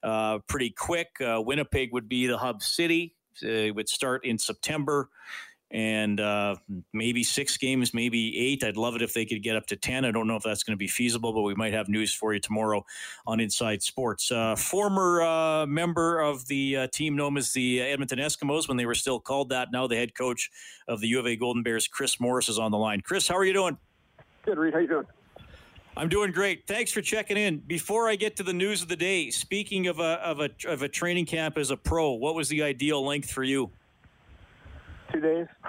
uh, 0.03 0.39
pretty 0.47 0.71
quick. 0.71 1.09
Uh, 1.21 1.43
Winnipeg 1.45 1.93
would 1.93 2.09
be 2.09 2.27
the 2.27 2.39
hub 2.39 2.63
city. 2.63 3.15
It 3.43 3.75
would 3.75 3.89
start 3.89 4.25
in 4.25 4.39
September 4.39 5.11
and 5.71 6.19
uh, 6.19 6.57
maybe 6.93 7.23
six 7.23 7.57
games, 7.57 7.93
maybe 7.93 8.37
eight. 8.39 8.65
I'd 8.65 8.79
love 8.79 8.97
it 8.97 9.03
if 9.03 9.13
they 9.13 9.27
could 9.27 9.43
get 9.43 9.55
up 9.55 9.67
to 9.67 9.77
10. 9.77 10.05
I 10.05 10.11
don't 10.11 10.27
know 10.27 10.37
if 10.37 10.43
that's 10.43 10.63
going 10.63 10.73
to 10.73 10.79
be 10.79 10.87
feasible, 10.87 11.33
but 11.33 11.43
we 11.43 11.55
might 11.55 11.75
have 11.75 11.89
news 11.89 12.13
for 12.13 12.33
you 12.33 12.41
tomorrow 12.41 12.85
on 13.27 13.39
Inside 13.39 13.83
Sports. 13.83 14.33
Uh, 14.33 14.57
former 14.57 15.21
uh, 15.23 15.67
member 15.67 16.21
of 16.21 16.47
the 16.47 16.77
uh, 16.77 16.87
team 16.89 17.17
known 17.17 17.37
as 17.37 17.53
the 17.53 17.83
Edmonton 17.83 18.19
Eskimos 18.19 18.67
when 18.67 18.77
they 18.77 18.87
were 18.87 18.95
still 18.95 19.21
called 19.21 19.51
that, 19.51 19.69
now 19.71 19.87
the 19.87 19.97
head 19.97 20.15
coach 20.15 20.51
of 20.89 21.01
the 21.01 21.09
U 21.09 21.19
of 21.19 21.27
A 21.27 21.37
Golden 21.37 21.63
Bears, 21.63 21.87
Chris 21.87 22.19
Morris, 22.19 22.49
is 22.49 22.59
on 22.59 22.71
the 22.71 22.79
line. 22.79 23.03
Chris, 23.03 23.29
how 23.29 23.37
are 23.37 23.45
you 23.45 23.53
doing? 23.53 23.77
Good, 24.49 24.57
Reed. 24.57 24.73
How 24.73 24.81
you 24.81 24.89
doing? 24.89 25.07
I'm 25.95 26.09
doing 26.09 26.33
great. 26.33 26.67
Thanks 26.67 26.91
for 26.91 27.03
checking 27.03 27.37
in. 27.37 27.59
Before 27.59 28.09
I 28.09 28.17
get 28.17 28.37
to 28.37 28.43
the 28.43 28.55
news 28.55 28.81
of 28.81 28.89
the 28.89 28.97
day, 28.97 29.29
speaking 29.29 29.89
of 29.89 29.99
a 29.99 30.15
of 30.25 30.41
a 30.41 30.49
of 30.67 30.81
a 30.81 30.89
training 30.89 31.27
camp 31.27 31.59
as 31.59 31.71
a 31.71 31.77
pro, 31.77 32.13
what 32.13 32.35
was 32.35 32.49
the 32.49 32.63
ideal 32.63 33.05
length 33.05 33.31
for 33.31 33.43
you? 33.43 33.71
Two 35.13 35.21
days. 35.21 35.47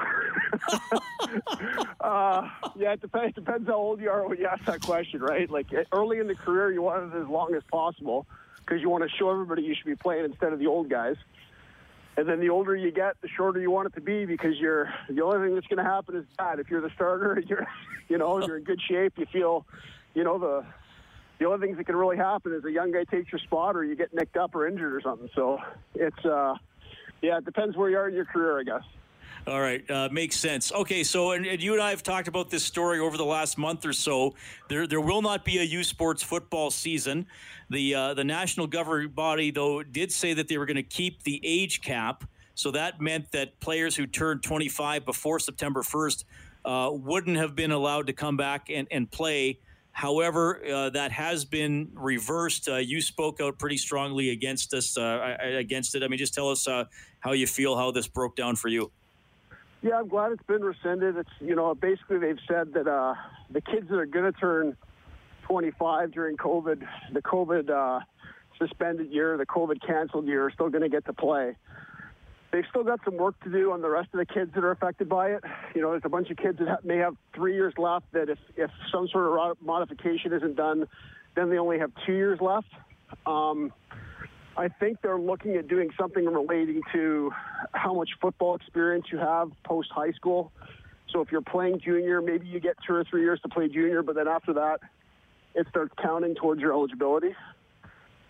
uh, 1.99 2.47
yeah, 2.77 2.93
it 2.93 3.01
depends. 3.01 3.37
It 3.37 3.43
depends 3.43 3.67
how 3.67 3.75
old 3.75 3.99
you 3.99 4.09
are 4.09 4.25
when 4.25 4.37
you 4.37 4.45
ask 4.45 4.63
that 4.63 4.79
question, 4.79 5.19
right? 5.19 5.49
Like 5.49 5.65
early 5.91 6.19
in 6.19 6.27
the 6.27 6.35
career, 6.35 6.71
you 6.71 6.81
want 6.81 7.13
it 7.13 7.21
as 7.21 7.27
long 7.27 7.53
as 7.53 7.63
possible 7.69 8.27
because 8.59 8.81
you 8.81 8.89
want 8.89 9.03
to 9.03 9.09
show 9.09 9.29
everybody 9.29 9.63
you 9.63 9.75
should 9.75 9.87
be 9.87 9.97
playing 9.97 10.23
instead 10.23 10.53
of 10.53 10.59
the 10.59 10.67
old 10.67 10.89
guys. 10.89 11.17
And 12.17 12.27
then 12.27 12.39
the 12.39 12.49
older 12.49 12.75
you 12.75 12.91
get, 12.91 13.15
the 13.21 13.29
shorter 13.29 13.61
you 13.61 13.71
want 13.71 13.87
it 13.87 13.95
to 13.95 14.01
be 14.01 14.25
because 14.25 14.57
you're 14.57 14.91
the 15.09 15.21
only 15.23 15.47
thing 15.47 15.55
that's 15.55 15.67
going 15.67 15.83
to 15.83 15.89
happen 15.89 16.15
is 16.15 16.25
bad. 16.37 16.59
If 16.59 16.69
you're 16.69 16.81
the 16.81 16.91
starter, 16.95 17.41
you're 17.47 17.67
you 18.09 18.17
know 18.17 18.45
you're 18.45 18.57
in 18.57 18.63
good 18.63 18.81
shape. 18.81 19.13
You 19.17 19.25
feel 19.31 19.65
you 20.13 20.23
know, 20.23 20.37
the 20.37 20.65
the 21.39 21.45
only 21.45 21.65
things 21.65 21.77
that 21.77 21.85
can 21.85 21.95
really 21.95 22.17
happen 22.17 22.53
is 22.53 22.65
a 22.65 22.71
young 22.71 22.91
guy 22.91 23.05
takes 23.05 23.31
your 23.31 23.39
spot 23.39 23.75
or 23.75 23.85
you 23.85 23.95
get 23.95 24.13
nicked 24.13 24.35
up 24.35 24.53
or 24.55 24.67
injured 24.67 24.93
or 24.93 25.01
something. 25.01 25.29
So 25.33 25.59
it's, 25.95 26.25
uh, 26.25 26.55
yeah, 27.21 27.37
it 27.37 27.45
depends 27.45 27.77
where 27.77 27.89
you 27.89 27.97
are 27.97 28.09
in 28.09 28.13
your 28.13 28.25
career, 28.25 28.59
I 28.59 28.63
guess. 28.63 28.83
All 29.49 29.61
right, 29.61 29.89
uh, 29.89 30.09
makes 30.11 30.35
sense. 30.35 30.71
Okay, 30.71 31.03
so 31.03 31.31
and, 31.31 31.43
and, 31.43 31.59
you 31.59 31.73
and 31.73 31.81
I 31.81 31.89
have 31.89 32.03
talked 32.03 32.27
about 32.27 32.51
this 32.51 32.63
story 32.63 32.99
over 32.99 33.17
the 33.17 33.25
last 33.25 33.57
month 33.57 33.83
or 33.83 33.93
so. 33.93 34.35
There, 34.67 34.85
there 34.85 35.01
will 35.01 35.23
not 35.23 35.43
be 35.43 35.57
a 35.57 35.63
U 35.63 35.83
Sports 35.83 36.21
football 36.21 36.69
season. 36.69 37.25
The 37.71 37.95
uh, 37.95 38.13
the 38.13 38.23
national 38.23 38.67
governing 38.67 39.09
body, 39.09 39.49
though, 39.49 39.81
did 39.81 40.11
say 40.11 40.35
that 40.35 40.49
they 40.49 40.59
were 40.59 40.67
going 40.67 40.77
to 40.77 40.83
keep 40.83 41.23
the 41.23 41.41
age 41.43 41.81
cap. 41.81 42.25
So 42.53 42.69
that 42.71 43.01
meant 43.01 43.31
that 43.31 43.59
players 43.59 43.95
who 43.95 44.05
turned 44.05 44.43
25 44.43 45.03
before 45.03 45.39
September 45.39 45.81
1st 45.81 46.25
uh, 46.65 46.89
wouldn't 46.91 47.37
have 47.37 47.55
been 47.55 47.71
allowed 47.71 48.05
to 48.07 48.13
come 48.13 48.37
back 48.37 48.69
and, 48.69 48.87
and 48.91 49.09
play 49.09 49.59
However, 49.91 50.61
uh, 50.65 50.89
that 50.91 51.11
has 51.11 51.43
been 51.43 51.89
reversed. 51.93 52.69
Uh, 52.69 52.77
you 52.77 53.01
spoke 53.01 53.41
out 53.41 53.59
pretty 53.59 53.75
strongly 53.75 54.29
against 54.29 54.73
us, 54.73 54.97
uh, 54.97 55.35
against 55.41 55.93
it. 55.93 56.03
I 56.03 56.07
mean, 56.07 56.17
just 56.17 56.33
tell 56.33 56.49
us 56.49 56.69
uh, 56.69 56.85
how 57.19 57.33
you 57.33 57.45
feel, 57.45 57.75
how 57.75 57.91
this 57.91 58.07
broke 58.07 58.37
down 58.37 58.55
for 58.55 58.69
you. 58.69 58.91
Yeah, 59.81 59.99
I'm 59.99 60.07
glad 60.07 60.33
it's 60.33 60.43
been 60.43 60.61
rescinded. 60.61 61.17
It's 61.17 61.29
you 61.39 61.55
know 61.55 61.73
basically 61.73 62.19
they've 62.19 62.39
said 62.47 62.73
that 62.73 62.87
uh, 62.87 63.15
the 63.49 63.61
kids 63.61 63.89
that 63.89 63.95
are 63.97 64.05
going 64.05 64.31
to 64.31 64.37
turn 64.37 64.77
25 65.43 66.11
during 66.11 66.37
COVID, 66.37 66.85
the 67.13 67.21
COVID 67.21 67.69
uh, 67.69 68.01
suspended 68.57 69.09
year, 69.11 69.37
the 69.37 69.45
COVID 69.45 69.85
canceled 69.85 70.27
year, 70.27 70.45
are 70.45 70.51
still 70.51 70.69
going 70.69 70.83
to 70.83 70.89
get 70.89 71.05
to 71.05 71.13
play 71.13 71.55
they've 72.51 72.65
still 72.69 72.83
got 72.83 72.99
some 73.05 73.17
work 73.17 73.39
to 73.43 73.49
do 73.49 73.71
on 73.71 73.81
the 73.81 73.89
rest 73.89 74.09
of 74.13 74.19
the 74.19 74.25
kids 74.25 74.51
that 74.55 74.63
are 74.63 74.71
affected 74.71 75.07
by 75.07 75.31
it. 75.31 75.43
You 75.75 75.81
know, 75.81 75.91
there's 75.91 76.05
a 76.05 76.09
bunch 76.09 76.29
of 76.29 76.37
kids 76.37 76.59
that 76.59 76.83
may 76.83 76.97
have 76.97 77.15
three 77.33 77.53
years 77.53 77.73
left 77.77 78.11
that 78.13 78.29
if, 78.29 78.39
if 78.55 78.71
some 78.91 79.07
sort 79.07 79.27
of 79.27 79.61
modification 79.61 80.33
isn't 80.33 80.55
done, 80.55 80.87
then 81.35 81.49
they 81.49 81.57
only 81.57 81.79
have 81.79 81.91
two 82.05 82.13
years 82.13 82.39
left. 82.41 82.67
Um, 83.25 83.71
I 84.59 84.67
think 84.67 85.01
they're 85.01 85.17
looking 85.17 85.55
at 85.55 85.69
doing 85.69 85.89
something 85.97 86.25
relating 86.25 86.81
to 86.91 87.31
how 87.73 87.93
much 87.93 88.09
football 88.21 88.55
experience 88.55 89.05
you 89.09 89.17
have 89.17 89.51
post 89.63 89.89
high 89.89 90.11
school. 90.11 90.51
So 91.11 91.21
if 91.21 91.31
you're 91.31 91.41
playing 91.41 91.79
junior, 91.79 92.21
maybe 92.21 92.45
you 92.45 92.59
get 92.59 92.75
two 92.85 92.93
or 92.93 93.05
three 93.05 93.21
years 93.21 93.39
to 93.43 93.47
play 93.47 93.69
junior, 93.69 94.03
but 94.03 94.15
then 94.15 94.27
after 94.27 94.51
that, 94.53 94.81
it 95.55 95.65
starts 95.69 95.93
counting 96.01 96.35
towards 96.35 96.59
your 96.59 96.73
eligibility 96.73 97.33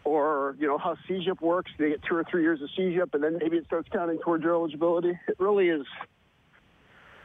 or 0.03 0.55
you 0.59 0.67
know 0.67 0.77
how 0.77 0.95
CEGEP 1.07 1.41
works. 1.41 1.71
They 1.79 1.89
get 1.89 2.03
two 2.03 2.15
or 2.15 2.23
three 2.29 2.43
years 2.43 2.61
of 2.61 2.69
CEGEP, 2.77 3.13
and 3.15 3.23
then 3.23 3.39
maybe 3.41 3.57
it 3.57 3.65
starts 3.65 3.89
counting 3.91 4.19
towards 4.19 4.43
your 4.43 4.53
eligibility. 4.53 5.17
It 5.27 5.35
really 5.39 5.69
is, 5.69 5.85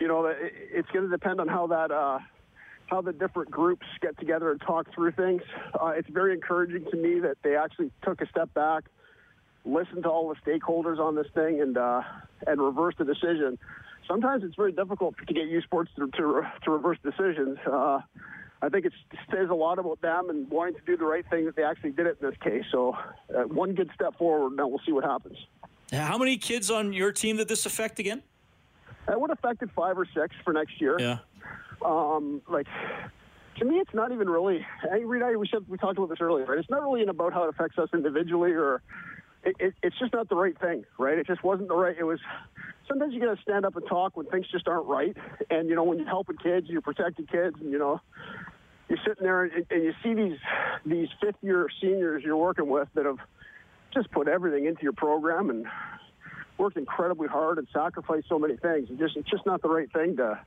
you 0.00 0.08
know, 0.08 0.32
it's 0.34 0.88
going 0.90 1.04
to 1.04 1.10
depend 1.10 1.40
on 1.40 1.48
how 1.48 1.66
that 1.68 1.90
uh, 1.90 2.20
how 2.86 3.00
the 3.00 3.12
different 3.12 3.50
groups 3.50 3.86
get 4.00 4.18
together 4.18 4.50
and 4.50 4.60
talk 4.60 4.92
through 4.94 5.12
things. 5.12 5.42
Uh, 5.80 5.88
it's 5.88 6.08
very 6.08 6.34
encouraging 6.34 6.84
to 6.90 6.96
me 6.96 7.20
that 7.20 7.36
they 7.42 7.56
actually 7.56 7.90
took 8.02 8.20
a 8.20 8.28
step 8.28 8.52
back, 8.54 8.84
listened 9.64 10.02
to 10.02 10.08
all 10.08 10.28
the 10.28 10.50
stakeholders 10.50 10.98
on 10.98 11.14
this 11.14 11.26
thing, 11.34 11.60
and 11.60 11.76
uh, 11.76 12.02
and 12.46 12.60
reversed 12.60 12.98
the 12.98 13.04
decision. 13.04 13.58
sometimes 14.06 14.44
it's 14.44 14.56
very 14.56 14.72
difficult 14.72 15.14
to 15.26 15.34
get 15.34 15.44
U 15.48 15.60
Sports 15.62 15.90
to, 15.96 16.08
to, 16.08 16.42
to 16.64 16.70
reverse 16.70 16.98
decisions. 17.02 17.58
Uh, 17.66 18.00
I 18.62 18.68
think 18.70 18.86
it 18.86 18.92
says 19.30 19.50
a 19.50 19.54
lot 19.54 19.78
about 19.78 20.00
them 20.00 20.30
and 20.30 20.48
wanting 20.50 20.74
to 20.74 20.80
do 20.86 20.96
the 20.96 21.04
right 21.04 21.24
thing 21.28 21.44
that 21.46 21.56
they 21.56 21.64
actually 21.64 21.90
did 21.90 22.06
it 22.06 22.18
in 22.20 22.30
this 22.30 22.38
case. 22.40 22.64
So, 22.70 22.96
uh, 23.34 23.42
one 23.42 23.74
good 23.74 23.90
step 23.94 24.16
forward. 24.16 24.56
Now 24.56 24.68
we'll 24.68 24.80
see 24.86 24.92
what 24.92 25.04
happens. 25.04 25.36
How 25.92 26.16
many 26.16 26.38
kids 26.38 26.70
on 26.70 26.92
your 26.92 27.12
team 27.12 27.36
did 27.36 27.48
this 27.48 27.66
affect 27.66 27.98
again? 27.98 28.22
It 29.06 29.20
would 29.20 29.30
affect 29.30 29.62
five 29.74 29.98
or 29.98 30.06
six 30.06 30.34
for 30.44 30.52
next 30.54 30.80
year. 30.80 30.96
Yeah. 30.98 31.18
Um, 31.84 32.42
like 32.48 32.66
to 33.58 33.64
me, 33.64 33.76
it's 33.76 33.94
not 33.94 34.12
even 34.12 34.28
really. 34.28 34.66
Hey, 34.82 35.04
Reed, 35.04 35.22
we 35.36 35.48
said 35.50 35.64
we 35.68 35.78
talked 35.78 35.98
about 35.98 36.10
this 36.10 36.20
earlier, 36.20 36.44
right? 36.44 36.58
It's 36.58 36.70
not 36.70 36.82
really 36.82 37.02
about 37.04 37.32
how 37.32 37.44
it 37.44 37.50
affects 37.50 37.78
us 37.78 37.88
individually, 37.94 38.52
or 38.52 38.82
it, 39.44 39.56
it, 39.58 39.74
it's 39.82 39.98
just 39.98 40.12
not 40.12 40.28
the 40.28 40.36
right 40.36 40.58
thing, 40.58 40.84
right? 40.98 41.18
It 41.18 41.26
just 41.26 41.44
wasn't 41.44 41.68
the 41.68 41.76
right. 41.76 41.96
It 41.98 42.04
was. 42.04 42.20
Sometimes 42.88 43.14
you 43.14 43.20
got 43.20 43.34
to 43.34 43.42
stand 43.42 43.64
up 43.64 43.76
and 43.76 43.86
talk 43.86 44.16
when 44.16 44.26
things 44.26 44.46
just 44.50 44.68
aren't 44.68 44.86
right, 44.86 45.16
and 45.50 45.68
you 45.68 45.74
know 45.74 45.84
when 45.84 45.98
you're 45.98 46.08
helping 46.08 46.36
kids, 46.36 46.68
you're 46.68 46.82
protecting 46.82 47.26
kids, 47.26 47.56
and 47.60 47.70
you 47.70 47.78
know 47.78 48.00
you're 48.88 48.98
sitting 49.06 49.22
there 49.22 49.44
and, 49.44 49.66
and 49.70 49.84
you 49.84 49.92
see 50.02 50.14
these 50.14 50.38
these 50.84 51.08
fifth 51.20 51.36
year 51.42 51.66
seniors 51.80 52.22
you're 52.22 52.36
working 52.36 52.68
with 52.68 52.88
that 52.94 53.06
have 53.06 53.18
just 53.92 54.10
put 54.10 54.28
everything 54.28 54.66
into 54.66 54.82
your 54.82 54.92
program 54.92 55.50
and 55.50 55.66
worked 56.58 56.76
incredibly 56.76 57.28
hard 57.28 57.58
and 57.58 57.66
sacrificed 57.72 58.28
so 58.28 58.38
many 58.38 58.56
things. 58.56 58.88
And 58.90 58.98
just 58.98 59.16
it's 59.16 59.30
just 59.30 59.46
not 59.46 59.62
the 59.62 59.68
right 59.68 59.90
thing 59.92 60.16
to 60.16 60.38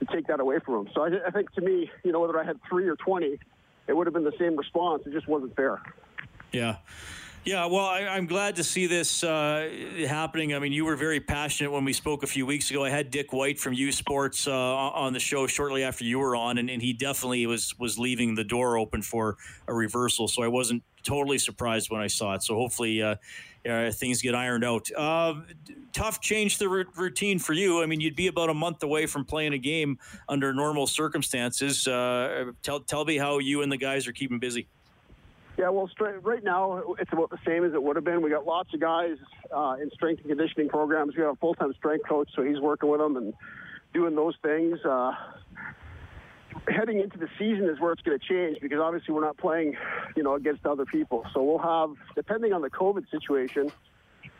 to 0.00 0.06
take 0.06 0.26
that 0.26 0.40
away 0.40 0.58
from 0.64 0.84
them. 0.84 0.92
So 0.94 1.02
I, 1.02 1.10
I 1.26 1.30
think 1.30 1.52
to 1.52 1.60
me, 1.60 1.90
you 2.04 2.12
know, 2.12 2.20
whether 2.20 2.38
I 2.38 2.44
had 2.44 2.58
three 2.68 2.88
or 2.88 2.96
twenty, 2.96 3.38
it 3.86 3.96
would 3.96 4.06
have 4.06 4.14
been 4.14 4.24
the 4.24 4.36
same 4.38 4.56
response. 4.56 5.02
It 5.06 5.12
just 5.12 5.28
wasn't 5.28 5.54
fair. 5.56 5.80
Yeah. 6.52 6.76
Yeah, 7.46 7.66
well, 7.66 7.86
I, 7.86 8.00
am 8.00 8.26
glad 8.26 8.56
to 8.56 8.64
see 8.64 8.88
this 8.88 9.22
uh, 9.22 9.70
happening. 10.08 10.52
I 10.52 10.58
mean, 10.58 10.72
you 10.72 10.84
were 10.84 10.96
very 10.96 11.20
passionate 11.20 11.70
when 11.70 11.84
we 11.84 11.92
spoke 11.92 12.24
a 12.24 12.26
few 12.26 12.44
weeks 12.44 12.72
ago. 12.72 12.82
I 12.82 12.90
had 12.90 13.12
Dick 13.12 13.32
White 13.32 13.60
from 13.60 13.72
U 13.72 13.92
Sports 13.92 14.48
uh, 14.48 14.52
on 14.52 15.12
the 15.12 15.20
show 15.20 15.46
shortly 15.46 15.84
after 15.84 16.02
you 16.02 16.18
were 16.18 16.34
on, 16.34 16.58
and, 16.58 16.68
and, 16.68 16.82
he 16.82 16.92
definitely 16.92 17.46
was 17.46 17.78
was 17.78 18.00
leaving 18.00 18.34
the 18.34 18.42
door 18.42 18.76
open 18.76 19.00
for 19.00 19.36
a 19.68 19.72
reversal. 19.72 20.26
So 20.26 20.42
I 20.42 20.48
wasn't 20.48 20.82
totally 21.04 21.38
surprised 21.38 21.88
when 21.88 22.00
I 22.00 22.08
saw 22.08 22.34
it. 22.34 22.42
So 22.42 22.56
hopefully 22.56 23.00
uh, 23.00 23.14
uh 23.64 23.92
things 23.92 24.20
get 24.22 24.34
ironed 24.34 24.64
out. 24.64 24.90
Uh, 24.96 25.34
tough 25.92 26.20
change 26.20 26.58
the 26.58 26.68
r- 26.68 26.84
routine 26.96 27.38
for 27.38 27.52
you. 27.52 27.80
I 27.80 27.86
mean, 27.86 28.00
you'd 28.00 28.16
be 28.16 28.26
about 28.26 28.50
a 28.50 28.54
month 28.54 28.82
away 28.82 29.06
from 29.06 29.24
playing 29.24 29.52
a 29.52 29.58
game 29.58 29.98
under 30.28 30.52
normal 30.52 30.88
circumstances. 30.88 31.86
Uh, 31.86 32.46
tell 32.64 32.80
tell 32.80 33.04
me 33.04 33.18
how 33.18 33.38
you 33.38 33.62
and 33.62 33.70
the 33.70 33.76
guys 33.76 34.08
are 34.08 34.12
keeping 34.12 34.40
busy. 34.40 34.66
Yeah, 35.58 35.70
well, 35.70 35.88
straight, 35.88 36.22
right 36.22 36.44
now 36.44 36.94
it's 36.98 37.12
about 37.12 37.30
the 37.30 37.38
same 37.46 37.64
as 37.64 37.72
it 37.72 37.82
would 37.82 37.96
have 37.96 38.04
been. 38.04 38.20
We 38.20 38.28
got 38.28 38.46
lots 38.46 38.74
of 38.74 38.80
guys 38.80 39.16
uh, 39.54 39.76
in 39.80 39.90
strength 39.90 40.20
and 40.20 40.28
conditioning 40.28 40.68
programs. 40.68 41.16
We 41.16 41.22
have 41.22 41.32
a 41.32 41.36
full-time 41.36 41.72
strength 41.78 42.06
coach, 42.06 42.28
so 42.36 42.42
he's 42.42 42.60
working 42.60 42.90
with 42.90 43.00
them 43.00 43.16
and 43.16 43.32
doing 43.94 44.14
those 44.14 44.34
things. 44.42 44.78
Uh, 44.84 45.12
heading 46.68 47.00
into 47.00 47.16
the 47.16 47.28
season 47.38 47.70
is 47.70 47.80
where 47.80 47.92
it's 47.92 48.02
going 48.02 48.18
to 48.18 48.26
change 48.26 48.58
because 48.60 48.78
obviously 48.80 49.14
we're 49.14 49.24
not 49.24 49.38
playing, 49.38 49.76
you 50.14 50.22
know, 50.22 50.34
against 50.34 50.66
other 50.66 50.84
people. 50.84 51.24
So 51.32 51.42
we'll 51.42 51.58
have, 51.58 51.90
depending 52.14 52.52
on 52.52 52.60
the 52.60 52.70
COVID 52.70 53.10
situation, 53.10 53.72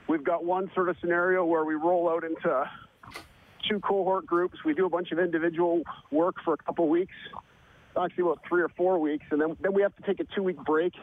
we've 0.09 0.25
got 0.25 0.45
one 0.45 0.71
sort 0.75 0.91
of 0.91 0.97
scenario 1.01 1.47
where 1.47 1.65
we 1.65 1.77
roll 1.77 2.11
out 2.11 2.25
into 2.25 2.71
two 3.67 3.81
cohort 3.81 4.27
groups. 4.27 4.59
We 4.67 4.75
do 4.75 4.85
a 4.85 4.91
bunch 4.91 5.13
of 5.13 5.19
individual 5.19 5.83
work 6.11 6.37
for 6.45 6.53
a 6.53 6.59
couple 6.59 6.89
weeks 6.91 7.15
actually 7.97 8.23
about 8.23 8.41
three 8.49 8.63
or 8.63 8.69
four 8.69 8.99
weeks, 8.99 9.25
and 9.31 9.41
then 9.41 9.57
then 9.61 9.73
we 9.73 9.83
have 9.83 9.95
to 9.97 10.03
take 10.03 10.21
a 10.21 10.25
two 10.35 10.43
week 10.43 10.57
break. 10.65 10.95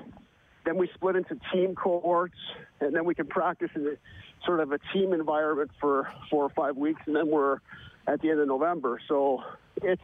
Then 0.66 0.78
we 0.78 0.90
split 0.94 1.16
into 1.16 1.38
team 1.52 1.76
cohorts, 1.76 2.38
and 2.80 2.96
then 2.96 3.04
we 3.04 3.16
can 3.16 3.28
practice 3.28 3.70
in 3.76 3.86
a, 3.86 4.46
sort 4.46 4.62
of 4.62 4.72
a 4.72 4.80
team 4.94 5.12
environment 5.12 5.72
for 5.80 6.10
four 6.30 6.44
or 6.44 6.50
five 6.50 6.78
weeks, 6.78 7.02
and 7.06 7.16
then 7.16 7.30
we're 7.30 7.58
at 8.08 8.22
the 8.22 8.30
end 8.30 8.40
of 8.40 8.48
November. 8.48 9.00
So 9.08 9.44
it's 9.82 10.02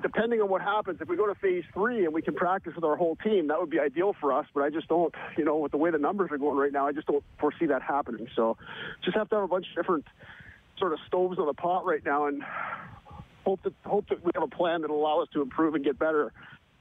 depending 0.00 0.40
on 0.40 0.48
what 0.48 0.62
happens. 0.62 0.98
If 1.00 1.08
we 1.08 1.16
go 1.16 1.26
to 1.26 1.34
phase 1.34 1.64
three 1.74 2.04
and 2.04 2.14
we 2.14 2.22
can 2.22 2.34
practice 2.34 2.74
with 2.74 2.84
our 2.84 2.96
whole 2.96 3.16
team, 3.16 3.48
that 3.48 3.60
would 3.60 3.70
be 3.70 3.78
ideal 3.78 4.14
for 4.18 4.32
us. 4.32 4.46
But 4.54 4.62
I 4.62 4.70
just 4.70 4.88
don't, 4.88 5.14
you 5.36 5.44
know, 5.44 5.58
with 5.58 5.72
the 5.72 5.78
way 5.78 5.90
the 5.90 5.98
numbers 5.98 6.30
are 6.30 6.38
going 6.38 6.56
right 6.56 6.72
now, 6.72 6.86
I 6.86 6.92
just 6.92 7.06
don't 7.06 7.24
foresee 7.38 7.66
that 7.66 7.82
happening. 7.82 8.28
So 8.34 8.56
just 9.04 9.16
have 9.16 9.28
to 9.30 9.36
have 9.36 9.44
a 9.44 9.48
bunch 9.48 9.66
of 9.70 9.76
different 9.76 10.06
sort 10.78 10.92
of 10.92 10.98
stoves 11.06 11.38
on 11.38 11.46
the 11.46 11.54
pot 11.54 11.84
right 11.84 12.04
now, 12.04 12.26
and 12.26 12.42
hope 13.48 13.62
that 13.62 13.72
hope 13.86 14.06
that 14.10 14.22
we 14.22 14.30
have 14.34 14.42
a 14.42 14.48
plan 14.48 14.82
that 14.82 14.90
will 14.90 15.00
allow 15.00 15.20
us 15.22 15.28
to 15.32 15.40
improve 15.40 15.74
and 15.74 15.82
get 15.82 15.98
better, 15.98 16.32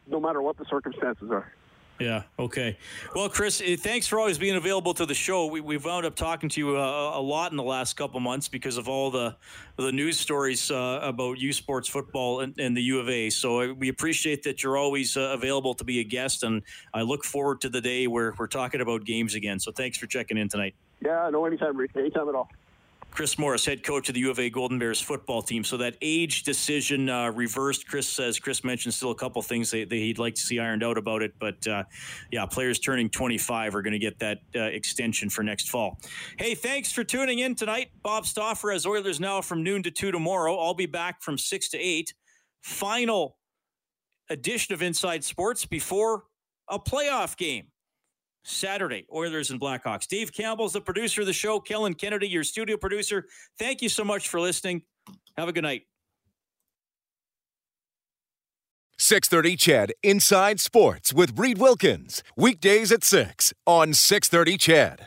no 0.05 0.19
matter 0.19 0.41
what 0.41 0.57
the 0.57 0.65
circumstances 0.69 1.29
are. 1.31 1.53
Yeah. 1.97 2.23
Okay. 2.37 2.77
Well, 3.15 3.27
Chris, 3.27 3.59
eh, 3.65 3.75
thanks 3.75 4.05
for 4.05 4.19
always 4.19 4.37
being 4.37 4.55
available 4.55 4.93
to 4.95 5.05
the 5.07 5.15
show. 5.15 5.47
We, 5.47 5.61
we've 5.61 5.83
wound 5.83 6.05
up 6.05 6.15
talking 6.15 6.47
to 6.49 6.59
you 6.59 6.77
uh, 6.77 7.11
a 7.15 7.21
lot 7.21 7.49
in 7.49 7.57
the 7.57 7.63
last 7.63 7.95
couple 7.95 8.19
months 8.19 8.47
because 8.47 8.77
of 8.77 8.87
all 8.87 9.09
the 9.09 9.35
the 9.77 9.91
news 9.91 10.19
stories 10.19 10.69
uh, 10.69 10.99
about 11.01 11.39
U 11.39 11.53
Sports 11.53 11.87
football 11.87 12.41
and, 12.41 12.53
and, 12.59 12.75
the 12.75 12.83
U 12.83 12.99
of 12.99 13.09
A. 13.09 13.29
So 13.29 13.61
uh, 13.61 13.73
we 13.73 13.89
appreciate 13.89 14.43
that 14.43 14.61
you're 14.61 14.77
always 14.77 15.17
uh, 15.17 15.21
available 15.33 15.73
to 15.73 15.83
be 15.83 15.99
a 16.01 16.03
guest, 16.03 16.43
and 16.43 16.61
I 16.93 17.01
look 17.01 17.23
forward 17.23 17.61
to 17.61 17.69
the 17.69 17.81
day 17.81 18.05
where 18.07 18.35
we're 18.37 18.47
talking 18.47 18.81
about 18.81 19.05
games 19.05 19.33
again. 19.35 19.59
So 19.59 19.71
thanks 19.71 19.97
for 19.97 20.05
checking 20.05 20.37
in 20.37 20.49
tonight. 20.49 20.75
Yeah. 21.03 21.29
No, 21.31 21.45
anytime, 21.45 21.77
Rick. 21.77 21.91
Anytime 21.95 22.29
at 22.29 22.35
all. 22.35 22.49
Chris 23.11 23.39
Morris, 23.39 23.65
head 23.65 23.83
coach 23.83 24.09
of 24.09 24.15
the 24.15 24.21
U 24.21 24.29
of 24.29 24.39
A 24.39 24.49
Golden 24.49 24.77
Bears 24.77 25.01
football 25.01 25.41
team. 25.41 25.63
So 25.63 25.77
that 25.77 25.95
age 26.01 26.43
decision 26.43 27.09
uh, 27.09 27.31
reversed. 27.31 27.87
Chris 27.87 28.07
says, 28.07 28.37
Chris 28.37 28.63
mentioned 28.63 28.93
still 28.93 29.09
a 29.11 29.15
couple 29.15 29.41
things 29.41 29.71
that, 29.71 29.89
that, 29.89 29.95
he'd 29.95 30.19
like 30.19 30.35
to 30.35 30.41
see 30.41 30.59
ironed 30.59 30.83
out 30.83 30.97
about 30.97 31.23
it. 31.23 31.33
But 31.39 31.65
uh, 31.65 31.83
yeah, 32.31 32.45
players 32.45 32.77
turning 32.77 33.09
25 33.09 33.73
are 33.73 33.81
going 33.81 33.93
to 33.93 33.99
get 33.99 34.19
that 34.19 34.39
uh, 34.55 34.59
extension 34.61 35.29
for 35.29 35.41
next 35.41 35.69
fall. 35.69 35.99
Hey, 36.37 36.53
thanks 36.53 36.91
for 36.91 37.03
tuning 37.03 37.39
in 37.39 37.55
tonight. 37.55 37.89
Bob 38.03 38.25
Stauffer 38.25 38.71
as 38.71 38.85
Oilers 38.85 39.19
now 39.19 39.41
from 39.41 39.63
noon 39.63 39.81
to 39.83 39.91
2 39.91 40.11
tomorrow. 40.11 40.55
I'll 40.55 40.75
be 40.75 40.85
back 40.85 41.21
from 41.21 41.37
6 41.37 41.69
to 41.69 41.77
8. 41.79 42.13
Final 42.61 43.37
edition 44.29 44.73
of 44.73 44.81
Inside 44.81 45.23
Sports 45.23 45.65
before 45.65 46.25
a 46.69 46.77
playoff 46.77 47.37
game. 47.37 47.67
Saturday, 48.47 49.05
Oilers 49.13 49.51
and 49.51 49.59
Blackhawks. 49.59 50.07
Dave 50.07 50.31
Campbell's 50.31 50.73
the 50.73 50.81
producer 50.81 51.21
of 51.21 51.27
the 51.27 51.33
show. 51.33 51.59
Kellen 51.59 51.93
Kennedy, 51.93 52.27
your 52.27 52.43
studio 52.43 52.77
producer. 52.77 53.25
Thank 53.59 53.81
you 53.81 53.89
so 53.89 54.03
much 54.03 54.29
for 54.29 54.39
listening. 54.39 54.83
Have 55.37 55.49
a 55.49 55.53
good 55.53 55.63
night. 55.63 55.83
630 58.97 59.57
CHED 59.57 59.93
Inside 60.01 60.59
Sports 60.59 61.13
with 61.13 61.37
Reed 61.37 61.59
Wilkins. 61.59 62.23
Weekdays 62.35 62.91
at 62.91 63.03
6 63.03 63.53
on 63.67 63.93
630 63.93 64.57
CHED. 64.57 65.05